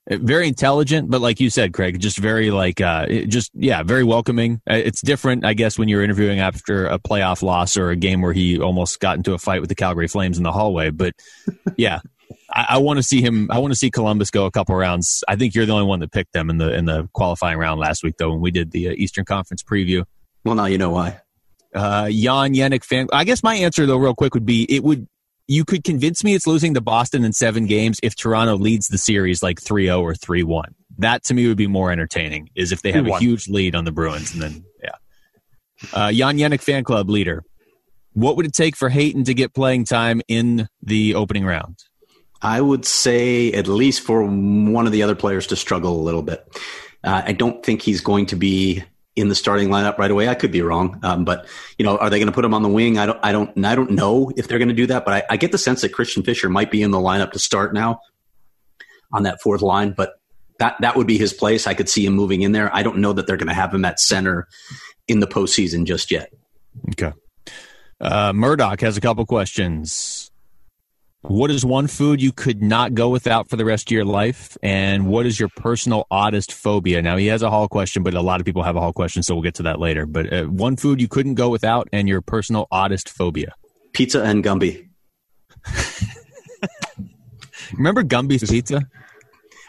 very 0.08 0.48
intelligent, 0.48 1.10
but 1.10 1.20
like 1.20 1.40
you 1.40 1.50
said, 1.50 1.72
Craig, 1.72 2.00
just 2.00 2.18
very 2.18 2.50
like, 2.50 2.80
uh, 2.80 3.06
just 3.06 3.50
yeah, 3.54 3.82
very 3.82 4.04
welcoming. 4.04 4.60
Uh, 4.68 4.74
it's 4.74 5.00
different, 5.00 5.44
I 5.44 5.54
guess, 5.54 5.78
when 5.78 5.88
you're 5.88 6.02
interviewing 6.02 6.40
after 6.40 6.86
a 6.86 6.98
playoff 6.98 7.42
loss 7.42 7.76
or 7.76 7.90
a 7.90 7.96
game 7.96 8.20
where 8.20 8.32
he 8.32 8.58
almost 8.58 9.00
got 9.00 9.16
into 9.16 9.34
a 9.34 9.38
fight 9.38 9.60
with 9.60 9.68
the 9.68 9.74
Calgary 9.74 10.08
Flames 10.08 10.38
in 10.38 10.44
the 10.44 10.52
hallway. 10.52 10.90
But 10.90 11.14
yeah, 11.76 12.00
I, 12.50 12.66
I 12.70 12.78
want 12.78 12.98
to 12.98 13.02
see 13.02 13.20
him. 13.20 13.50
I 13.50 13.58
want 13.58 13.72
to 13.72 13.78
see 13.78 13.90
Columbus 13.90 14.30
go 14.30 14.46
a 14.46 14.50
couple 14.50 14.74
rounds. 14.74 15.22
I 15.28 15.36
think 15.36 15.54
you're 15.54 15.66
the 15.66 15.72
only 15.72 15.86
one 15.86 16.00
that 16.00 16.12
picked 16.12 16.32
them 16.32 16.50
in 16.50 16.58
the 16.58 16.74
in 16.74 16.86
the 16.86 17.08
qualifying 17.12 17.58
round 17.58 17.80
last 17.80 18.02
week, 18.02 18.16
though, 18.18 18.30
when 18.30 18.40
we 18.40 18.50
did 18.50 18.72
the 18.72 18.88
uh, 18.88 18.92
Eastern 18.96 19.24
Conference 19.24 19.62
preview. 19.62 20.04
Well, 20.44 20.54
now 20.54 20.64
you 20.66 20.78
know 20.78 20.90
why. 20.90 21.20
Uh, 21.74 22.08
Jan 22.10 22.54
Yannick 22.54 22.84
fan. 22.84 23.08
I 23.12 23.24
guess 23.24 23.42
my 23.42 23.54
answer 23.54 23.86
though, 23.86 23.96
real 23.96 24.14
quick, 24.14 24.34
would 24.34 24.46
be 24.46 24.64
it 24.68 24.82
would 24.82 25.06
you 25.50 25.64
could 25.64 25.82
convince 25.82 26.22
me 26.22 26.34
it's 26.34 26.46
losing 26.46 26.74
to 26.74 26.80
Boston 26.80 27.24
in 27.24 27.32
seven 27.32 27.66
games 27.66 27.98
if 28.04 28.14
Toronto 28.14 28.56
leads 28.56 28.86
the 28.86 28.96
series 28.96 29.42
like 29.42 29.60
3-0 29.60 30.00
or 30.00 30.12
3-1. 30.12 30.66
That 30.98 31.24
to 31.24 31.34
me 31.34 31.48
would 31.48 31.56
be 31.56 31.66
more 31.66 31.90
entertaining 31.90 32.50
is 32.54 32.70
if 32.70 32.82
they 32.82 32.92
have 32.92 33.04
a 33.04 33.18
huge 33.18 33.48
lead 33.48 33.74
on 33.74 33.84
the 33.84 33.90
Bruins 33.90 34.32
and 34.32 34.40
then 34.40 34.64
yeah. 34.80 34.90
Uh, 35.92 36.12
Jan 36.12 36.38
Yannick 36.38 36.60
fan 36.60 36.84
club 36.84 37.10
leader. 37.10 37.42
What 38.12 38.36
would 38.36 38.46
it 38.46 38.52
take 38.52 38.76
for 38.76 38.90
Hayton 38.90 39.24
to 39.24 39.34
get 39.34 39.52
playing 39.52 39.86
time 39.86 40.22
in 40.28 40.68
the 40.82 41.16
opening 41.16 41.44
round? 41.44 41.78
I 42.40 42.60
would 42.60 42.84
say 42.84 43.50
at 43.50 43.66
least 43.66 44.02
for 44.02 44.22
one 44.22 44.86
of 44.86 44.92
the 44.92 45.02
other 45.02 45.16
players 45.16 45.48
to 45.48 45.56
struggle 45.56 46.00
a 46.00 46.02
little 46.02 46.22
bit. 46.22 46.46
Uh, 47.02 47.22
I 47.26 47.32
don't 47.32 47.64
think 47.66 47.82
he's 47.82 48.00
going 48.00 48.26
to 48.26 48.36
be 48.36 48.84
in 49.20 49.28
the 49.28 49.34
starting 49.34 49.68
lineup 49.68 49.98
right 49.98 50.10
away. 50.10 50.28
I 50.28 50.34
could 50.34 50.50
be 50.50 50.62
wrong, 50.62 50.98
um, 51.02 51.24
but 51.24 51.46
you 51.78 51.84
know, 51.84 51.96
are 51.98 52.10
they 52.10 52.18
going 52.18 52.26
to 52.26 52.32
put 52.32 52.44
him 52.44 52.54
on 52.54 52.62
the 52.62 52.68
wing? 52.68 52.98
I 52.98 53.06
don't, 53.06 53.18
I 53.22 53.32
don't, 53.32 53.64
I 53.64 53.74
don't 53.74 53.90
know 53.90 54.32
if 54.36 54.48
they're 54.48 54.58
going 54.58 54.68
to 54.68 54.74
do 54.74 54.86
that. 54.86 55.04
But 55.04 55.14
I, 55.14 55.22
I, 55.30 55.36
get 55.36 55.52
the 55.52 55.58
sense 55.58 55.82
that 55.82 55.92
Christian 55.92 56.22
Fischer 56.22 56.48
might 56.48 56.70
be 56.70 56.82
in 56.82 56.90
the 56.90 56.98
lineup 56.98 57.32
to 57.32 57.38
start 57.38 57.72
now 57.72 58.00
on 59.12 59.22
that 59.24 59.40
fourth 59.40 59.62
line. 59.62 59.92
But 59.92 60.14
that 60.58 60.76
that 60.80 60.96
would 60.96 61.06
be 61.06 61.18
his 61.18 61.32
place. 61.32 61.66
I 61.66 61.74
could 61.74 61.88
see 61.88 62.04
him 62.04 62.14
moving 62.14 62.42
in 62.42 62.52
there. 62.52 62.74
I 62.74 62.82
don't 62.82 62.98
know 62.98 63.12
that 63.12 63.26
they're 63.26 63.36
going 63.36 63.48
to 63.48 63.54
have 63.54 63.72
him 63.72 63.84
at 63.84 63.98
center 64.00 64.46
in 65.08 65.20
the 65.20 65.26
postseason 65.26 65.86
just 65.86 66.10
yet. 66.10 66.32
Okay. 66.90 67.12
Uh, 68.00 68.32
Murdoch 68.32 68.80
has 68.80 68.96
a 68.96 69.00
couple 69.00 69.26
questions. 69.26 70.19
What 71.22 71.50
is 71.50 71.66
one 71.66 71.86
food 71.86 72.22
you 72.22 72.32
could 72.32 72.62
not 72.62 72.94
go 72.94 73.10
without 73.10 73.50
for 73.50 73.56
the 73.56 73.64
rest 73.64 73.88
of 73.88 73.92
your 73.92 74.06
life? 74.06 74.56
And 74.62 75.06
what 75.06 75.26
is 75.26 75.38
your 75.38 75.50
personal 75.50 76.06
oddest 76.10 76.50
phobia? 76.50 77.02
Now, 77.02 77.18
he 77.18 77.26
has 77.26 77.42
a 77.42 77.50
hall 77.50 77.68
question, 77.68 78.02
but 78.02 78.14
a 78.14 78.22
lot 78.22 78.40
of 78.40 78.46
people 78.46 78.62
have 78.62 78.74
a 78.74 78.80
hall 78.80 78.94
question, 78.94 79.22
so 79.22 79.34
we'll 79.34 79.42
get 79.42 79.54
to 79.56 79.62
that 79.64 79.78
later. 79.78 80.06
But 80.06 80.32
uh, 80.32 80.44
one 80.44 80.76
food 80.76 80.98
you 80.98 81.08
couldn't 81.08 81.34
go 81.34 81.50
without 81.50 81.88
and 81.92 82.08
your 82.08 82.22
personal 82.22 82.68
oddest 82.70 83.10
phobia? 83.10 83.54
Pizza 83.92 84.22
and 84.22 84.42
Gumby. 84.42 84.88
Remember 87.74 88.02
Gumby's 88.02 88.48
Pizza? 88.48 88.80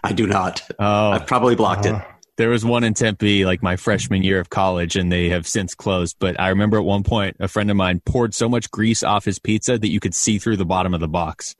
I 0.05 0.13
do 0.13 0.27
not. 0.27 0.61
Oh, 0.79 1.11
I've 1.11 1.27
probably 1.27 1.55
blocked 1.55 1.85
uh, 1.85 1.95
it. 1.95 2.01
There 2.37 2.49
was 2.49 2.63
one 2.63 2.83
in 2.83 2.93
Tempe, 2.93 3.45
like 3.45 3.61
my 3.61 3.75
freshman 3.75 4.23
year 4.23 4.39
of 4.39 4.49
college, 4.49 4.95
and 4.95 5.11
they 5.11 5.29
have 5.29 5.47
since 5.47 5.75
closed. 5.75 6.15
But 6.19 6.39
I 6.39 6.49
remember 6.49 6.77
at 6.77 6.85
one 6.85 7.03
point, 7.03 7.37
a 7.39 7.47
friend 7.47 7.69
of 7.69 7.77
mine 7.77 8.01
poured 8.05 8.33
so 8.33 8.47
much 8.47 8.71
grease 8.71 9.03
off 9.03 9.25
his 9.25 9.37
pizza 9.37 9.77
that 9.77 9.91
you 9.91 9.99
could 9.99 10.15
see 10.15 10.39
through 10.39 10.57
the 10.57 10.65
bottom 10.65 10.93
of 10.93 11.01
the 11.01 11.07
box. 11.07 11.55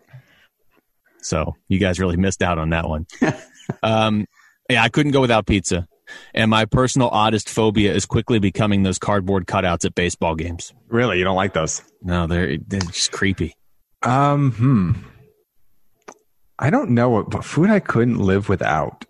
So 1.21 1.55
you 1.67 1.77
guys 1.77 1.99
really 1.99 2.17
missed 2.17 2.41
out 2.41 2.57
on 2.57 2.69
that 2.69 2.87
one. 2.87 3.05
um, 3.83 4.25
yeah, 4.69 4.81
I 4.81 4.89
couldn't 4.89 5.11
go 5.11 5.21
without 5.21 5.45
pizza. 5.45 5.87
And 6.33 6.49
my 6.49 6.65
personal 6.65 7.09
oddest 7.09 7.49
phobia 7.49 7.93
is 7.93 8.05
quickly 8.05 8.39
becoming 8.39 8.83
those 8.83 8.99
cardboard 8.99 9.45
cutouts 9.45 9.85
at 9.85 9.95
baseball 9.95 10.35
games. 10.35 10.73
Really, 10.87 11.17
you 11.17 11.23
don't 11.23 11.35
like 11.35 11.53
those? 11.53 11.81
No, 12.01 12.27
they're 12.27 12.57
they're 12.57 12.79
just 12.81 13.11
creepy. 13.11 13.55
Um, 14.01 14.51
hmm. 14.51 14.91
I 16.59 16.69
don't 16.69 16.91
know 16.91 17.09
what 17.09 17.43
food 17.43 17.69
I 17.69 17.79
couldn't 17.79 18.19
live 18.19 18.49
without. 18.49 19.05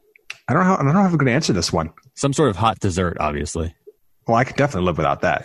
I 0.51 0.53
don't 0.53 0.63
know. 0.63 0.67
How, 0.67 0.73
I 0.73 0.77
don't 0.83 0.87
know 0.87 0.99
how 0.99 1.05
I'm 1.05 1.11
going 1.15 1.27
to 1.27 1.31
answer 1.31 1.53
this 1.53 1.71
one. 1.71 1.93
Some 2.15 2.33
sort 2.33 2.49
of 2.49 2.57
hot 2.57 2.77
dessert, 2.81 3.15
obviously. 3.21 3.73
Well, 4.27 4.35
I 4.35 4.43
could 4.43 4.57
definitely 4.57 4.85
live 4.85 4.97
without 4.97 5.21
that. 5.21 5.43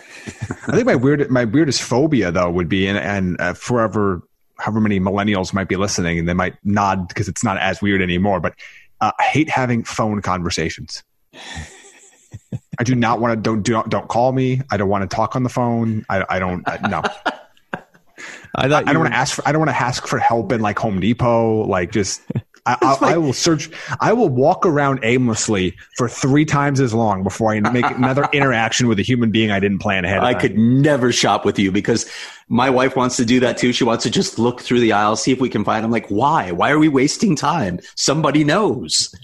I 0.67 0.73
think 0.73 0.85
my 0.85 0.95
weird, 0.95 1.31
my 1.31 1.45
weirdest 1.45 1.81
phobia 1.81 2.29
though 2.29 2.51
would 2.51 2.67
be, 2.67 2.87
and, 2.87 2.97
and 2.97 3.39
uh, 3.39 3.53
forever, 3.53 4.21
however 4.57 4.81
many 4.81 4.99
millennials 4.99 5.53
might 5.53 5.69
be 5.69 5.77
listening, 5.77 6.19
and 6.19 6.27
they 6.27 6.33
might 6.33 6.55
nod 6.65 7.07
because 7.07 7.29
it's 7.29 7.41
not 7.41 7.57
as 7.57 7.81
weird 7.81 8.01
anymore. 8.01 8.41
But 8.41 8.55
uh, 8.99 9.13
I 9.17 9.23
hate 9.23 9.49
having 9.49 9.85
phone 9.85 10.21
conversations. 10.21 11.05
I 11.33 12.83
do 12.83 12.93
not 12.93 13.21
want 13.21 13.31
to 13.31 13.41
don't 13.41 13.63
don't 13.63 13.89
don't 13.89 14.09
call 14.09 14.33
me. 14.33 14.61
I 14.69 14.75
don't 14.75 14.89
want 14.89 15.09
to 15.09 15.15
talk 15.15 15.37
on 15.37 15.43
the 15.43 15.49
phone. 15.49 16.05
I 16.09 16.25
I 16.29 16.39
don't 16.39 16.67
I, 16.67 16.85
no. 16.89 17.01
I, 18.55 18.65
I 18.65 18.67
don't 18.67 18.99
want 18.99 19.13
to 19.13 19.17
ask 19.17 19.35
for 19.35 19.47
I 19.47 19.53
don't 19.53 19.59
want 19.59 19.71
to 19.71 19.81
ask 19.81 20.05
for 20.05 20.19
help 20.19 20.51
in 20.51 20.59
like 20.59 20.77
Home 20.79 20.99
Depot. 20.99 21.65
Like 21.65 21.93
just 21.93 22.21
I, 22.81 22.97
I, 23.01 23.13
I, 23.13 23.17
will 23.17 23.31
search. 23.31 23.69
I 24.01 24.11
will 24.11 24.27
walk 24.27 24.65
around 24.65 24.99
aimlessly 25.03 25.77
for 25.95 26.09
three 26.09 26.43
times 26.43 26.81
as 26.81 26.93
long 26.93 27.23
before 27.23 27.53
I 27.53 27.61
make 27.61 27.85
another 27.85 28.27
interaction 28.33 28.89
with 28.89 28.99
a 28.99 29.03
human 29.03 29.31
being 29.31 29.51
I 29.51 29.59
didn't 29.61 29.79
plan 29.79 30.03
ahead. 30.03 30.19
I 30.19 30.33
could 30.33 30.57
never 30.57 31.13
shop 31.13 31.45
with 31.45 31.57
you 31.57 31.71
because 31.71 32.11
my 32.49 32.69
wife 32.69 32.97
wants 32.97 33.15
to 33.17 33.25
do 33.25 33.39
that 33.39 33.57
too. 33.57 33.71
She 33.71 33.85
wants 33.85 34.03
to 34.03 34.09
just 34.09 34.37
look 34.37 34.59
through 34.59 34.81
the 34.81 34.91
aisle, 34.91 35.15
see 35.15 35.31
if 35.31 35.39
we 35.39 35.47
can 35.47 35.63
find. 35.63 35.85
I'm 35.85 35.91
like, 35.91 36.07
why? 36.07 36.51
Why 36.51 36.71
are 36.71 36.79
we 36.79 36.89
wasting 36.89 37.37
time? 37.37 37.79
Somebody 37.95 38.43
knows. 38.43 39.15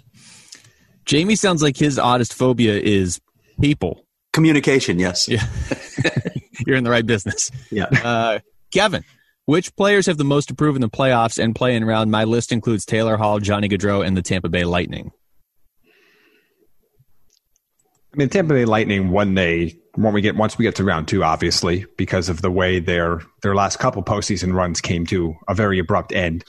Jaime 1.09 1.35
sounds 1.35 1.61
like 1.61 1.75
his 1.75 1.99
oddest 1.99 2.33
phobia 2.33 2.79
is 2.79 3.19
people. 3.59 4.05
Communication. 4.31 4.99
Yes. 4.99 5.27
Yeah. 5.27 5.45
You're 6.65 6.77
in 6.77 6.85
the 6.85 6.89
right 6.89 7.05
business. 7.05 7.51
Yeah. 7.71 7.85
Uh, 7.85 8.39
Kevin. 8.71 9.03
Which 9.45 9.75
players 9.75 10.05
have 10.05 10.17
the 10.17 10.23
most 10.23 10.47
to 10.47 10.55
prove 10.55 10.75
in 10.75 10.81
the 10.81 10.89
playoffs 10.89 11.41
and 11.41 11.53
play-in 11.53 11.83
round? 11.83 12.09
My 12.09 12.23
list 12.23 12.53
includes 12.53 12.85
Taylor 12.85 13.17
Hall, 13.17 13.39
Johnny 13.39 13.67
Gaudreau, 13.67 14.05
and 14.05 14.15
the 14.15 14.21
Tampa 14.21 14.47
Bay 14.47 14.63
Lightning. 14.63 15.11
I 18.13 18.15
mean, 18.15 18.29
Tampa 18.29 18.53
Bay 18.53 18.65
Lightning 18.65 19.09
one 19.09 19.35
day 19.35 19.77
when 19.95 20.13
we 20.13 20.21
get 20.21 20.35
once 20.35 20.57
we 20.57 20.63
get 20.63 20.75
to 20.75 20.83
round 20.83 21.07
two, 21.07 21.23
obviously 21.23 21.85
because 21.97 22.29
of 22.29 22.41
the 22.41 22.51
way 22.51 22.79
their 22.79 23.21
their 23.41 23.55
last 23.55 23.79
couple 23.79 24.01
postseason 24.03 24.53
runs 24.53 24.79
came 24.79 25.05
to 25.07 25.35
a 25.47 25.53
very 25.53 25.79
abrupt 25.79 26.13
end. 26.13 26.45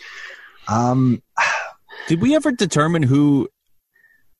Um, 0.68 1.22
did 2.06 2.20
we 2.20 2.36
ever 2.36 2.52
determine 2.52 3.02
who 3.02 3.48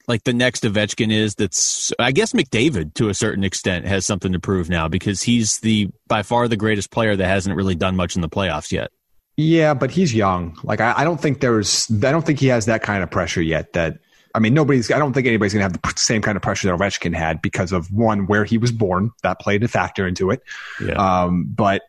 like 0.07 0.25
the 0.25 0.33
next 0.33 0.65
Ovechkin 0.65 1.13
is 1.13 1.35
that's 1.35 1.93
I 1.99 2.13
guess 2.13 2.33
McDavid 2.33 2.95
to 2.95 3.09
a 3.09 3.15
certain 3.15 3.45
extent 3.45 3.87
has 3.87 4.05
something 4.05 4.33
to 4.33 4.39
prove 4.39 4.69
now 4.69 4.89
because 4.89 5.23
he's 5.23 5.59
the 5.61 5.91
by 6.07 6.23
far 6.23 6.49
the 6.49 6.57
greatest 6.57 6.91
player 6.91 7.17
that 7.17 7.27
hasn't 7.27 7.57
really 7.57 7.75
done 7.75 7.97
much 7.97 8.17
in 8.17 8.23
the 8.23 8.29
playoffs 8.29 8.73
yet. 8.73 8.91
Yeah, 9.37 9.75
but 9.75 9.91
he's 9.91 10.15
young. 10.15 10.59
Like 10.63 10.81
I, 10.81 10.95
I 10.99 11.05
don't 11.05 11.21
think 11.21 11.41
there's 11.41 11.91
I 11.91 12.13
don't 12.13 12.25
think 12.25 12.39
he 12.39 12.49
has 12.49 12.67
that 12.67 12.83
kind 12.83 13.03
of 13.03 13.11
pressure 13.11 13.43
yet 13.43 13.73
that 13.73 13.99
I 14.35 14.39
mean 14.39 14.55
nobody's 14.55 14.91
I 14.91 14.99
don't 14.99 15.13
think 15.13 15.27
anybody's 15.27 15.53
gonna 15.53 15.65
have 15.65 15.81
the 15.81 15.93
same 15.97 16.23
kind 16.23 16.37
of 16.37 16.43
pressure 16.43 16.69
that 16.69 16.79
Ovechkin 16.79 17.15
had 17.15 17.43
because 17.43 17.73
of 17.73 17.91
one, 17.93 18.27
where 18.27 18.45
he 18.45 18.59
was 18.59 18.73
born, 18.73 19.11
that 19.23 19.41
played 19.41 19.65
a 19.65 19.69
factor 19.69 20.07
into 20.07 20.31
it. 20.31 20.43
Yeah. 20.81 20.95
Um, 20.95 21.47
but 21.49 21.83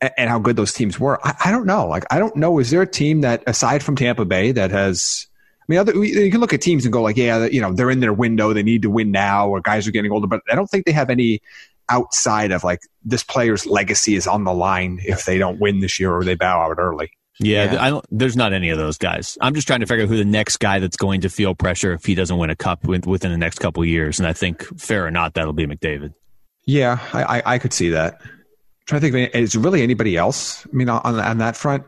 and 0.00 0.28
how 0.28 0.38
good 0.38 0.56
those 0.56 0.72
teams 0.72 1.00
were. 1.00 1.18
I, 1.26 1.34
I 1.46 1.50
don't 1.50 1.66
know. 1.66 1.86
Like 1.88 2.04
I 2.10 2.18
don't 2.18 2.36
know. 2.36 2.58
Is 2.58 2.70
there 2.70 2.82
a 2.82 2.86
team 2.86 3.22
that 3.22 3.42
aside 3.46 3.82
from 3.82 3.96
Tampa 3.96 4.24
Bay 4.24 4.52
that 4.52 4.70
has 4.70 5.26
mean, 5.68 5.78
other, 5.78 6.04
you 6.04 6.30
can 6.30 6.40
look 6.40 6.52
at 6.52 6.60
teams 6.60 6.84
and 6.84 6.92
go 6.92 7.02
like, 7.02 7.16
yeah, 7.16 7.46
you 7.46 7.60
know, 7.60 7.72
they're 7.72 7.90
in 7.90 8.00
their 8.00 8.12
window. 8.12 8.52
They 8.52 8.62
need 8.62 8.82
to 8.82 8.90
win 8.90 9.10
now, 9.10 9.48
or 9.48 9.60
guys 9.60 9.86
are 9.86 9.90
getting 9.90 10.12
older. 10.12 10.26
But 10.26 10.42
I 10.50 10.54
don't 10.54 10.68
think 10.68 10.86
they 10.86 10.92
have 10.92 11.10
any 11.10 11.40
outside 11.88 12.52
of 12.52 12.64
like 12.64 12.80
this 13.04 13.22
player's 13.22 13.66
legacy 13.66 14.16
is 14.16 14.26
on 14.26 14.44
the 14.44 14.52
line 14.52 15.00
if 15.04 15.24
they 15.24 15.38
don't 15.38 15.60
win 15.60 15.80
this 15.80 16.00
year 16.00 16.12
or 16.12 16.24
they 16.24 16.34
bow 16.34 16.60
out 16.60 16.78
early. 16.78 17.10
Yeah, 17.38 17.74
yeah. 17.74 17.84
I 17.84 17.90
don't. 17.90 18.04
There's 18.10 18.36
not 18.36 18.52
any 18.52 18.70
of 18.70 18.78
those 18.78 18.96
guys. 18.96 19.36
I'm 19.40 19.54
just 19.54 19.66
trying 19.66 19.80
to 19.80 19.86
figure 19.86 20.04
out 20.04 20.08
who 20.08 20.16
the 20.16 20.24
next 20.24 20.56
guy 20.56 20.78
that's 20.78 20.96
going 20.96 21.20
to 21.20 21.28
feel 21.28 21.54
pressure 21.54 21.92
if 21.92 22.04
he 22.04 22.14
doesn't 22.14 22.38
win 22.38 22.48
a 22.48 22.56
cup 22.56 22.84
within 22.84 23.30
the 23.30 23.36
next 23.36 23.58
couple 23.58 23.84
years. 23.84 24.18
And 24.18 24.26
I 24.26 24.32
think, 24.32 24.64
fair 24.80 25.04
or 25.04 25.10
not, 25.10 25.34
that'll 25.34 25.52
be 25.52 25.66
McDavid. 25.66 26.14
Yeah, 26.64 26.98
I, 27.12 27.22
I, 27.22 27.42
I 27.54 27.58
could 27.58 27.72
see 27.72 27.90
that. 27.90 28.20
I'm 28.22 28.30
trying 28.86 29.00
to 29.02 29.10
think, 29.10 29.34
is 29.34 29.54
really 29.54 29.82
anybody 29.82 30.16
else? 30.16 30.66
I 30.66 30.70
mean, 30.72 30.88
on, 30.88 31.20
on 31.20 31.38
that 31.38 31.56
front, 31.56 31.84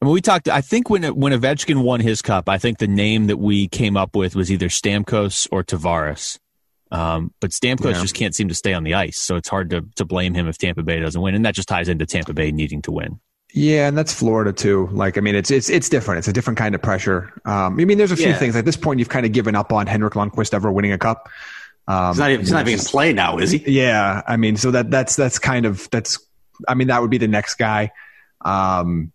I 0.00 0.06
mean, 0.06 0.14
we 0.14 0.20
talked. 0.20 0.48
I 0.48 0.62
think 0.62 0.88
when 0.88 1.04
when 1.14 1.32
Ovechkin 1.32 1.82
won 1.82 2.00
his 2.00 2.22
cup, 2.22 2.48
I 2.48 2.58
think 2.58 2.78
the 2.78 2.88
name 2.88 3.26
that 3.26 3.36
we 3.36 3.68
came 3.68 3.96
up 3.96 4.16
with 4.16 4.34
was 4.34 4.50
either 4.50 4.68
Stamkos 4.68 5.46
or 5.52 5.62
Tavares. 5.62 6.38
Um, 6.90 7.32
but 7.40 7.50
Stamkos 7.50 7.92
yeah. 7.92 8.00
just 8.00 8.14
can't 8.14 8.34
seem 8.34 8.48
to 8.48 8.54
stay 8.54 8.72
on 8.72 8.82
the 8.82 8.94
ice, 8.94 9.18
so 9.18 9.36
it's 9.36 9.48
hard 9.48 9.70
to 9.70 9.82
to 9.96 10.04
blame 10.04 10.34
him 10.34 10.48
if 10.48 10.58
Tampa 10.58 10.82
Bay 10.82 11.00
doesn't 11.00 11.20
win, 11.20 11.34
and 11.34 11.44
that 11.44 11.54
just 11.54 11.68
ties 11.68 11.88
into 11.88 12.06
Tampa 12.06 12.32
Bay 12.32 12.50
needing 12.50 12.82
to 12.82 12.92
win. 12.92 13.20
Yeah, 13.52 13.88
and 13.88 13.98
that's 13.98 14.14
Florida 14.14 14.52
too. 14.52 14.88
Like, 14.92 15.18
I 15.18 15.20
mean, 15.20 15.34
it's 15.34 15.50
it's 15.50 15.68
it's 15.68 15.88
different. 15.88 16.20
It's 16.20 16.28
a 16.28 16.32
different 16.32 16.58
kind 16.58 16.74
of 16.74 16.82
pressure. 16.82 17.32
Um, 17.44 17.78
I 17.78 17.84
mean, 17.84 17.98
there's 17.98 18.12
a 18.12 18.16
few 18.16 18.28
yeah. 18.28 18.38
things 18.38 18.56
at 18.56 18.64
this 18.64 18.76
point 18.76 18.98
you've 19.00 19.08
kind 19.08 19.26
of 19.26 19.32
given 19.32 19.54
up 19.54 19.72
on 19.72 19.86
Henrik 19.86 20.14
Lundqvist 20.14 20.54
ever 20.54 20.72
winning 20.72 20.92
a 20.92 20.98
cup. 20.98 21.28
Um, 21.88 22.08
he's 22.08 22.18
not 22.18 22.30
even, 22.30 22.40
he's 22.40 22.52
not 22.52 22.60
even 22.60 22.72
going 22.72 22.84
to 22.84 22.90
play 22.90 23.12
now, 23.12 23.38
is 23.38 23.50
he? 23.50 23.58
Yeah, 23.66 24.22
I 24.26 24.36
mean, 24.36 24.56
so 24.56 24.70
that 24.70 24.90
that's 24.90 25.16
that's 25.16 25.38
kind 25.38 25.66
of 25.66 25.88
that's. 25.90 26.18
I 26.68 26.74
mean, 26.74 26.88
that 26.88 27.02
would 27.02 27.10
be 27.10 27.18
the 27.18 27.28
next 27.28 27.54
guy. 27.54 27.90
Um, 28.42 29.12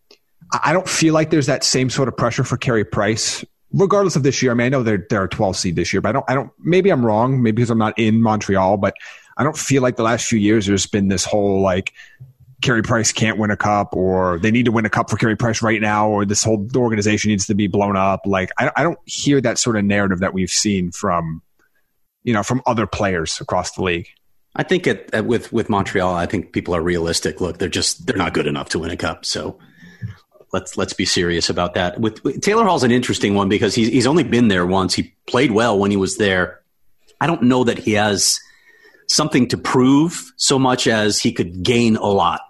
I 0.63 0.73
don't 0.73 0.87
feel 0.87 1.13
like 1.13 1.29
there's 1.29 1.47
that 1.47 1.63
same 1.63 1.89
sort 1.89 2.07
of 2.07 2.15
pressure 2.15 2.43
for 2.43 2.57
Carey 2.57 2.85
Price, 2.85 3.43
regardless 3.73 4.15
of 4.15 4.23
this 4.23 4.41
year. 4.41 4.51
I 4.51 4.55
mean, 4.55 4.65
I 4.65 4.69
know 4.69 4.83
they're 4.83 5.05
they're 5.09 5.23
a 5.23 5.29
12 5.29 5.57
seed 5.57 5.75
this 5.75 5.91
year, 5.91 6.01
but 6.01 6.09
I 6.09 6.11
don't 6.11 6.25
I 6.29 6.35
don't 6.35 6.51
maybe 6.59 6.91
I'm 6.91 7.05
wrong, 7.05 7.41
maybe 7.41 7.57
because 7.57 7.69
I'm 7.69 7.77
not 7.77 7.97
in 7.97 8.21
Montreal, 8.21 8.77
but 8.77 8.93
I 9.37 9.43
don't 9.43 9.57
feel 9.57 9.81
like 9.81 9.95
the 9.95 10.03
last 10.03 10.27
few 10.27 10.39
years 10.39 10.65
there's 10.65 10.85
been 10.85 11.07
this 11.07 11.25
whole 11.25 11.61
like 11.61 11.93
Carey 12.61 12.81
Price 12.81 13.11
can't 13.11 13.37
win 13.37 13.51
a 13.51 13.57
cup, 13.57 13.95
or 13.95 14.39
they 14.39 14.51
need 14.51 14.65
to 14.65 14.71
win 14.71 14.85
a 14.85 14.89
cup 14.89 15.09
for 15.09 15.17
Carey 15.17 15.35
Price 15.35 15.61
right 15.61 15.81
now, 15.81 16.09
or 16.09 16.25
this 16.25 16.43
whole 16.43 16.67
organization 16.75 17.29
needs 17.29 17.45
to 17.47 17.55
be 17.55 17.67
blown 17.67 17.97
up. 17.97 18.21
Like 18.25 18.49
I, 18.57 18.71
I 18.75 18.83
don't 18.83 18.99
hear 19.05 19.41
that 19.41 19.57
sort 19.57 19.77
of 19.77 19.83
narrative 19.83 20.19
that 20.19 20.33
we've 20.33 20.49
seen 20.49 20.91
from, 20.91 21.41
you 22.23 22.33
know, 22.33 22.43
from 22.43 22.61
other 22.65 22.87
players 22.87 23.41
across 23.41 23.73
the 23.73 23.83
league. 23.83 24.07
I 24.55 24.63
think 24.63 24.87
it, 24.87 25.25
with 25.25 25.51
with 25.51 25.69
Montreal, 25.69 26.13
I 26.15 26.25
think 26.25 26.53
people 26.53 26.75
are 26.75 26.81
realistic. 26.81 27.41
Look, 27.41 27.57
they're 27.57 27.67
just 27.67 28.07
they're 28.07 28.15
not 28.15 28.33
good 28.33 28.47
enough 28.47 28.69
to 28.69 28.79
win 28.79 28.89
a 28.89 28.97
cup. 28.97 29.25
So 29.25 29.59
let's 30.55 30.77
let's 30.77 30.93
be 30.93 31.05
serious 31.05 31.49
about 31.49 31.73
that. 31.73 31.99
With, 31.99 32.23
with 32.23 32.41
Taylor 32.41 32.63
Hall's 32.63 32.83
an 32.83 32.91
interesting 32.91 33.35
one 33.35 33.49
because 33.49 33.75
he's 33.75 33.89
he's 33.89 34.07
only 34.07 34.23
been 34.23 34.47
there 34.47 34.65
once. 34.65 34.93
He 34.95 35.13
played 35.27 35.51
well 35.51 35.77
when 35.77 35.91
he 35.91 35.97
was 35.97 36.15
there. 36.15 36.61
I 37.19 37.27
don't 37.27 37.43
know 37.43 37.65
that 37.65 37.77
he 37.77 37.91
has 37.93 38.39
something 39.07 39.49
to 39.49 39.57
prove 39.57 40.31
so 40.37 40.57
much 40.57 40.87
as 40.87 41.19
he 41.19 41.33
could 41.33 41.61
gain 41.61 41.97
a 41.97 42.07
lot 42.07 42.41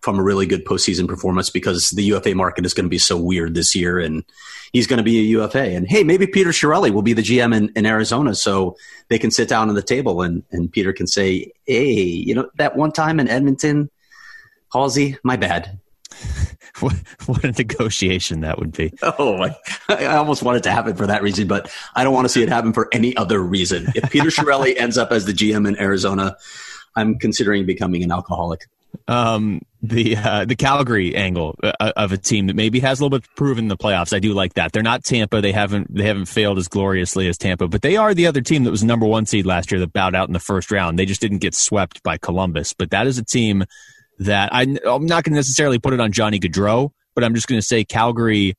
from 0.00 0.18
a 0.18 0.22
really 0.22 0.46
good 0.46 0.64
postseason 0.64 1.06
performance 1.06 1.48
because 1.48 1.90
the 1.90 2.02
UFA 2.02 2.34
market 2.34 2.66
is 2.66 2.74
going 2.74 2.84
to 2.84 2.90
be 2.90 2.98
so 2.98 3.16
weird 3.16 3.54
this 3.54 3.74
year 3.76 4.00
and 4.00 4.24
he's 4.72 4.88
going 4.88 4.98
to 4.98 5.04
be 5.04 5.20
a 5.20 5.38
UFA. 5.38 5.76
And 5.76 5.88
hey, 5.88 6.02
maybe 6.02 6.26
Peter 6.26 6.50
Chiarelli 6.50 6.90
will 6.90 7.02
be 7.02 7.12
the 7.12 7.22
GM 7.22 7.54
in, 7.54 7.72
in 7.76 7.86
Arizona 7.86 8.34
so 8.34 8.76
they 9.08 9.18
can 9.18 9.30
sit 9.30 9.48
down 9.48 9.68
on 9.68 9.76
the 9.76 9.82
table 9.82 10.20
and, 10.20 10.42
and 10.50 10.70
Peter 10.70 10.92
can 10.92 11.06
say, 11.06 11.52
hey, 11.66 12.02
you 12.02 12.34
know, 12.34 12.50
that 12.56 12.76
one 12.76 12.90
time 12.90 13.20
in 13.20 13.28
Edmonton, 13.28 13.90
Halsey, 14.72 15.16
my 15.22 15.36
bad. 15.36 15.78
what, 16.80 16.94
what 17.26 17.44
a 17.44 17.52
negotiation 17.52 18.40
that 18.40 18.58
would 18.58 18.72
be. 18.72 18.92
Oh, 19.02 19.42
I, 19.42 19.54
I 19.88 20.16
almost 20.16 20.42
want 20.42 20.56
it 20.56 20.62
to 20.64 20.70
happen 20.70 20.96
for 20.96 21.06
that 21.06 21.22
reason, 21.22 21.46
but 21.46 21.70
I 21.94 22.04
don't 22.04 22.14
want 22.14 22.24
to 22.24 22.28
see 22.28 22.42
it 22.42 22.48
happen 22.48 22.72
for 22.72 22.88
any 22.92 23.16
other 23.16 23.40
reason. 23.40 23.88
If 23.94 24.10
Peter 24.10 24.26
Chiarelli 24.30 24.76
ends 24.76 24.96
up 24.96 25.12
as 25.12 25.26
the 25.26 25.32
GM 25.32 25.68
in 25.68 25.78
Arizona, 25.78 26.36
I'm 26.96 27.18
considering 27.18 27.66
becoming 27.66 28.02
an 28.02 28.10
alcoholic. 28.10 28.66
Um, 29.08 29.62
the 29.82 30.16
uh, 30.16 30.44
the 30.44 30.54
Calgary 30.54 31.16
angle 31.16 31.58
uh, 31.62 31.92
of 31.96 32.12
a 32.12 32.18
team 32.18 32.46
that 32.46 32.56
maybe 32.56 32.78
has 32.80 33.00
a 33.00 33.04
little 33.04 33.18
bit 33.18 33.28
proven 33.34 33.64
in 33.64 33.68
the 33.68 33.76
playoffs. 33.76 34.14
I 34.14 34.18
do 34.18 34.32
like 34.32 34.54
that. 34.54 34.72
They're 34.72 34.82
not 34.82 35.02
Tampa. 35.02 35.40
They 35.40 35.50
haven't 35.50 35.92
they 35.94 36.04
haven't 36.04 36.26
failed 36.26 36.58
as 36.58 36.68
gloriously 36.68 37.26
as 37.26 37.38
Tampa, 37.38 37.68
but 37.68 37.82
they 37.82 37.96
are 37.96 38.14
the 38.14 38.26
other 38.26 38.42
team 38.42 38.64
that 38.64 38.70
was 38.70 38.84
number 38.84 39.06
one 39.06 39.26
seed 39.26 39.46
last 39.46 39.72
year 39.72 39.80
that 39.80 39.92
bowed 39.92 40.14
out 40.14 40.28
in 40.28 40.34
the 40.34 40.38
first 40.38 40.70
round. 40.70 40.98
They 40.98 41.06
just 41.06 41.20
didn't 41.20 41.38
get 41.38 41.54
swept 41.54 42.02
by 42.02 42.18
Columbus. 42.18 42.74
But 42.74 42.90
that 42.90 43.06
is 43.06 43.18
a 43.18 43.24
team 43.24 43.64
that 44.24 44.52
I, 44.52 44.62
I'm 44.62 45.06
not 45.06 45.24
going 45.24 45.32
to 45.32 45.36
necessarily 45.36 45.78
put 45.78 45.92
it 45.92 46.00
on 46.00 46.12
Johnny 46.12 46.38
Gaudreau, 46.38 46.90
but 47.14 47.24
I'm 47.24 47.34
just 47.34 47.46
going 47.46 47.60
to 47.60 47.66
say 47.66 47.84
Calgary 47.84 48.54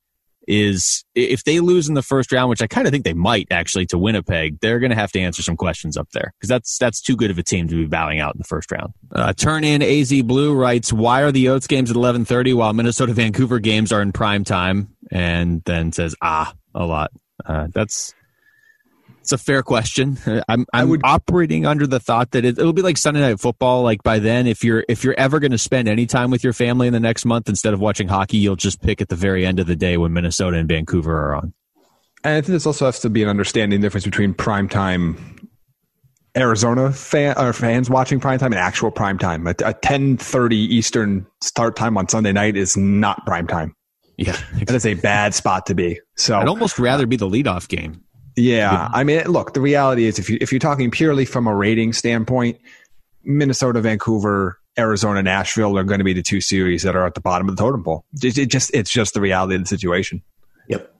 is 0.46 1.04
if 1.14 1.44
they 1.44 1.60
lose 1.60 1.88
in 1.88 1.94
the 1.94 2.02
first 2.02 2.30
round, 2.32 2.50
which 2.50 2.62
I 2.62 2.66
kind 2.66 2.86
of 2.86 2.92
think 2.92 3.04
they 3.04 3.14
might 3.14 3.48
actually 3.50 3.86
to 3.86 3.98
Winnipeg, 3.98 4.60
they're 4.60 4.78
going 4.78 4.90
to 4.90 4.96
have 4.96 5.12
to 5.12 5.20
answer 5.20 5.42
some 5.42 5.56
questions 5.56 5.96
up 5.96 6.08
there 6.12 6.32
because 6.38 6.48
that's 6.48 6.78
that's 6.78 7.00
too 7.00 7.16
good 7.16 7.30
of 7.30 7.38
a 7.38 7.42
team 7.42 7.68
to 7.68 7.74
be 7.74 7.86
bowing 7.86 8.20
out 8.20 8.34
in 8.34 8.38
the 8.38 8.44
first 8.44 8.70
round. 8.70 8.92
Uh, 9.12 9.32
turn 9.32 9.64
in 9.64 9.82
AZ 9.82 10.12
Blue 10.22 10.54
writes, 10.54 10.92
"Why 10.92 11.22
are 11.22 11.32
the 11.32 11.44
Yotes 11.44 11.68
games 11.68 11.90
at 11.90 11.96
11:30 11.96 12.54
while 12.54 12.72
Minnesota 12.72 13.14
Vancouver 13.14 13.58
games 13.58 13.92
are 13.92 14.02
in 14.02 14.12
prime 14.12 14.44
time?" 14.44 14.88
And 15.10 15.62
then 15.64 15.92
says, 15.92 16.14
"Ah, 16.20 16.52
a 16.74 16.84
lot." 16.84 17.10
Uh, 17.44 17.68
that's 17.72 18.14
it's 19.24 19.32
a 19.32 19.38
fair 19.38 19.62
question. 19.62 20.18
I'm 20.48 20.66
I'm 20.74 20.90
would, 20.90 21.00
operating 21.02 21.64
under 21.64 21.86
the 21.86 21.98
thought 21.98 22.32
that 22.32 22.44
it, 22.44 22.58
will 22.58 22.74
be 22.74 22.82
like 22.82 22.98
Sunday 22.98 23.20
night 23.20 23.40
football. 23.40 23.82
Like 23.82 24.02
by 24.02 24.18
then, 24.18 24.46
if 24.46 24.62
you're 24.62 24.84
if 24.86 25.02
you're 25.02 25.14
ever 25.16 25.40
going 25.40 25.50
to 25.50 25.58
spend 25.58 25.88
any 25.88 26.04
time 26.04 26.30
with 26.30 26.44
your 26.44 26.52
family 26.52 26.86
in 26.86 26.92
the 26.92 27.00
next 27.00 27.24
month 27.24 27.48
instead 27.48 27.72
of 27.72 27.80
watching 27.80 28.06
hockey, 28.06 28.36
you'll 28.36 28.54
just 28.54 28.82
pick 28.82 29.00
at 29.00 29.08
the 29.08 29.16
very 29.16 29.46
end 29.46 29.60
of 29.60 29.66
the 29.66 29.76
day 29.76 29.96
when 29.96 30.12
Minnesota 30.12 30.58
and 30.58 30.68
Vancouver 30.68 31.18
are 31.18 31.36
on. 31.36 31.54
And 32.22 32.34
I 32.34 32.40
think 32.42 32.48
this 32.48 32.66
also 32.66 32.84
has 32.84 33.00
to 33.00 33.08
be 33.08 33.22
an 33.22 33.30
understanding 33.30 33.80
difference 33.80 34.04
between 34.04 34.34
prime 34.34 34.68
time 34.68 35.48
Arizona 36.36 36.92
fan 36.92 37.34
or 37.38 37.54
fans 37.54 37.88
watching 37.88 38.20
prime 38.20 38.38
time 38.38 38.52
and 38.52 38.60
actual 38.60 38.90
prime 38.90 39.16
time. 39.16 39.46
A, 39.46 39.54
a 39.64 39.72
ten 39.72 40.18
thirty 40.18 40.58
Eastern 40.58 41.26
start 41.40 41.76
time 41.76 41.96
on 41.96 42.10
Sunday 42.10 42.32
night 42.32 42.58
is 42.58 42.76
not 42.76 43.24
prime 43.24 43.46
time. 43.46 43.74
Yeah, 44.18 44.38
that 44.66 44.74
is 44.74 44.84
a 44.84 44.94
bad 44.94 45.34
spot 45.34 45.64
to 45.66 45.74
be. 45.74 45.98
So 46.14 46.38
I'd 46.38 46.46
almost 46.46 46.78
rather 46.78 47.06
be 47.06 47.16
the 47.16 47.26
leadoff 47.28 47.68
game. 47.68 48.03
Yeah, 48.36 48.72
yeah, 48.72 48.88
I 48.92 49.04
mean, 49.04 49.24
look, 49.26 49.54
the 49.54 49.60
reality 49.60 50.06
is 50.06 50.18
if 50.18 50.28
you 50.28 50.38
if 50.40 50.50
you're 50.50 50.58
talking 50.58 50.90
purely 50.90 51.24
from 51.24 51.46
a 51.46 51.54
rating 51.54 51.92
standpoint, 51.92 52.58
Minnesota, 53.22 53.80
Vancouver, 53.80 54.58
Arizona, 54.78 55.22
Nashville 55.22 55.78
are 55.78 55.84
going 55.84 55.98
to 55.98 56.04
be 56.04 56.12
the 56.12 56.22
two 56.22 56.40
series 56.40 56.82
that 56.82 56.96
are 56.96 57.06
at 57.06 57.14
the 57.14 57.20
bottom 57.20 57.48
of 57.48 57.56
the 57.56 57.62
totem 57.62 57.84
pole. 57.84 58.04
It, 58.22 58.36
it 58.36 58.46
just 58.46 58.74
it's 58.74 58.90
just 58.90 59.14
the 59.14 59.20
reality 59.20 59.54
of 59.54 59.62
the 59.62 59.66
situation. 59.68 60.22
Yep. 60.68 60.92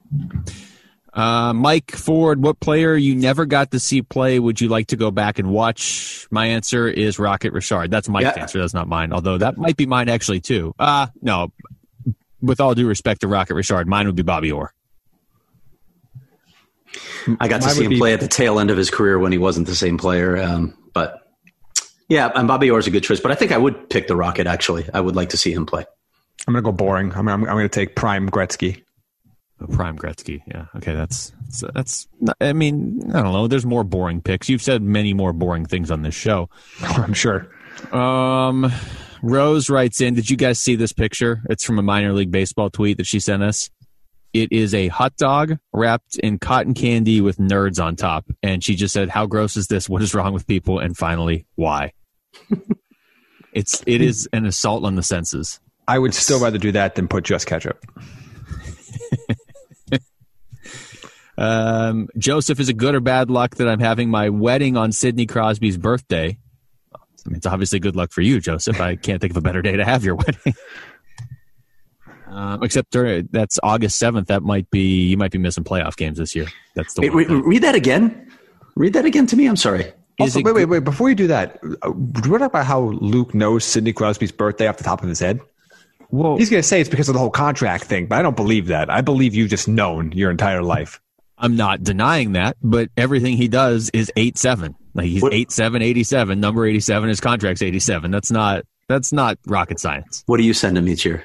Uh, 1.13 1.53
Mike 1.53 1.93
Ford, 1.93 2.43
what 2.43 2.59
player 2.59 2.97
you 2.97 3.15
never 3.15 3.47
got 3.47 3.71
to 3.71 3.79
see 3.79 4.03
play 4.03 4.41
would 4.41 4.61
you 4.61 4.69
like 4.69 4.89
to 4.89 4.97
go 4.97 5.11
back 5.11 5.39
and 5.39 5.49
watch? 5.49 6.27
My 6.31 6.47
answer 6.47 6.89
is 6.89 7.19
Rocket 7.19 7.53
Richard. 7.53 7.91
That's 7.91 8.09
Mike's 8.09 8.37
yeah. 8.37 8.43
answer. 8.43 8.59
That's 8.59 8.75
not 8.75 8.89
mine. 8.89 9.13
Although 9.13 9.39
that 9.39 9.57
might 9.57 9.77
be 9.77 9.87
mine 9.87 10.09
actually 10.09 10.41
too. 10.41 10.75
Uh, 10.79 11.07
no, 11.23 11.53
with 12.41 12.61
all 12.61 12.75
due 12.75 12.87
respect 12.87 13.21
to 13.21 13.29
Rocket 13.29 13.55
Richard, 13.55 13.87
mine 13.87 14.07
would 14.07 14.17
be 14.17 14.23
Bobby 14.23 14.51
Orr. 14.51 14.75
I 17.41 17.49
got 17.49 17.63
to 17.63 17.71
see 17.71 17.85
him 17.85 17.91
be, 17.91 17.99
play 17.99 18.13
at 18.13 18.21
the 18.21 18.29
tail 18.29 18.59
end 18.59 18.71
of 18.71 18.77
his 18.77 18.91
career 18.91 19.19
when 19.19 19.33
he 19.33 19.39
wasn't 19.39 19.67
the 19.67 19.75
same 19.75 19.99
player. 19.99 20.37
Um, 20.37 20.77
but 20.93 21.21
yeah, 22.09 22.31
and 22.35 22.47
Bobby 22.47 22.71
Orr 22.71 22.79
is 22.79 22.87
a 22.87 22.91
good 22.91 23.03
choice. 23.03 23.21
But 23.21 23.33
I 23.33 23.35
think 23.35 23.53
I 23.53 23.59
would 23.59 23.89
pick 23.91 24.09
the 24.09 24.17
Rocket. 24.17 24.47
Actually, 24.47 24.87
I 24.93 25.01
would 25.01 25.17
like 25.17 25.31
to 25.31 25.37
see 25.37 25.53
him 25.53 25.67
play. 25.67 25.85
I'm 26.47 26.53
going 26.53 26.63
to 26.63 26.71
go 26.71 26.73
boring. 26.73 27.13
I'm, 27.15 27.29
I'm, 27.29 27.45
I'm 27.45 27.57
going 27.57 27.69
to 27.69 27.69
take 27.69 27.97
Prime 27.97 28.29
Gretzky. 28.29 28.83
Oh, 29.61 29.67
Prime 29.67 29.97
Gretzky. 29.97 30.43
Yeah. 30.47 30.67
Okay. 30.77 30.95
That's 30.95 31.33
that's. 31.73 32.07
I 32.41 32.53
mean, 32.53 33.01
I 33.15 33.23
don't 33.23 33.33
know. 33.33 33.47
There's 33.47 33.67
more 33.67 33.85
boring 33.85 34.21
picks. 34.21 34.49
You've 34.49 34.63
said 34.63 34.83
many 34.83 35.15
more 35.15 35.33
boring 35.33 35.65
things 35.65 35.91
on 35.91 36.03
this 36.03 36.15
show. 36.15 36.51
I'm 36.83 37.15
sure. 37.15 37.49
Um, 37.93 38.71
Rose 39.23 39.71
writes 39.71 40.01
in. 40.01 40.15
Did 40.15 40.29
you 40.29 40.37
guys 40.37 40.59
see 40.59 40.77
this 40.77 40.93
picture? 40.93 41.43
It's 41.49 41.65
from 41.65 41.79
a 41.79 41.83
minor 41.83 42.13
league 42.13 42.31
baseball 42.31 42.69
tweet 42.69 42.99
that 42.99 43.07
she 43.07 43.21
sent 43.21 43.43
us. 43.43 43.71
It 44.35 44.51
is 44.51 44.75
a 44.75 44.89
hot 44.89 45.17
dog 45.17 45.59
wrapped 45.73 46.19
in 46.19 46.41
cotton 46.41 46.75
candy 46.75 47.21
with 47.21 47.39
nerds 47.39 47.83
on 47.83 47.95
top. 47.95 48.27
And 48.43 48.65
she 48.65 48.75
just 48.75 48.93
said, 48.93 49.09
How 49.09 49.27
gross 49.27 49.57
is 49.57 49.69
this? 49.69 49.89
What 49.89 50.03
is 50.03 50.13
wrong 50.13 50.35
with 50.35 50.47
people? 50.49 50.81
And 50.81 50.97
finally, 50.97 51.47
why? 51.55 51.93
it's 53.53 53.85
it 53.87 54.01
is 54.01 54.29
an 54.33 54.45
assault 54.45 54.85
on 54.85 54.97
the 54.97 55.05
senses. 55.05 55.61
I 55.87 56.01
would 56.01 56.15
still 56.15 56.41
rather 56.41 56.59
do 56.59 56.73
that 56.73 56.97
than 56.97 57.07
put 57.07 57.23
just 57.23 57.47
ketchup. 57.47 57.85
um, 61.39 62.09
Joseph, 62.19 62.59
is 62.59 62.69
it 62.69 62.77
good 62.77 62.97
or 62.97 63.01
bad 63.01 63.31
luck 63.31 63.55
that 63.57 63.69
I'm 63.69 63.81
having 63.81 64.11
my 64.11 64.31
wedding 64.31 64.77
on 64.77 64.91
Sidney 64.91 65.27
Crosby's 65.27 65.79
birthday? 65.79 66.39
I 66.93 67.31
mean, 67.31 67.37
it's 67.37 67.47
obviously 67.47 67.79
good 67.79 67.95
luck 67.95 68.11
for 68.11 68.21
you, 68.21 68.41
Joseph. 68.41 68.81
I 68.81 68.97
can't 68.97 69.21
think 69.21 69.31
of 69.31 69.37
a 69.37 69.41
better 69.41 69.63
day 69.63 69.77
to 69.77 69.85
have 69.85 70.05
your 70.05 70.17
wedding. 70.17 70.55
Um, 72.35 72.65
except 72.65 72.91
during, 72.91 73.29
that's 73.31 73.61
August 73.63 73.97
seventh. 73.99 74.27
That 74.27 74.43
might 74.43 74.69
be 74.71 75.07
you 75.07 75.17
might 75.17 75.31
be 75.31 75.39
missing 75.39 75.63
playoff 75.63 75.97
games 75.97 76.19
this 76.19 76.35
year. 76.35 76.47
That's 76.75 76.93
the 76.95 77.03
wait, 77.03 77.15
wait, 77.15 77.29
read 77.29 77.63
that 77.63 77.77
again. 77.77 78.29
Read 78.75 78.93
that 78.95 79.05
again 79.05 79.27
to 79.29 79.37
me. 79.37 79.47
I'm 79.47 79.57
sorry. 79.57 79.93
Also, 80.19 80.41
wait, 80.43 80.55
wait, 80.55 80.65
wait. 80.65 80.85
Before 80.85 81.09
you 81.09 81.15
do 81.15 81.29
that, 81.29 81.61
uh, 81.83 81.91
what 81.91 82.43
about 82.43 82.67
how 82.67 82.81
Luke 82.81 83.35
knows 83.35 83.65
Sidney 83.65 83.93
Crosby's 83.93 84.33
birthday 84.33 84.67
off 84.67 84.79
the 84.79 84.85
top 84.85 85.03
of 85.03 85.09
his 85.09 85.21
head? 85.21 85.41
Well, 86.11 86.37
he's 86.37 86.51
going 86.51 86.63
to 86.63 86.67
say 86.67 86.81
it's 86.81 86.91
because 86.91 87.09
of 87.09 87.15
the 87.15 87.19
whole 87.19 87.31
contract 87.31 87.85
thing, 87.85 88.07
but 88.07 88.19
I 88.19 88.23
don't 88.23 88.37
believe 88.37 88.67
that. 88.69 88.91
I 88.91 89.01
believe 89.01 89.35
you've 89.35 89.51
just 89.51 89.67
known 89.67 90.13
your 90.13 90.31
entire 90.31 90.63
life. 90.63 91.01
I'm 91.37 91.57
not 91.57 91.83
denying 91.83 92.33
that, 92.33 92.57
but 92.63 92.91
everything 92.97 93.37
he 93.37 93.49
does 93.49 93.91
is 93.93 94.13
eight 94.17 94.39
seven. 94.39 94.77
Like 94.95 95.07
he's 95.07 95.23
what? 95.23 95.35
eight 95.35 95.51
seven 95.51 95.83
eighty 95.83 96.05
seven. 96.05 96.39
Number 96.41 96.67
eighty 96.67 96.81
seven. 96.81 97.09
His 97.09 97.21
contract's 97.21 97.63
eighty 97.63 97.81
seven. 97.81 98.11
That's 98.13 98.31
not 98.31 98.65
that's 98.89 99.13
not 99.13 99.39
rocket 99.47 99.81
science. 99.81 100.23
What 100.27 100.37
do 100.37 100.45
you 100.45 100.55
send 100.55 100.79
him 100.79 100.89
each 100.89 101.05
year? 101.05 101.25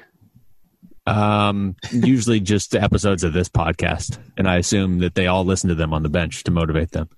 Um, 1.06 1.76
usually 1.90 2.40
just 2.40 2.74
episodes 2.74 3.24
of 3.24 3.32
this 3.32 3.48
podcast, 3.48 4.18
and 4.36 4.48
I 4.48 4.56
assume 4.56 4.98
that 4.98 5.14
they 5.14 5.26
all 5.26 5.44
listen 5.44 5.68
to 5.68 5.74
them 5.74 5.92
on 5.92 6.02
the 6.02 6.08
bench 6.08 6.44
to 6.44 6.50
motivate 6.50 6.92
them. 6.92 7.08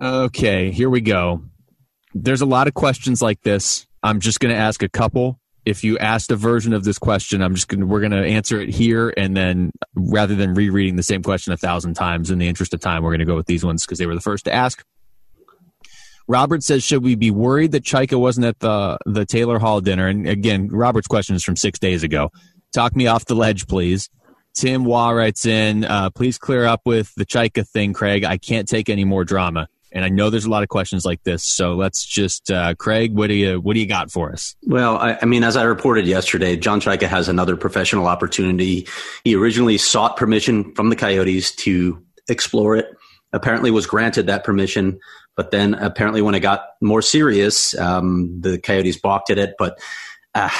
Okay, 0.00 0.70
here 0.70 0.88
we 0.88 1.00
go. 1.00 1.44
There's 2.14 2.40
a 2.40 2.46
lot 2.46 2.68
of 2.68 2.74
questions 2.74 3.20
like 3.20 3.42
this. 3.42 3.86
I'm 4.02 4.20
just 4.20 4.38
going 4.40 4.54
to 4.54 4.60
ask 4.60 4.82
a 4.82 4.88
couple. 4.88 5.40
If 5.64 5.82
you 5.82 5.98
asked 5.98 6.30
a 6.30 6.36
version 6.36 6.74
of 6.74 6.84
this 6.84 6.98
question, 6.98 7.42
I'm 7.42 7.54
just 7.54 7.68
going 7.68 7.80
to, 7.80 7.86
we're 7.86 8.00
going 8.00 8.12
to 8.12 8.24
answer 8.24 8.60
it 8.60 8.68
here. 8.68 9.12
And 9.16 9.36
then 9.36 9.70
rather 9.94 10.34
than 10.34 10.54
rereading 10.54 10.96
the 10.96 11.02
same 11.02 11.22
question 11.22 11.52
a 11.52 11.56
thousand 11.56 11.94
times 11.94 12.30
in 12.30 12.38
the 12.38 12.46
interest 12.46 12.74
of 12.74 12.80
time, 12.80 13.02
we're 13.02 13.10
going 13.10 13.20
to 13.20 13.24
go 13.24 13.34
with 13.34 13.46
these 13.46 13.64
ones 13.64 13.84
because 13.84 13.98
they 13.98 14.06
were 14.06 14.14
the 14.14 14.20
first 14.20 14.44
to 14.44 14.52
ask. 14.52 14.84
Robert 16.28 16.62
says, 16.62 16.84
should 16.84 17.02
we 17.02 17.14
be 17.14 17.30
worried 17.30 17.72
that 17.72 17.82
Chayka 17.82 18.18
wasn't 18.18 18.46
at 18.46 18.58
the, 18.60 18.98
the 19.06 19.24
Taylor 19.24 19.58
Hall 19.58 19.80
dinner? 19.80 20.06
And 20.06 20.28
again, 20.28 20.68
Robert's 20.68 21.08
question 21.08 21.34
is 21.34 21.42
from 21.42 21.56
six 21.56 21.78
days 21.78 22.02
ago. 22.02 22.30
Talk 22.74 22.96
me 22.96 23.06
off 23.06 23.24
the 23.24 23.36
ledge, 23.36 23.68
please. 23.68 24.10
Tim 24.52 24.84
Waugh 24.84 25.10
writes 25.10 25.46
in, 25.46 25.84
uh, 25.84 26.10
please 26.10 26.38
clear 26.38 26.64
up 26.64 26.82
with 26.84 27.14
the 27.14 27.24
Chayka 27.24 27.66
thing, 27.68 27.92
Craig. 27.92 28.24
I 28.24 28.36
can't 28.36 28.68
take 28.68 28.88
any 28.88 29.04
more 29.04 29.24
drama. 29.24 29.68
And 29.92 30.04
I 30.04 30.08
know 30.08 30.28
there's 30.28 30.44
a 30.44 30.50
lot 30.50 30.64
of 30.64 30.68
questions 30.68 31.04
like 31.04 31.22
this, 31.22 31.44
so 31.44 31.74
let's 31.74 32.04
just, 32.04 32.50
uh, 32.50 32.74
Craig, 32.74 33.14
what 33.14 33.28
do 33.28 33.34
you 33.34 33.60
what 33.60 33.74
do 33.74 33.80
you 33.80 33.86
got 33.86 34.10
for 34.10 34.32
us? 34.32 34.56
Well, 34.64 34.98
I, 34.98 35.16
I 35.22 35.24
mean, 35.24 35.44
as 35.44 35.56
I 35.56 35.62
reported 35.62 36.04
yesterday, 36.04 36.56
John 36.56 36.80
Chayka 36.80 37.06
has 37.06 37.28
another 37.28 37.56
professional 37.56 38.08
opportunity. 38.08 38.88
He 39.22 39.36
originally 39.36 39.78
sought 39.78 40.16
permission 40.16 40.74
from 40.74 40.90
the 40.90 40.96
Coyotes 40.96 41.54
to 41.56 42.04
explore 42.28 42.74
it. 42.74 42.86
Apparently, 43.32 43.70
was 43.70 43.86
granted 43.86 44.26
that 44.26 44.42
permission, 44.42 44.98
but 45.36 45.52
then 45.52 45.74
apparently, 45.74 46.22
when 46.22 46.34
it 46.34 46.40
got 46.40 46.64
more 46.80 47.02
serious, 47.02 47.78
um, 47.78 48.40
the 48.40 48.58
Coyotes 48.58 48.98
balked 48.98 49.30
at 49.30 49.38
it. 49.38 49.54
But 49.60 49.78
uh, 50.34 50.50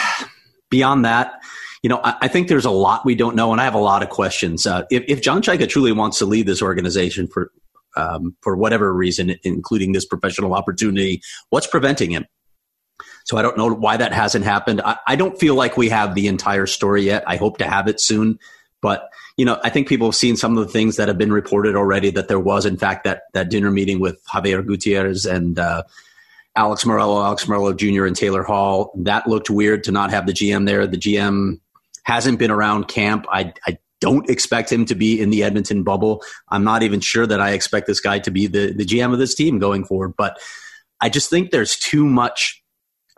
beyond 0.71 1.05
that, 1.07 1.41
you 1.85 1.91
know, 1.91 2.01
I, 2.03 2.17
I, 2.23 2.29
think 2.29 2.49
there's 2.49 2.65
a 2.65 2.71
lot 2.71 3.05
we 3.05 3.15
don't 3.15 3.37
know, 3.37 3.53
and 3.53 3.61
I 3.61 3.65
have 3.65 3.75
a 3.75 3.79
lot 3.79 4.03
of 4.03 4.09
questions. 4.09 4.67
Uh, 4.67 4.85
if, 4.91 5.05
if, 5.07 5.21
John 5.21 5.43
Chayka 5.43 5.69
truly 5.69 5.93
wants 5.93 6.19
to 6.21 6.25
lead 6.25 6.47
this 6.47 6.63
organization 6.63 7.29
for 7.29 7.53
um, 7.95 8.35
for 8.41 8.57
whatever 8.57 8.91
reason, 8.91 9.35
including 9.43 9.93
this 9.93 10.07
professional 10.07 10.55
opportunity, 10.55 11.21
what's 11.51 11.67
preventing 11.67 12.11
him? 12.11 12.25
So 13.27 13.37
I 13.37 13.43
don't 13.43 13.59
know 13.59 13.71
why 13.71 13.99
that 13.99 14.15
hasn't 14.15 14.47
happened. 14.47 14.81
I, 14.83 14.97
I 15.07 15.17
don't 15.17 15.39
feel 15.39 15.57
like 15.57 15.77
we 15.77 15.91
have 15.91 16.15
the 16.15 16.27
entire 16.27 16.65
story 16.65 17.03
yet. 17.03 17.23
I 17.27 17.37
hope 17.37 17.59
to 17.59 17.67
have 17.67 17.87
it 17.87 18.01
soon, 18.01 18.39
but 18.81 19.11
you 19.37 19.45
know, 19.45 19.61
I 19.63 19.69
think 19.69 19.87
people 19.87 20.07
have 20.07 20.15
seen 20.15 20.39
some 20.39 20.57
of 20.57 20.67
the 20.67 20.73
things 20.73 20.97
that 20.97 21.09
have 21.09 21.19
been 21.19 21.35
reported 21.35 21.77
already. 21.77 22.09
That 22.09 22.29
there 22.29 22.41
was, 22.41 22.65
in 22.65 22.79
fact, 22.79 23.05
that 23.05 23.25
that 23.35 23.51
dinner 23.51 23.71
meeting 23.71 24.01
with 24.01 24.25
Javier 24.25 24.67
Gutierrez 24.67 25.27
and 25.27 25.59
uh, 25.59 25.83
Alex 26.57 26.85
Meruelo, 26.85 27.23
Alex 27.23 27.45
Meruelo 27.45 27.77
Jr. 27.77 28.07
and 28.07 28.17
Taylor 28.17 28.43
Hall. 28.43 28.91
That 28.97 29.27
looked 29.27 29.51
weird 29.51 29.85
to 29.85 29.93
not 29.93 30.13
have 30.13 30.27
the 30.27 30.33
GM 30.33 30.65
there. 30.65 30.87
The 30.87 30.97
GM 30.97 31.61
hasn't 32.05 32.39
been 32.39 32.51
around 32.51 32.89
camp. 32.89 33.27
I, 33.29 33.53
I 33.67 33.79
don't 34.01 34.29
expect 34.29 34.71
him 34.71 34.85
to 34.87 34.95
be 34.95 35.21
in 35.21 35.31
the 35.31 35.43
Edmonton 35.43 35.83
bubble. 35.83 36.23
I'm 36.49 36.65
not 36.65 36.83
even 36.83 37.01
sure 37.01 37.27
that 37.27 37.41
I 37.41 37.53
expect 37.53 37.87
this 37.87 38.01
guy 38.01 38.19
to 38.21 38.31
be 38.31 38.47
the, 38.47 38.73
the 38.73 38.85
GM 38.85 39.13
of 39.13 39.19
this 39.19 39.35
team 39.35 39.59
going 39.59 39.85
forward. 39.85 40.15
But 40.17 40.39
I 41.01 41.09
just 41.09 41.31
think 41.31 41.51
there's 41.51 41.77
too 41.77 42.05
much 42.05 42.63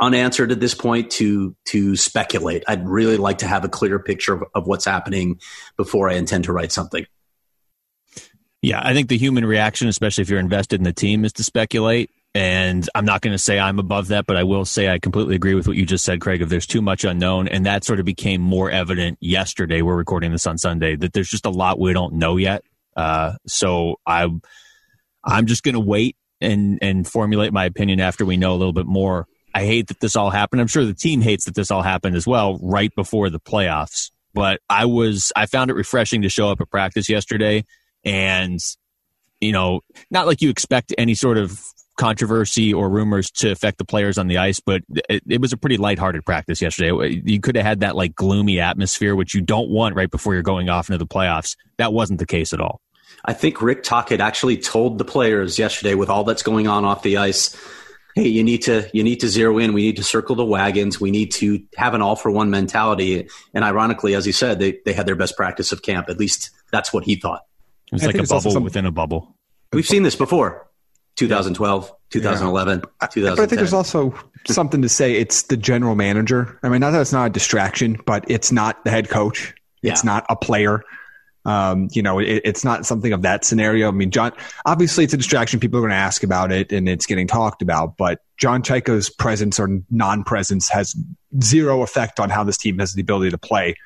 unanswered 0.00 0.52
at 0.52 0.60
this 0.60 0.74
point 0.74 1.10
to 1.10 1.56
to 1.66 1.96
speculate. 1.96 2.62
I'd 2.68 2.86
really 2.86 3.16
like 3.16 3.38
to 3.38 3.46
have 3.46 3.64
a 3.64 3.68
clear 3.68 3.98
picture 3.98 4.34
of, 4.34 4.44
of 4.54 4.66
what's 4.66 4.84
happening 4.84 5.40
before 5.76 6.10
I 6.10 6.14
intend 6.14 6.44
to 6.44 6.52
write 6.52 6.72
something. 6.72 7.06
Yeah, 8.62 8.80
I 8.82 8.94
think 8.94 9.08
the 9.08 9.18
human 9.18 9.44
reaction, 9.44 9.88
especially 9.88 10.22
if 10.22 10.28
you're 10.28 10.40
invested 10.40 10.80
in 10.80 10.84
the 10.84 10.92
team, 10.92 11.24
is 11.24 11.32
to 11.34 11.44
speculate. 11.44 12.10
And 12.36 12.86
I'm 12.94 13.06
not 13.06 13.22
going 13.22 13.32
to 13.32 13.38
say 13.38 13.58
I'm 13.58 13.78
above 13.78 14.08
that, 14.08 14.26
but 14.26 14.36
I 14.36 14.44
will 14.44 14.66
say 14.66 14.90
I 14.90 14.98
completely 14.98 15.36
agree 15.36 15.54
with 15.54 15.66
what 15.66 15.78
you 15.78 15.86
just 15.86 16.04
said, 16.04 16.20
Craig. 16.20 16.42
If 16.42 16.50
there's 16.50 16.66
too 16.66 16.82
much 16.82 17.02
unknown, 17.02 17.48
and 17.48 17.64
that 17.64 17.82
sort 17.82 17.98
of 17.98 18.04
became 18.04 18.42
more 18.42 18.70
evident 18.70 19.16
yesterday. 19.22 19.80
We're 19.80 19.96
recording 19.96 20.32
this 20.32 20.46
on 20.46 20.58
Sunday 20.58 20.96
that 20.96 21.14
there's 21.14 21.30
just 21.30 21.46
a 21.46 21.50
lot 21.50 21.80
we 21.80 21.94
don't 21.94 22.12
know 22.16 22.36
yet. 22.36 22.62
Uh, 22.94 23.36
so 23.46 23.96
I, 24.06 24.28
I'm 25.24 25.46
just 25.46 25.62
going 25.62 25.76
to 25.76 25.80
wait 25.80 26.14
and 26.42 26.78
and 26.82 27.08
formulate 27.08 27.54
my 27.54 27.64
opinion 27.64 28.00
after 28.00 28.26
we 28.26 28.36
know 28.36 28.52
a 28.52 28.58
little 28.58 28.74
bit 28.74 28.86
more. 28.86 29.26
I 29.54 29.64
hate 29.64 29.86
that 29.86 30.00
this 30.00 30.14
all 30.14 30.28
happened. 30.28 30.60
I'm 30.60 30.66
sure 30.66 30.84
the 30.84 30.92
team 30.92 31.22
hates 31.22 31.46
that 31.46 31.54
this 31.54 31.70
all 31.70 31.80
happened 31.80 32.16
as 32.16 32.26
well, 32.26 32.58
right 32.60 32.94
before 32.94 33.30
the 33.30 33.40
playoffs. 33.40 34.10
But 34.34 34.60
I 34.68 34.84
was 34.84 35.32
I 35.36 35.46
found 35.46 35.70
it 35.70 35.74
refreshing 35.74 36.20
to 36.20 36.28
show 36.28 36.50
up 36.50 36.60
at 36.60 36.68
practice 36.70 37.08
yesterday, 37.08 37.64
and 38.04 38.60
you 39.40 39.52
know, 39.52 39.80
not 40.10 40.26
like 40.26 40.42
you 40.42 40.50
expect 40.50 40.92
any 40.98 41.14
sort 41.14 41.38
of 41.38 41.58
controversy 41.96 42.72
or 42.72 42.88
rumors 42.88 43.30
to 43.30 43.50
affect 43.50 43.78
the 43.78 43.84
players 43.84 44.18
on 44.18 44.26
the 44.28 44.38
ice, 44.38 44.60
but 44.60 44.82
it, 45.08 45.22
it, 45.26 45.40
was 45.40 45.52
a 45.52 45.56
pretty 45.56 45.76
lighthearted 45.76 46.24
practice 46.24 46.60
yesterday. 46.60 47.22
You 47.24 47.40
could 47.40 47.56
have 47.56 47.64
had 47.64 47.80
that 47.80 47.96
like 47.96 48.14
gloomy 48.14 48.60
atmosphere, 48.60 49.14
which 49.16 49.34
you 49.34 49.40
don't 49.40 49.70
want 49.70 49.94
right 49.94 50.10
before 50.10 50.34
you're 50.34 50.42
going 50.42 50.68
off 50.68 50.88
into 50.88 50.98
the 50.98 51.06
playoffs. 51.06 51.56
That 51.78 51.92
wasn't 51.92 52.18
the 52.18 52.26
case 52.26 52.52
at 52.52 52.60
all. 52.60 52.80
I 53.24 53.32
think 53.32 53.62
Rick 53.62 53.82
Tocchet 53.82 54.20
actually 54.20 54.58
told 54.58 54.98
the 54.98 55.04
players 55.04 55.58
yesterday, 55.58 55.94
with 55.94 56.10
all 56.10 56.24
that's 56.24 56.42
going 56.42 56.68
on 56.68 56.84
off 56.84 57.02
the 57.02 57.16
ice, 57.16 57.56
hey, 58.14 58.28
you 58.28 58.44
need 58.44 58.62
to 58.62 58.88
you 58.92 59.02
need 59.02 59.20
to 59.20 59.28
zero 59.28 59.58
in. 59.58 59.72
We 59.72 59.82
need 59.82 59.96
to 59.96 60.04
circle 60.04 60.36
the 60.36 60.44
wagons. 60.44 61.00
We 61.00 61.10
need 61.10 61.32
to 61.32 61.62
have 61.76 61.94
an 61.94 62.02
all 62.02 62.16
for 62.16 62.30
one 62.30 62.50
mentality. 62.50 63.28
And 63.54 63.64
ironically, 63.64 64.14
as 64.14 64.24
he 64.24 64.32
said, 64.32 64.58
they 64.58 64.80
they 64.84 64.92
had 64.92 65.06
their 65.06 65.16
best 65.16 65.36
practice 65.36 65.72
of 65.72 65.82
camp. 65.82 66.08
At 66.08 66.18
least 66.18 66.50
that's 66.72 66.92
what 66.92 67.04
he 67.04 67.16
thought. 67.16 67.42
It 67.86 67.94
was 67.94 68.02
I 68.02 68.06
like 68.06 68.16
a 68.16 68.22
bubble 68.24 68.50
some, 68.50 68.64
within 68.64 68.86
a 68.86 68.92
bubble. 68.92 69.36
We've 69.72 69.86
seen 69.86 70.02
this 70.02 70.16
before. 70.16 70.65
2012, 71.16 71.92
2011, 72.10 72.78
yeah. 72.78 73.06
2010. 73.08 73.36
But 73.36 73.42
I 73.42 73.46
think 73.46 73.58
there's 73.58 73.72
also 73.72 74.14
something 74.46 74.82
to 74.82 74.88
say. 74.88 75.14
It's 75.14 75.44
the 75.44 75.56
general 75.56 75.94
manager. 75.94 76.58
I 76.62 76.68
mean, 76.68 76.80
not 76.80 76.90
that 76.92 77.00
it's 77.00 77.12
not 77.12 77.26
a 77.26 77.30
distraction, 77.30 77.98
but 78.06 78.24
it's 78.28 78.52
not 78.52 78.84
the 78.84 78.90
head 78.90 79.08
coach. 79.08 79.54
Yeah. 79.82 79.92
It's 79.92 80.04
not 80.04 80.26
a 80.28 80.36
player. 80.36 80.82
Um, 81.44 81.88
you 81.92 82.02
know, 82.02 82.18
it, 82.18 82.42
it's 82.44 82.64
not 82.64 82.84
something 82.86 83.12
of 83.12 83.22
that 83.22 83.44
scenario. 83.44 83.88
I 83.88 83.92
mean, 83.92 84.10
John, 84.10 84.32
obviously 84.64 85.04
it's 85.04 85.14
a 85.14 85.16
distraction. 85.16 85.60
People 85.60 85.78
are 85.78 85.82
going 85.82 85.90
to 85.90 85.96
ask 85.96 86.24
about 86.24 86.50
it 86.50 86.72
and 86.72 86.88
it's 86.88 87.06
getting 87.06 87.28
talked 87.28 87.62
about, 87.62 87.96
but 87.96 88.20
John 88.36 88.62
Chayka's 88.62 89.08
presence 89.08 89.60
or 89.60 89.68
non-presence 89.88 90.68
has 90.70 90.96
zero 91.40 91.82
effect 91.82 92.18
on 92.18 92.30
how 92.30 92.42
this 92.42 92.56
team 92.56 92.80
has 92.80 92.94
the 92.94 93.00
ability 93.00 93.30
to 93.30 93.38
play 93.38 93.76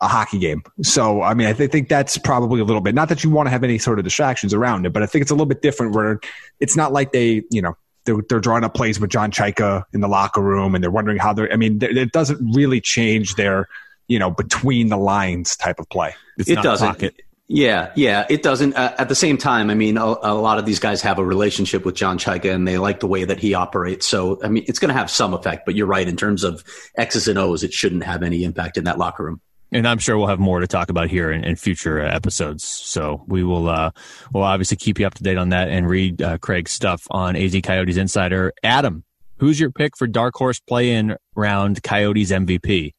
a 0.00 0.08
hockey 0.08 0.38
game. 0.38 0.62
So, 0.82 1.22
I 1.22 1.34
mean, 1.34 1.46
I 1.46 1.52
th- 1.52 1.70
think 1.70 1.88
that's 1.88 2.18
probably 2.18 2.60
a 2.60 2.64
little 2.64 2.80
bit, 2.80 2.94
not 2.94 3.08
that 3.08 3.22
you 3.22 3.30
want 3.30 3.46
to 3.46 3.50
have 3.50 3.64
any 3.64 3.78
sort 3.78 3.98
of 3.98 4.04
distractions 4.04 4.52
around 4.52 4.86
it, 4.86 4.92
but 4.92 5.02
I 5.02 5.06
think 5.06 5.22
it's 5.22 5.30
a 5.30 5.34
little 5.34 5.46
bit 5.46 5.62
different 5.62 5.94
where 5.94 6.20
it's 6.60 6.76
not 6.76 6.92
like 6.92 7.12
they, 7.12 7.44
you 7.50 7.62
know, 7.62 7.76
they're, 8.04 8.16
they're 8.28 8.40
drawing 8.40 8.64
up 8.64 8.74
plays 8.74 9.00
with 9.00 9.10
John 9.10 9.30
Chayka 9.30 9.84
in 9.92 10.00
the 10.00 10.08
locker 10.08 10.42
room 10.42 10.74
and 10.74 10.82
they're 10.82 10.90
wondering 10.90 11.18
how 11.18 11.32
they're, 11.32 11.50
I 11.52 11.56
mean, 11.56 11.78
it 11.80 12.12
doesn't 12.12 12.54
really 12.54 12.80
change 12.80 13.36
their, 13.36 13.68
you 14.08 14.18
know, 14.18 14.30
between 14.30 14.88
the 14.88 14.98
lines 14.98 15.56
type 15.56 15.78
of 15.78 15.88
play. 15.88 16.14
It's 16.36 16.50
it 16.50 16.60
doesn't. 16.60 16.86
Pocket. 16.86 17.14
Yeah, 17.46 17.92
yeah, 17.94 18.26
it 18.30 18.42
doesn't. 18.42 18.74
Uh, 18.74 18.94
at 18.96 19.10
the 19.10 19.14
same 19.14 19.36
time, 19.36 19.68
I 19.68 19.74
mean, 19.74 19.98
a, 19.98 20.04
a, 20.04 20.34
lot 20.34 20.58
of 20.58 20.64
these 20.64 20.78
guys 20.78 21.02
have 21.02 21.18
a 21.18 21.24
relationship 21.24 21.84
with 21.84 21.94
John 21.94 22.18
Chayka 22.18 22.52
and 22.52 22.66
they 22.66 22.78
like 22.78 23.00
the 23.00 23.06
way 23.06 23.24
that 23.24 23.38
he 23.38 23.52
operates. 23.52 24.06
So, 24.06 24.40
I 24.42 24.48
mean, 24.48 24.64
it's 24.66 24.78
going 24.78 24.88
to 24.88 24.94
have 24.94 25.10
some 25.10 25.34
effect, 25.34 25.66
but 25.66 25.74
you're 25.74 25.86
right. 25.86 26.08
In 26.08 26.16
terms 26.16 26.42
of 26.42 26.64
X's 26.96 27.28
and 27.28 27.38
O's, 27.38 27.62
it 27.62 27.74
shouldn't 27.74 28.02
have 28.04 28.22
any 28.22 28.44
impact 28.44 28.78
in 28.78 28.84
that 28.84 28.98
locker 28.98 29.24
room 29.24 29.40
and 29.74 29.88
I'm 29.88 29.98
sure 29.98 30.16
we'll 30.16 30.28
have 30.28 30.38
more 30.38 30.60
to 30.60 30.68
talk 30.68 30.88
about 30.88 31.10
here 31.10 31.32
in, 31.32 31.42
in 31.42 31.56
future 31.56 32.00
episodes. 32.00 32.64
So 32.64 33.24
we 33.26 33.42
will, 33.42 33.68
uh, 33.68 33.90
we'll 34.32 34.44
obviously 34.44 34.76
keep 34.76 35.00
you 35.00 35.06
up 35.06 35.14
to 35.14 35.22
date 35.22 35.36
on 35.36 35.48
that 35.48 35.68
and 35.68 35.88
read 35.88 36.22
uh, 36.22 36.38
Craig's 36.38 36.70
stuff 36.70 37.02
on 37.10 37.34
AZ 37.34 37.54
Coyotes 37.62 37.96
Insider. 37.96 38.52
Adam, 38.62 39.02
who's 39.38 39.58
your 39.58 39.72
pick 39.72 39.96
for 39.96 40.06
dark 40.06 40.36
horse 40.36 40.60
play-in 40.60 41.16
round 41.34 41.82
Coyotes 41.82 42.30
MVP? 42.30 42.94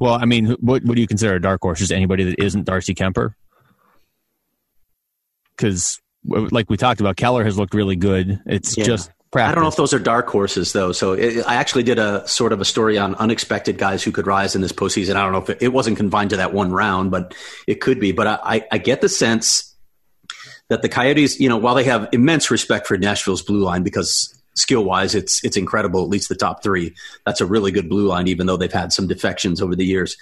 Well, 0.00 0.14
I 0.14 0.24
mean, 0.24 0.56
what 0.58 0.82
what 0.82 0.96
do 0.96 1.00
you 1.00 1.06
consider 1.06 1.34
a 1.34 1.40
dark 1.40 1.60
horse? 1.62 1.80
Is 1.80 1.92
anybody 1.92 2.24
that 2.24 2.42
isn't 2.42 2.64
Darcy 2.64 2.92
Kuemper? 2.92 3.34
Because, 5.56 6.00
like 6.24 6.68
we 6.68 6.76
talked 6.76 7.00
about, 7.00 7.14
Keller 7.16 7.44
has 7.44 7.56
looked 7.56 7.72
really 7.72 7.94
good. 7.94 8.40
It's 8.46 8.76
yeah. 8.76 8.82
just 8.82 9.12
Practice. 9.32 9.50
I 9.50 9.54
don't 9.54 9.64
know 9.64 9.68
if 9.68 9.76
those 9.76 9.94
are 9.94 9.98
dark 9.98 10.28
horses 10.28 10.74
though. 10.74 10.92
So 10.92 11.14
it, 11.14 11.42
I 11.46 11.54
actually 11.54 11.84
did 11.84 11.98
a 11.98 12.28
sort 12.28 12.52
of 12.52 12.60
a 12.60 12.66
story 12.66 12.98
on 12.98 13.14
unexpected 13.14 13.78
guys 13.78 14.02
who 14.02 14.12
could 14.12 14.26
rise 14.26 14.54
in 14.54 14.60
this 14.60 14.72
postseason. 14.72 15.16
I 15.16 15.22
don't 15.22 15.32
know 15.32 15.38
if 15.38 15.48
it, 15.48 15.62
it 15.62 15.68
wasn't 15.68 15.96
confined 15.96 16.30
to 16.30 16.36
that 16.36 16.52
one 16.52 16.70
round, 16.70 17.10
but 17.10 17.34
it 17.66 17.80
could 17.80 17.98
be. 17.98 18.12
But 18.12 18.26
I, 18.26 18.66
I 18.70 18.76
get 18.76 19.00
the 19.00 19.08
sense 19.08 19.74
that 20.68 20.82
the 20.82 20.88
Coyotes, 20.90 21.40
you 21.40 21.48
know, 21.48 21.56
while 21.56 21.74
they 21.74 21.84
have 21.84 22.10
immense 22.12 22.50
respect 22.50 22.86
for 22.86 22.98
Nashville's 22.98 23.40
blue 23.40 23.62
line 23.62 23.82
because 23.82 24.38
skill 24.54 24.84
wise, 24.84 25.14
it's 25.14 25.42
it's 25.42 25.56
incredible. 25.56 26.02
At 26.02 26.10
least 26.10 26.28
the 26.28 26.34
top 26.34 26.62
three. 26.62 26.94
That's 27.24 27.40
a 27.40 27.46
really 27.46 27.72
good 27.72 27.88
blue 27.88 28.08
line, 28.08 28.28
even 28.28 28.46
though 28.46 28.58
they've 28.58 28.70
had 28.70 28.92
some 28.92 29.06
defections 29.06 29.62
over 29.62 29.74
the 29.74 29.86
years. 29.86 30.18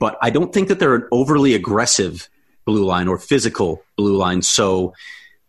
But 0.00 0.18
I 0.20 0.30
don't 0.30 0.52
think 0.52 0.66
that 0.66 0.80
they're 0.80 0.96
an 0.96 1.08
overly 1.12 1.54
aggressive 1.54 2.28
blue 2.64 2.84
line 2.84 3.06
or 3.06 3.18
physical 3.18 3.84
blue 3.96 4.16
line. 4.16 4.42
So 4.42 4.94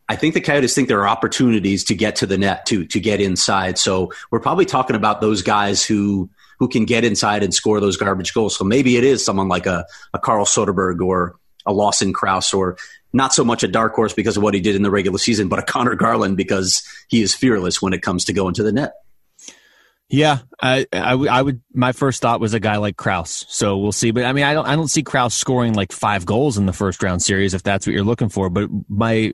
I 0.09 0.15
think 0.15 0.33
the 0.33 0.41
Coyotes 0.41 0.73
think 0.73 0.87
there 0.87 0.99
are 0.99 1.07
opportunities 1.07 1.83
to 1.85 1.95
get 1.95 2.17
to 2.17 2.25
the 2.25 2.37
net 2.37 2.65
to 2.65 2.83
to 2.85 2.99
get 2.99 3.21
inside. 3.21 3.77
So 3.77 4.11
we're 4.31 4.39
probably 4.39 4.65
talking 4.65 4.95
about 4.95 5.21
those 5.21 5.43
guys 5.43 5.85
who 5.85 6.29
who 6.57 6.67
can 6.67 6.85
get 6.85 7.05
inside 7.05 7.43
and 7.43 7.53
score 7.53 7.79
those 7.79 7.95
garbage 7.95 8.33
goals. 8.33 8.57
So 8.57 8.65
maybe 8.65 8.97
it 8.97 9.03
is 9.03 9.23
someone 9.23 9.47
like 9.47 9.67
a, 9.67 9.85
a 10.13 10.19
Carl 10.19 10.45
Soderberg 10.45 10.99
or 10.99 11.39
a 11.65 11.71
Lawson 11.71 12.11
Crouse 12.11 12.53
or 12.53 12.77
not 13.13 13.33
so 13.33 13.45
much 13.45 13.63
a 13.63 13.67
dark 13.67 13.93
horse 13.93 14.13
because 14.13 14.35
of 14.35 14.43
what 14.43 14.53
he 14.53 14.59
did 14.59 14.75
in 14.75 14.81
the 14.81 14.91
regular 14.91 15.19
season, 15.19 15.47
but 15.47 15.59
a 15.59 15.63
Conor 15.63 15.95
Garland 15.95 16.37
because 16.37 16.83
he 17.07 17.21
is 17.21 17.33
fearless 17.33 17.81
when 17.81 17.93
it 17.93 18.01
comes 18.01 18.25
to 18.25 18.33
going 18.33 18.55
to 18.55 18.63
the 18.63 18.71
net. 18.71 18.93
Yeah, 20.09 20.39
I, 20.59 20.87
I, 20.91 21.13
I, 21.13 21.41
would. 21.43 21.61
My 21.71 21.91
first 21.91 22.21
thought 22.21 22.39
was 22.39 22.55
a 22.55 22.59
guy 22.59 22.77
like 22.77 22.97
Crouse. 22.97 23.45
So 23.47 23.77
we'll 23.77 23.91
see. 23.91 24.09
But 24.09 24.25
I 24.25 24.33
mean, 24.33 24.43
I 24.43 24.55
don't, 24.55 24.65
I 24.65 24.75
don't 24.75 24.87
see 24.87 25.03
Crouse 25.03 25.35
scoring 25.35 25.73
like 25.73 25.91
five 25.91 26.25
goals 26.25 26.57
in 26.57 26.65
the 26.65 26.73
first 26.73 27.03
round 27.03 27.21
series 27.21 27.53
if 27.53 27.61
that's 27.61 27.85
what 27.85 27.93
you're 27.93 28.03
looking 28.03 28.29
for. 28.29 28.49
But 28.49 28.69
my 28.89 29.33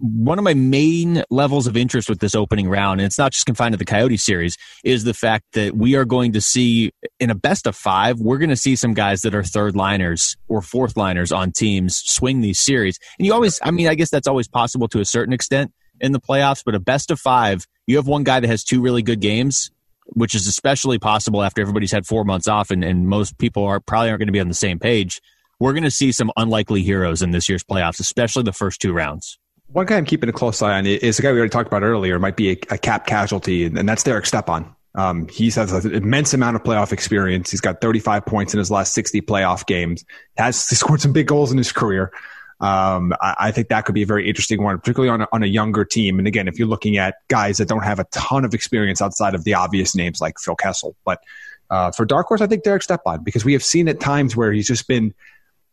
one 0.00 0.38
of 0.38 0.44
my 0.44 0.54
main 0.54 1.22
levels 1.30 1.66
of 1.66 1.76
interest 1.76 2.08
with 2.08 2.20
this 2.20 2.34
opening 2.34 2.68
round, 2.68 3.00
and 3.00 3.06
it's 3.06 3.18
not 3.18 3.32
just 3.32 3.46
confined 3.46 3.74
to 3.74 3.76
the 3.76 3.84
Coyote 3.84 4.16
series, 4.16 4.56
is 4.82 5.04
the 5.04 5.14
fact 5.14 5.44
that 5.52 5.76
we 5.76 5.94
are 5.94 6.04
going 6.04 6.32
to 6.32 6.40
see 6.40 6.92
in 7.18 7.30
a 7.30 7.34
best 7.34 7.66
of 7.66 7.76
five, 7.76 8.18
we're 8.18 8.38
going 8.38 8.50
to 8.50 8.56
see 8.56 8.76
some 8.76 8.94
guys 8.94 9.20
that 9.22 9.34
are 9.34 9.42
third 9.42 9.76
liners 9.76 10.36
or 10.48 10.62
fourth 10.62 10.96
liners 10.96 11.32
on 11.32 11.52
teams 11.52 11.96
swing 11.96 12.40
these 12.40 12.58
series. 12.58 12.98
And 13.18 13.26
you 13.26 13.34
always, 13.34 13.58
I 13.62 13.70
mean, 13.70 13.88
I 13.88 13.94
guess 13.94 14.10
that's 14.10 14.28
always 14.28 14.48
possible 14.48 14.88
to 14.88 15.00
a 15.00 15.04
certain 15.04 15.34
extent 15.34 15.72
in 16.00 16.12
the 16.12 16.20
playoffs, 16.20 16.62
but 16.64 16.74
a 16.74 16.80
best 16.80 17.10
of 17.10 17.20
five, 17.20 17.66
you 17.86 17.96
have 17.96 18.06
one 18.06 18.24
guy 18.24 18.40
that 18.40 18.48
has 18.48 18.64
two 18.64 18.80
really 18.80 19.02
good 19.02 19.20
games, 19.20 19.70
which 20.06 20.34
is 20.34 20.46
especially 20.46 20.98
possible 20.98 21.42
after 21.42 21.60
everybody's 21.60 21.92
had 21.92 22.06
four 22.06 22.24
months 22.24 22.48
off 22.48 22.70
and, 22.70 22.82
and 22.82 23.06
most 23.06 23.36
people 23.36 23.64
are 23.64 23.80
probably 23.80 24.08
aren't 24.08 24.20
going 24.20 24.28
to 24.28 24.32
be 24.32 24.40
on 24.40 24.48
the 24.48 24.54
same 24.54 24.78
page. 24.78 25.20
We're 25.58 25.74
going 25.74 25.84
to 25.84 25.90
see 25.90 26.10
some 26.10 26.32
unlikely 26.38 26.82
heroes 26.82 27.20
in 27.20 27.32
this 27.32 27.50
year's 27.50 27.62
playoffs, 27.62 28.00
especially 28.00 28.44
the 28.44 28.52
first 28.52 28.80
two 28.80 28.94
rounds. 28.94 29.38
One 29.72 29.86
guy 29.86 29.96
I'm 29.96 30.04
keeping 30.04 30.28
a 30.28 30.32
close 30.32 30.62
eye 30.62 30.78
on 30.78 30.86
is 30.86 31.18
a 31.18 31.22
guy 31.22 31.30
we 31.30 31.38
already 31.38 31.50
talked 31.50 31.68
about 31.68 31.82
earlier. 31.82 32.18
Might 32.18 32.36
be 32.36 32.50
a, 32.50 32.58
a 32.70 32.78
cap 32.78 33.06
casualty, 33.06 33.64
and 33.64 33.88
that's 33.88 34.02
Derek 34.02 34.26
Stepan. 34.26 34.74
Um, 34.96 35.28
he 35.28 35.48
has 35.50 35.72
an 35.72 35.94
immense 35.94 36.34
amount 36.34 36.56
of 36.56 36.64
playoff 36.64 36.92
experience. 36.92 37.52
He's 37.52 37.60
got 37.60 37.80
35 37.80 38.26
points 38.26 38.52
in 38.52 38.58
his 38.58 38.70
last 38.70 38.92
60 38.94 39.20
playoff 39.20 39.66
games. 39.66 40.04
Has 40.36 40.68
he 40.68 40.74
scored 40.76 41.00
some 41.00 41.12
big 41.12 41.28
goals 41.28 41.52
in 41.52 41.58
his 41.58 41.70
career. 41.70 42.12
Um, 42.60 43.14
I, 43.20 43.36
I, 43.38 43.50
think 43.52 43.68
that 43.68 43.86
could 43.86 43.94
be 43.94 44.02
a 44.02 44.06
very 44.06 44.28
interesting 44.28 44.62
one, 44.62 44.78
particularly 44.78 45.08
on 45.08 45.22
a, 45.22 45.28
on 45.32 45.42
a 45.42 45.46
younger 45.46 45.82
team. 45.82 46.18
And 46.18 46.28
again, 46.28 46.46
if 46.46 46.58
you're 46.58 46.68
looking 46.68 46.98
at 46.98 47.14
guys 47.28 47.56
that 47.56 47.68
don't 47.68 47.84
have 47.84 47.98
a 47.98 48.04
ton 48.10 48.44
of 48.44 48.52
experience 48.52 49.00
outside 49.00 49.34
of 49.34 49.44
the 49.44 49.54
obvious 49.54 49.94
names 49.94 50.20
like 50.20 50.38
Phil 50.38 50.56
Kessel, 50.56 50.94
but 51.06 51.22
uh, 51.70 51.90
for 51.92 52.04
Dark 52.04 52.26
Horse, 52.26 52.42
I 52.42 52.46
think 52.46 52.64
Derek 52.64 52.82
Stepan 52.82 53.22
because 53.22 53.46
we 53.46 53.54
have 53.54 53.64
seen 53.64 53.88
at 53.88 53.98
times 53.98 54.36
where 54.36 54.52
he's 54.52 54.66
just 54.66 54.86
been 54.88 55.14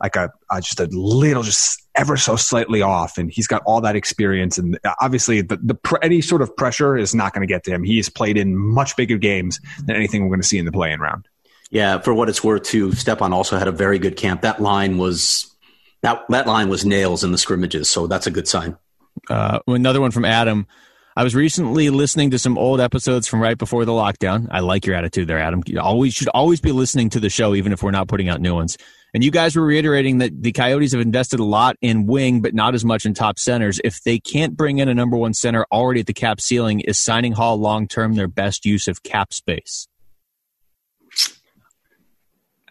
like 0.02 0.16
a, 0.16 0.32
a, 0.52 0.62
just 0.62 0.80
a 0.80 0.86
little, 0.86 1.44
just 1.44 1.82
ever 1.96 2.18
so 2.18 2.36
slightly 2.36 2.82
off, 2.82 3.18
and 3.18 3.32
he's 3.32 3.48
got 3.48 3.64
all 3.66 3.82
that 3.82 3.96
experience. 3.96 4.58
And 4.58 4.80
obviously, 5.02 5.42
the, 5.42 5.58
the 5.58 6.00
any 6.02 6.22
sort 6.22 6.42
of 6.42 6.56
pressure 6.56 6.96
is 6.96 7.16
not 7.16 7.34
going 7.34 7.48
to 7.48 7.52
get 7.52 7.64
to 7.66 7.72
him. 7.72 7.84
He's 7.84 8.10
played 8.10 8.38
in 8.38 8.56
much 8.56 8.96
bigger 8.96 9.18
games 9.18 9.60
than 9.86 9.96
anything 9.96 10.24
we're 10.24 10.30
going 10.30 10.42
to 10.42 10.48
see 10.48 10.60
in 10.60 10.66
the 10.66 10.72
playing 10.72 11.00
round. 11.00 11.28
Yeah, 11.72 12.00
for 12.00 12.14
what 12.14 12.30
it's 12.30 12.44
worth, 12.44 12.64
too, 12.64 12.94
Stepan 12.94 13.34
also 13.34 13.58
had 13.58 13.68
a 13.68 13.72
very 13.72 14.00
good 14.00 14.16
camp. 14.16 14.42
That 14.42 14.62
line 14.62 14.98
was 14.98 15.54
that 16.02 16.24
that 16.30 16.48
line 16.48 16.70
was 16.70 16.86
nails 16.86 17.24
in 17.24 17.32
the 17.32 17.38
scrimmages, 17.38 17.90
so 17.90 18.08
that's 18.08 18.28
a 18.28 18.32
good 18.32 18.48
sign. 18.48 18.78
Uh, 19.30 19.60
another 19.68 20.00
one 20.00 20.12
from 20.12 20.26
Adam. 20.26 20.68
I 21.18 21.24
was 21.24 21.34
recently 21.34 21.90
listening 21.90 22.30
to 22.30 22.38
some 22.38 22.60
old 22.60 22.80
episodes 22.80 23.28
from 23.28 23.42
right 23.42 23.58
before 23.58 23.86
the 23.86 23.92
lockdown. 23.92 24.48
I 24.52 24.60
like 24.60 24.86
your 24.86 24.96
attitude 24.96 25.28
there, 25.28 25.40
Adam. 25.40 25.64
You 25.66 25.80
always 25.80 26.14
should 26.14 26.28
always 26.28 26.62
be 26.62 26.72
listening 26.72 27.10
to 27.10 27.20
the 27.20 27.32
show, 27.32 27.56
even 27.56 27.74
if 27.74 27.82
we're 27.82 27.90
not 27.90 28.08
putting 28.08 28.30
out 28.30 28.40
new 28.40 28.54
ones. 28.54 28.78
And 29.14 29.24
you 29.24 29.32
guys 29.32 29.56
were 29.56 29.66
reiterating 29.66 30.18
that 30.20 30.44
the 30.44 30.52
Coyotes 30.52 30.92
have 30.92 31.02
invested 31.02 31.40
a 31.40 31.44
lot 31.44 31.76
in 31.82 32.06
wing, 32.06 32.42
but 32.42 32.54
not 32.54 32.76
as 32.76 32.84
much 32.84 33.06
in 33.06 33.14
top 33.14 33.40
centers. 33.40 33.80
If 33.84 34.04
they 34.04 34.20
can't 34.20 34.56
bring 34.56 34.80
in 34.80 34.90
a 34.90 34.94
number 34.94 35.18
one 35.18 35.34
center 35.34 35.66
already 35.72 36.02
at 36.02 36.08
the 36.08 36.14
cap 36.14 36.42
ceiling, 36.42 36.82
is 36.82 37.00
signing 37.00 37.34
Hall 37.34 37.58
long 37.58 37.88
term 37.88 38.16
their 38.16 38.28
best 38.28 38.66
use 38.66 38.88
of 38.88 39.04
cap 39.04 39.34
space? 39.34 39.88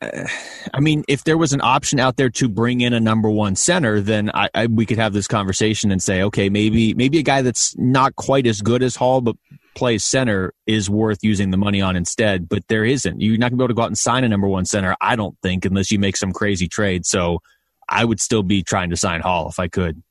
I 0.02 0.80
mean, 0.80 1.04
if 1.08 1.24
there 1.24 1.38
was 1.38 1.52
an 1.52 1.60
option 1.62 1.98
out 1.98 2.16
there 2.16 2.28
to 2.30 2.48
bring 2.48 2.82
in 2.82 2.92
a 2.92 3.00
number 3.00 3.30
one 3.30 3.56
center, 3.56 4.00
then 4.00 4.30
I, 4.34 4.50
I, 4.54 4.66
we 4.66 4.84
could 4.84 4.98
have 4.98 5.12
this 5.12 5.26
conversation 5.26 5.90
and 5.90 6.02
say, 6.02 6.22
okay, 6.24 6.48
maybe 6.50 6.92
maybe 6.94 7.18
a 7.18 7.22
guy 7.22 7.42
that's 7.42 7.76
not 7.78 8.14
quite 8.16 8.46
as 8.46 8.60
good 8.60 8.82
as 8.82 8.96
Hall 8.96 9.20
but 9.20 9.36
plays 9.74 10.04
center 10.04 10.54
is 10.66 10.88
worth 10.90 11.22
using 11.22 11.50
the 11.50 11.56
money 11.56 11.80
on 11.80 11.96
instead. 11.96 12.48
But 12.48 12.68
there 12.68 12.84
isn't. 12.84 13.20
You're 13.20 13.38
not 13.38 13.50
gonna 13.50 13.58
be 13.58 13.64
able 13.64 13.68
to 13.68 13.74
go 13.74 13.82
out 13.82 13.88
and 13.88 13.98
sign 13.98 14.24
a 14.24 14.28
number 14.28 14.48
one 14.48 14.66
center, 14.66 14.96
I 15.00 15.16
don't 15.16 15.36
think, 15.42 15.64
unless 15.64 15.90
you 15.90 15.98
make 15.98 16.16
some 16.16 16.32
crazy 16.32 16.68
trade. 16.68 17.06
So 17.06 17.40
I 17.88 18.04
would 18.04 18.20
still 18.20 18.42
be 18.42 18.62
trying 18.62 18.90
to 18.90 18.96
sign 18.96 19.20
Hall 19.20 19.48
if 19.48 19.58
I 19.58 19.68
could. 19.68 20.02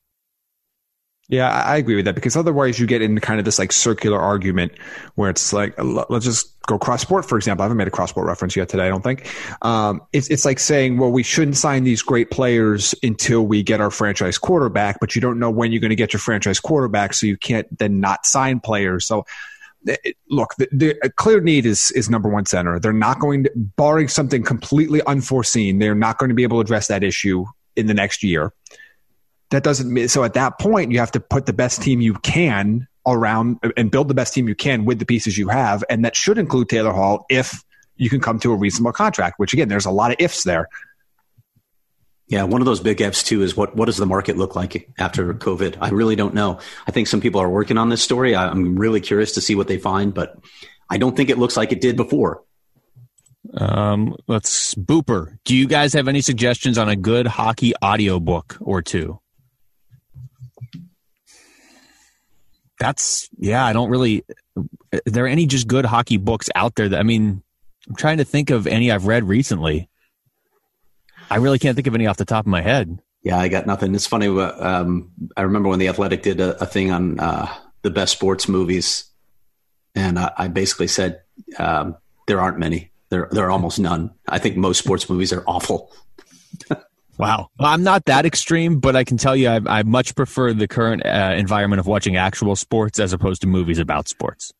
Yeah, 1.27 1.49
I 1.49 1.77
agree 1.77 1.95
with 1.95 2.05
that 2.05 2.13
because 2.13 2.37
otherwise 2.37 2.79
you 2.79 2.85
get 2.85 3.01
into 3.01 3.19
kind 3.19 3.39
of 3.39 3.45
this 3.45 3.57
like 3.57 3.71
circular 3.71 4.19
argument 4.19 4.73
where 5.15 5.31
it's 5.31 5.51
like, 5.51 5.73
let's 5.83 6.23
just 6.23 6.53
go 6.67 6.77
cross 6.77 7.01
sport, 7.01 7.25
for 7.25 7.35
example. 7.35 7.63
I 7.63 7.65
haven't 7.65 7.77
made 7.77 7.87
a 7.87 7.91
cross 7.91 8.11
sport 8.11 8.27
reference 8.27 8.55
yet 8.55 8.69
today, 8.69 8.85
I 8.85 8.89
don't 8.89 9.03
think. 9.03 9.27
Um, 9.63 10.01
it's, 10.13 10.29
it's 10.29 10.45
like 10.45 10.59
saying, 10.59 10.99
well, 10.99 11.11
we 11.11 11.23
shouldn't 11.23 11.57
sign 11.57 11.83
these 11.83 12.03
great 12.03 12.29
players 12.29 12.93
until 13.01 13.41
we 13.41 13.63
get 13.63 13.81
our 13.81 13.89
franchise 13.89 14.37
quarterback, 14.37 14.99
but 14.99 15.15
you 15.15 15.21
don't 15.21 15.39
know 15.39 15.49
when 15.49 15.71
you're 15.71 15.81
going 15.81 15.89
to 15.89 15.95
get 15.95 16.13
your 16.13 16.19
franchise 16.19 16.59
quarterback, 16.59 17.15
so 17.15 17.25
you 17.25 17.37
can't 17.37 17.75
then 17.75 17.99
not 17.99 18.27
sign 18.27 18.59
players. 18.59 19.07
So, 19.07 19.25
look, 20.29 20.53
the, 20.57 20.67
the 20.71 21.11
clear 21.15 21.41
need 21.41 21.65
is 21.65 21.89
is 21.91 22.07
number 22.07 22.29
one 22.29 22.45
center. 22.45 22.79
They're 22.79 22.93
not 22.93 23.19
going 23.19 23.45
to, 23.45 23.51
barring 23.55 24.09
something 24.09 24.43
completely 24.43 25.01
unforeseen, 25.07 25.79
they're 25.79 25.95
not 25.95 26.19
going 26.19 26.29
to 26.29 26.35
be 26.35 26.43
able 26.43 26.57
to 26.57 26.61
address 26.61 26.87
that 26.87 27.03
issue 27.03 27.45
in 27.75 27.87
the 27.87 27.93
next 27.93 28.23
year 28.23 28.51
that 29.51 29.63
doesn't 29.63 29.91
mean 29.91 30.07
so 30.07 30.23
at 30.23 30.33
that 30.33 30.59
point 30.59 30.91
you 30.91 30.99
have 30.99 31.11
to 31.11 31.19
put 31.19 31.45
the 31.45 31.53
best 31.53 31.81
team 31.81 32.01
you 32.01 32.13
can 32.15 32.87
around 33.07 33.59
and 33.77 33.91
build 33.91 34.07
the 34.07 34.13
best 34.13 34.33
team 34.33 34.47
you 34.47 34.55
can 34.55 34.85
with 34.85 34.99
the 34.99 35.05
pieces 35.05 35.37
you 35.37 35.47
have 35.47 35.83
and 35.89 36.03
that 36.03 36.15
should 36.15 36.37
include 36.37 36.69
Taylor 36.69 36.91
Hall 36.91 37.25
if 37.29 37.63
you 37.97 38.09
can 38.09 38.19
come 38.19 38.39
to 38.39 38.51
a 38.51 38.55
reasonable 38.55 38.93
contract 38.93 39.39
which 39.39 39.53
again 39.53 39.67
there's 39.67 39.85
a 39.85 39.91
lot 39.91 40.11
of 40.11 40.17
ifs 40.19 40.43
there 40.43 40.69
yeah, 42.27 42.43
one 42.43 42.59
of 42.59 42.65
those 42.65 42.79
big 42.79 43.01
ifs 43.01 43.21
too 43.21 43.43
is 43.43 43.55
what 43.55 43.75
what 43.75 43.85
does 43.85 43.97
the 43.97 44.05
market 44.05 44.37
look 44.37 44.55
like 44.55 44.89
after 44.97 45.31
COVID? 45.33 45.77
I 45.79 45.89
really 45.89 46.15
don't 46.15 46.33
know. 46.33 46.59
I 46.87 46.91
think 46.91 47.07
some 47.07 47.21
people 47.21 47.39
are 47.39 47.49
working 47.49 47.77
on 47.77 47.89
this 47.89 48.01
story. 48.01 48.35
I'm 48.35 48.75
really 48.75 48.99
curious 48.99 49.33
to 49.33 49.41
see 49.41 49.53
what 49.53 49.67
they 49.67 49.77
find, 49.77 50.13
but 50.13 50.35
I 50.89 50.97
don't 50.97 51.15
think 51.15 51.29
it 51.29 51.37
looks 51.37 51.55
like 51.55 51.71
it 51.71 51.81
did 51.81 51.95
before. 51.95 52.43
Um, 53.53 54.15
let's 54.27 54.73
booper. 54.73 55.37
Do 55.45 55.55
you 55.55 55.67
guys 55.67 55.93
have 55.93 56.07
any 56.07 56.21
suggestions 56.21 56.79
on 56.79 56.89
a 56.89 56.95
good 56.95 57.27
hockey 57.27 57.73
audiobook 57.83 58.57
or 58.59 58.81
two? 58.81 59.19
That's 62.79 63.29
yeah. 63.37 63.65
I 63.65 63.73
don't 63.73 63.89
really. 63.89 64.23
Are 64.57 65.01
there 65.05 65.27
any 65.27 65.45
just 65.45 65.67
good 65.67 65.85
hockey 65.85 66.17
books 66.17 66.49
out 66.55 66.75
there? 66.75 66.89
That 66.89 66.99
I 66.99 67.03
mean, 67.03 67.43
I'm 67.87 67.95
trying 67.95 68.17
to 68.17 68.25
think 68.25 68.49
of 68.49 68.67
any 68.67 68.91
I've 68.91 69.07
read 69.07 69.23
recently. 69.23 69.89
I 71.29 71.37
really 71.37 71.59
can't 71.59 71.75
think 71.75 71.87
of 71.87 71.95
any 71.95 72.07
off 72.07 72.17
the 72.17 72.25
top 72.25 72.45
of 72.45 72.49
my 72.49 72.61
head. 72.61 72.99
Yeah, 73.23 73.39
I 73.39 73.47
got 73.47 73.65
nothing. 73.65 73.95
It's 73.95 74.05
funny. 74.05 74.27
Um, 74.27 75.11
I 75.35 75.41
remember 75.41 75.69
when 75.69 75.79
the 75.79 75.87
Athletic 75.87 76.21
did 76.21 76.39
a, 76.39 76.61
a 76.61 76.65
thing 76.67 76.91
on 76.91 77.19
uh, 77.19 77.51
the 77.81 77.89
best 77.89 78.13
sports 78.13 78.47
movies, 78.47 79.05
and 79.95 80.19
I, 80.19 80.31
I 80.37 80.47
basically 80.47 80.87
said 80.87 81.21
um, 81.57 81.97
there 82.27 82.39
aren't 82.39 82.59
many. 82.59 82.91
There, 83.09 83.27
there 83.31 83.45
are 83.45 83.51
almost 83.51 83.79
none. 83.79 84.11
I 84.27 84.37
think 84.37 84.57
most 84.57 84.77
sports 84.79 85.09
movies 85.09 85.33
are 85.33 85.43
awful. 85.47 85.91
Wow. 87.17 87.49
Well, 87.57 87.69
I'm 87.69 87.83
not 87.83 88.05
that 88.05 88.25
extreme, 88.25 88.79
but 88.79 88.95
I 88.95 89.03
can 89.03 89.17
tell 89.17 89.35
you 89.35 89.49
I, 89.49 89.61
I 89.65 89.83
much 89.83 90.15
prefer 90.15 90.53
the 90.53 90.67
current 90.67 91.05
uh, 91.05 91.33
environment 91.37 91.79
of 91.79 91.87
watching 91.87 92.17
actual 92.17 92.55
sports 92.55 92.99
as 92.99 93.13
opposed 93.13 93.41
to 93.41 93.47
movies 93.47 93.79
about 93.79 94.07
sports. 94.07 94.51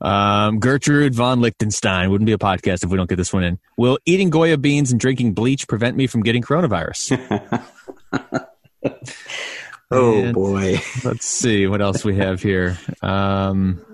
Um, 0.00 0.60
Gertrude 0.60 1.14
von 1.14 1.40
Lichtenstein 1.40 2.10
wouldn't 2.10 2.26
be 2.26 2.32
a 2.32 2.38
podcast 2.38 2.84
if 2.84 2.90
we 2.90 2.96
don't 2.96 3.08
get 3.08 3.16
this 3.16 3.32
one 3.32 3.42
in. 3.42 3.58
Will 3.76 3.98
eating 4.06 4.30
Goya 4.30 4.56
beans 4.56 4.92
and 4.92 5.00
drinking 5.00 5.34
bleach 5.34 5.66
prevent 5.66 5.96
me 5.96 6.06
from 6.06 6.22
getting 6.22 6.42
coronavirus? 6.42 7.18
oh 9.90 10.22
and 10.22 10.34
boy. 10.34 10.80
Let's 11.04 11.26
see 11.26 11.66
what 11.66 11.82
else 11.82 12.04
we 12.04 12.16
have 12.16 12.40
here. 12.40 12.78
Um, 13.02 13.84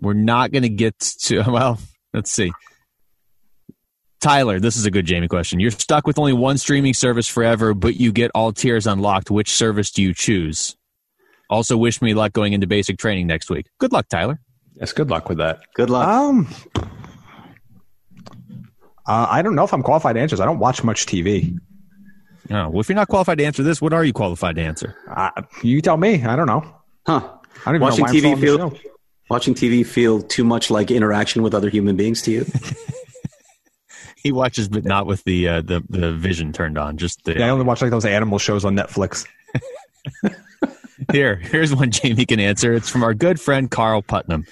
we're 0.00 0.14
not 0.14 0.50
going 0.50 0.64
to 0.64 0.68
get 0.68 0.98
to, 0.98 1.42
well, 1.46 1.78
let's 2.12 2.32
see. 2.32 2.50
Tyler, 4.22 4.60
this 4.60 4.76
is 4.76 4.86
a 4.86 4.90
good 4.90 5.10
Jaime 5.10 5.26
question. 5.26 5.58
You're 5.58 5.72
stuck 5.72 6.06
with 6.06 6.16
only 6.16 6.32
one 6.32 6.56
streaming 6.56 6.94
service 6.94 7.26
forever, 7.26 7.74
but 7.74 7.96
you 7.96 8.12
get 8.12 8.30
all 8.36 8.52
tiers 8.52 8.86
unlocked. 8.86 9.32
Which 9.32 9.50
service 9.50 9.90
do 9.90 10.00
you 10.00 10.14
choose? 10.14 10.76
Also, 11.50 11.76
wish 11.76 12.00
me 12.00 12.14
luck 12.14 12.32
going 12.32 12.52
into 12.52 12.68
basic 12.68 12.98
training 12.98 13.26
next 13.26 13.50
week. 13.50 13.66
Good 13.78 13.92
luck, 13.92 14.06
Tyler. 14.08 14.40
Yes, 14.74 14.92
good 14.92 15.10
luck 15.10 15.28
with 15.28 15.38
that. 15.38 15.58
Good 15.74 15.90
luck. 15.90 16.06
Um, 16.06 16.48
uh, 19.06 19.26
I 19.28 19.42
don't 19.42 19.56
know 19.56 19.64
if 19.64 19.74
I'm 19.74 19.82
qualified 19.82 20.14
to 20.14 20.20
answer. 20.20 20.40
I 20.40 20.46
don't 20.46 20.60
watch 20.60 20.84
much 20.84 21.04
TV. 21.04 21.58
Oh, 22.48 22.68
well, 22.68 22.80
if 22.80 22.88
you're 22.88 22.94
not 22.94 23.08
qualified 23.08 23.38
to 23.38 23.44
answer 23.44 23.64
this, 23.64 23.82
what 23.82 23.92
are 23.92 24.04
you 24.04 24.12
qualified 24.12 24.54
to 24.54 24.62
answer? 24.62 24.96
Uh, 25.10 25.30
you 25.64 25.82
tell 25.82 25.96
me. 25.96 26.24
I 26.24 26.36
don't 26.36 26.46
know. 26.46 26.62
Huh? 27.06 27.28
I 27.66 27.72
don't 27.72 27.82
even 27.82 27.88
watching 27.88 28.22
know 28.22 28.36
TV 28.36 28.40
feel 28.40 28.72
watching 29.28 29.54
TV 29.54 29.84
feel 29.84 30.22
too 30.22 30.44
much 30.44 30.70
like 30.70 30.92
interaction 30.92 31.42
with 31.42 31.54
other 31.54 31.70
human 31.70 31.96
beings 31.96 32.22
to 32.22 32.30
you? 32.30 32.46
he 34.22 34.32
watches, 34.32 34.68
but 34.68 34.84
not 34.84 35.06
with 35.06 35.24
the 35.24 35.48
uh, 35.48 35.60
the 35.62 35.82
the 35.88 36.12
vision 36.12 36.52
turned 36.52 36.78
on. 36.78 36.96
Just 36.96 37.24
the, 37.24 37.38
yeah, 37.38 37.46
I 37.46 37.50
only 37.50 37.64
watch 37.64 37.82
like 37.82 37.90
those 37.90 38.04
animal 38.04 38.38
shows 38.38 38.64
on 38.64 38.76
Netflix. 38.76 39.26
Here, 41.10 41.36
here's 41.36 41.74
one 41.74 41.90
Jaime 41.92 42.24
can 42.26 42.38
answer. 42.38 42.72
It's 42.74 42.88
from 42.88 43.02
our 43.02 43.12
good 43.12 43.40
friend 43.40 43.70
Carl 43.70 44.02
Putnam. 44.02 44.46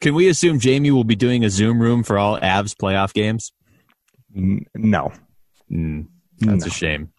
Can 0.00 0.14
we 0.14 0.28
assume 0.28 0.58
Jaime 0.60 0.90
will 0.90 1.04
be 1.04 1.14
doing 1.14 1.44
a 1.44 1.50
Zoom 1.50 1.80
room 1.80 2.02
for 2.02 2.18
all 2.18 2.40
Avs 2.40 2.74
playoff 2.74 3.12
games? 3.12 3.52
No, 4.34 5.12
mm, 5.70 6.06
that's 6.40 6.64
no. 6.64 6.66
a 6.66 6.70
shame. 6.70 7.12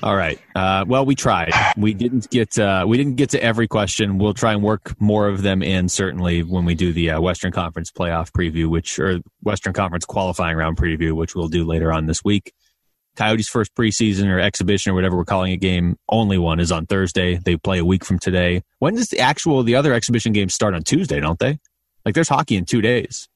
All 0.00 0.14
right. 0.14 0.38
Uh, 0.54 0.84
well, 0.86 1.04
we 1.04 1.16
tried. 1.16 1.52
We 1.76 1.92
didn't 1.92 2.30
get 2.30 2.58
uh, 2.58 2.84
we 2.86 2.96
didn't 2.96 3.16
get 3.16 3.30
to 3.30 3.42
every 3.42 3.66
question. 3.66 4.18
We'll 4.18 4.34
try 4.34 4.52
and 4.52 4.62
work 4.62 5.00
more 5.00 5.26
of 5.28 5.42
them 5.42 5.62
in 5.62 5.88
certainly 5.88 6.42
when 6.42 6.64
we 6.64 6.74
do 6.74 6.92
the 6.92 7.10
uh, 7.10 7.20
Western 7.20 7.50
Conference 7.50 7.90
playoff 7.90 8.30
preview, 8.30 8.68
which 8.68 8.98
or 8.98 9.18
Western 9.42 9.72
Conference 9.72 10.04
qualifying 10.04 10.56
round 10.56 10.76
preview, 10.76 11.12
which 11.12 11.34
we'll 11.34 11.48
do 11.48 11.64
later 11.64 11.92
on 11.92 12.06
this 12.06 12.22
week. 12.22 12.52
Coyotes' 13.16 13.48
first 13.48 13.74
preseason 13.74 14.28
or 14.28 14.38
exhibition 14.38 14.92
or 14.92 14.94
whatever 14.94 15.16
we're 15.16 15.24
calling 15.24 15.52
a 15.52 15.56
game, 15.56 15.96
only 16.08 16.38
one 16.38 16.60
is 16.60 16.70
on 16.70 16.86
Thursday. 16.86 17.34
They 17.36 17.56
play 17.56 17.78
a 17.78 17.84
week 17.84 18.04
from 18.04 18.20
today. 18.20 18.62
When 18.78 18.94
does 18.94 19.08
the 19.08 19.18
actual 19.18 19.64
the 19.64 19.74
other 19.74 19.92
exhibition 19.92 20.32
games 20.32 20.54
start 20.54 20.74
on 20.74 20.84
Tuesday? 20.84 21.18
Don't 21.18 21.40
they? 21.40 21.58
Like 22.04 22.14
there's 22.14 22.28
hockey 22.28 22.56
in 22.56 22.64
two 22.64 22.80
days. 22.80 23.28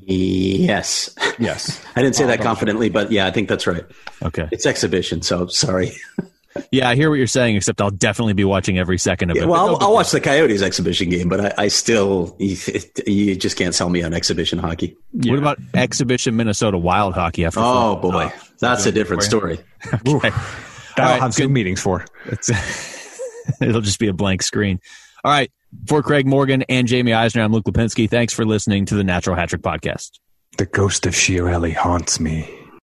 Yes. 0.00 1.14
Yes. 1.38 1.84
I 1.96 2.02
didn't 2.02 2.16
say 2.16 2.26
that 2.26 2.40
confidently, 2.40 2.90
but 2.90 3.12
yeah, 3.12 3.26
I 3.26 3.30
think 3.30 3.48
that's 3.48 3.66
right. 3.66 3.84
Okay. 4.22 4.48
It's 4.50 4.66
exhibition, 4.66 5.22
so 5.22 5.46
sorry. 5.46 5.92
yeah, 6.72 6.88
I 6.88 6.94
hear 6.94 7.10
what 7.10 7.16
you're 7.16 7.26
saying, 7.26 7.56
except 7.56 7.80
I'll 7.80 7.90
definitely 7.90 8.32
be 8.32 8.44
watching 8.44 8.78
every 8.78 8.98
second 8.98 9.30
of 9.30 9.36
it. 9.36 9.46
well, 9.46 9.68
I'll, 9.68 9.82
I'll, 9.82 9.92
watch 9.92 10.10
the 10.10 10.20
Coyotes 10.20 10.62
exhibition 10.62 11.10
game, 11.10 11.28
but 11.28 11.58
I, 11.58 11.64
I 11.64 11.68
still, 11.68 12.36
you, 12.38 12.56
you, 13.06 13.36
just 13.36 13.56
can't 13.56 13.74
sell 13.74 13.88
me 13.88 14.02
on 14.02 14.12
exhibition 14.14 14.58
hockey. 14.58 14.96
Yeah. 15.12 15.32
What 15.32 15.38
about 15.38 15.58
exhibition 15.74 16.36
Minnesota 16.36 16.78
Wild 16.78 17.14
hockey 17.14 17.44
after? 17.44 17.60
Oh, 17.60 17.96
boy. 17.96 18.30
Oh, 18.32 18.48
that's 18.58 18.86
a 18.86 18.92
different 18.92 19.22
story. 19.22 19.58
okay. 20.06 20.30
That'll 20.96 21.12
right, 21.12 21.20
have 21.20 21.34
Zoom 21.34 21.52
meetings 21.52 21.80
for. 21.80 22.04
it'll 23.60 23.80
just 23.80 23.98
be 23.98 24.08
a 24.08 24.12
blank 24.12 24.42
screen. 24.42 24.80
All 25.24 25.30
right. 25.30 25.50
For 25.86 26.02
Craig 26.02 26.26
Morgan 26.26 26.62
and 26.68 26.88
Jaime 26.88 27.12
Eisner, 27.12 27.42
I'm 27.42 27.52
Luke 27.52 27.64
Lapinski. 27.64 28.08
Thanks 28.08 28.32
for 28.32 28.44
listening 28.44 28.86
to 28.86 28.94
the 28.94 29.04
Natural 29.04 29.36
Hat 29.36 29.50
Trick 29.50 29.62
Podcast. 29.62 30.18
The 30.56 30.66
ghost 30.66 31.04
of 31.06 31.12
Chiarelli 31.12 31.74
haunts 31.74 32.18
me. 32.20 32.63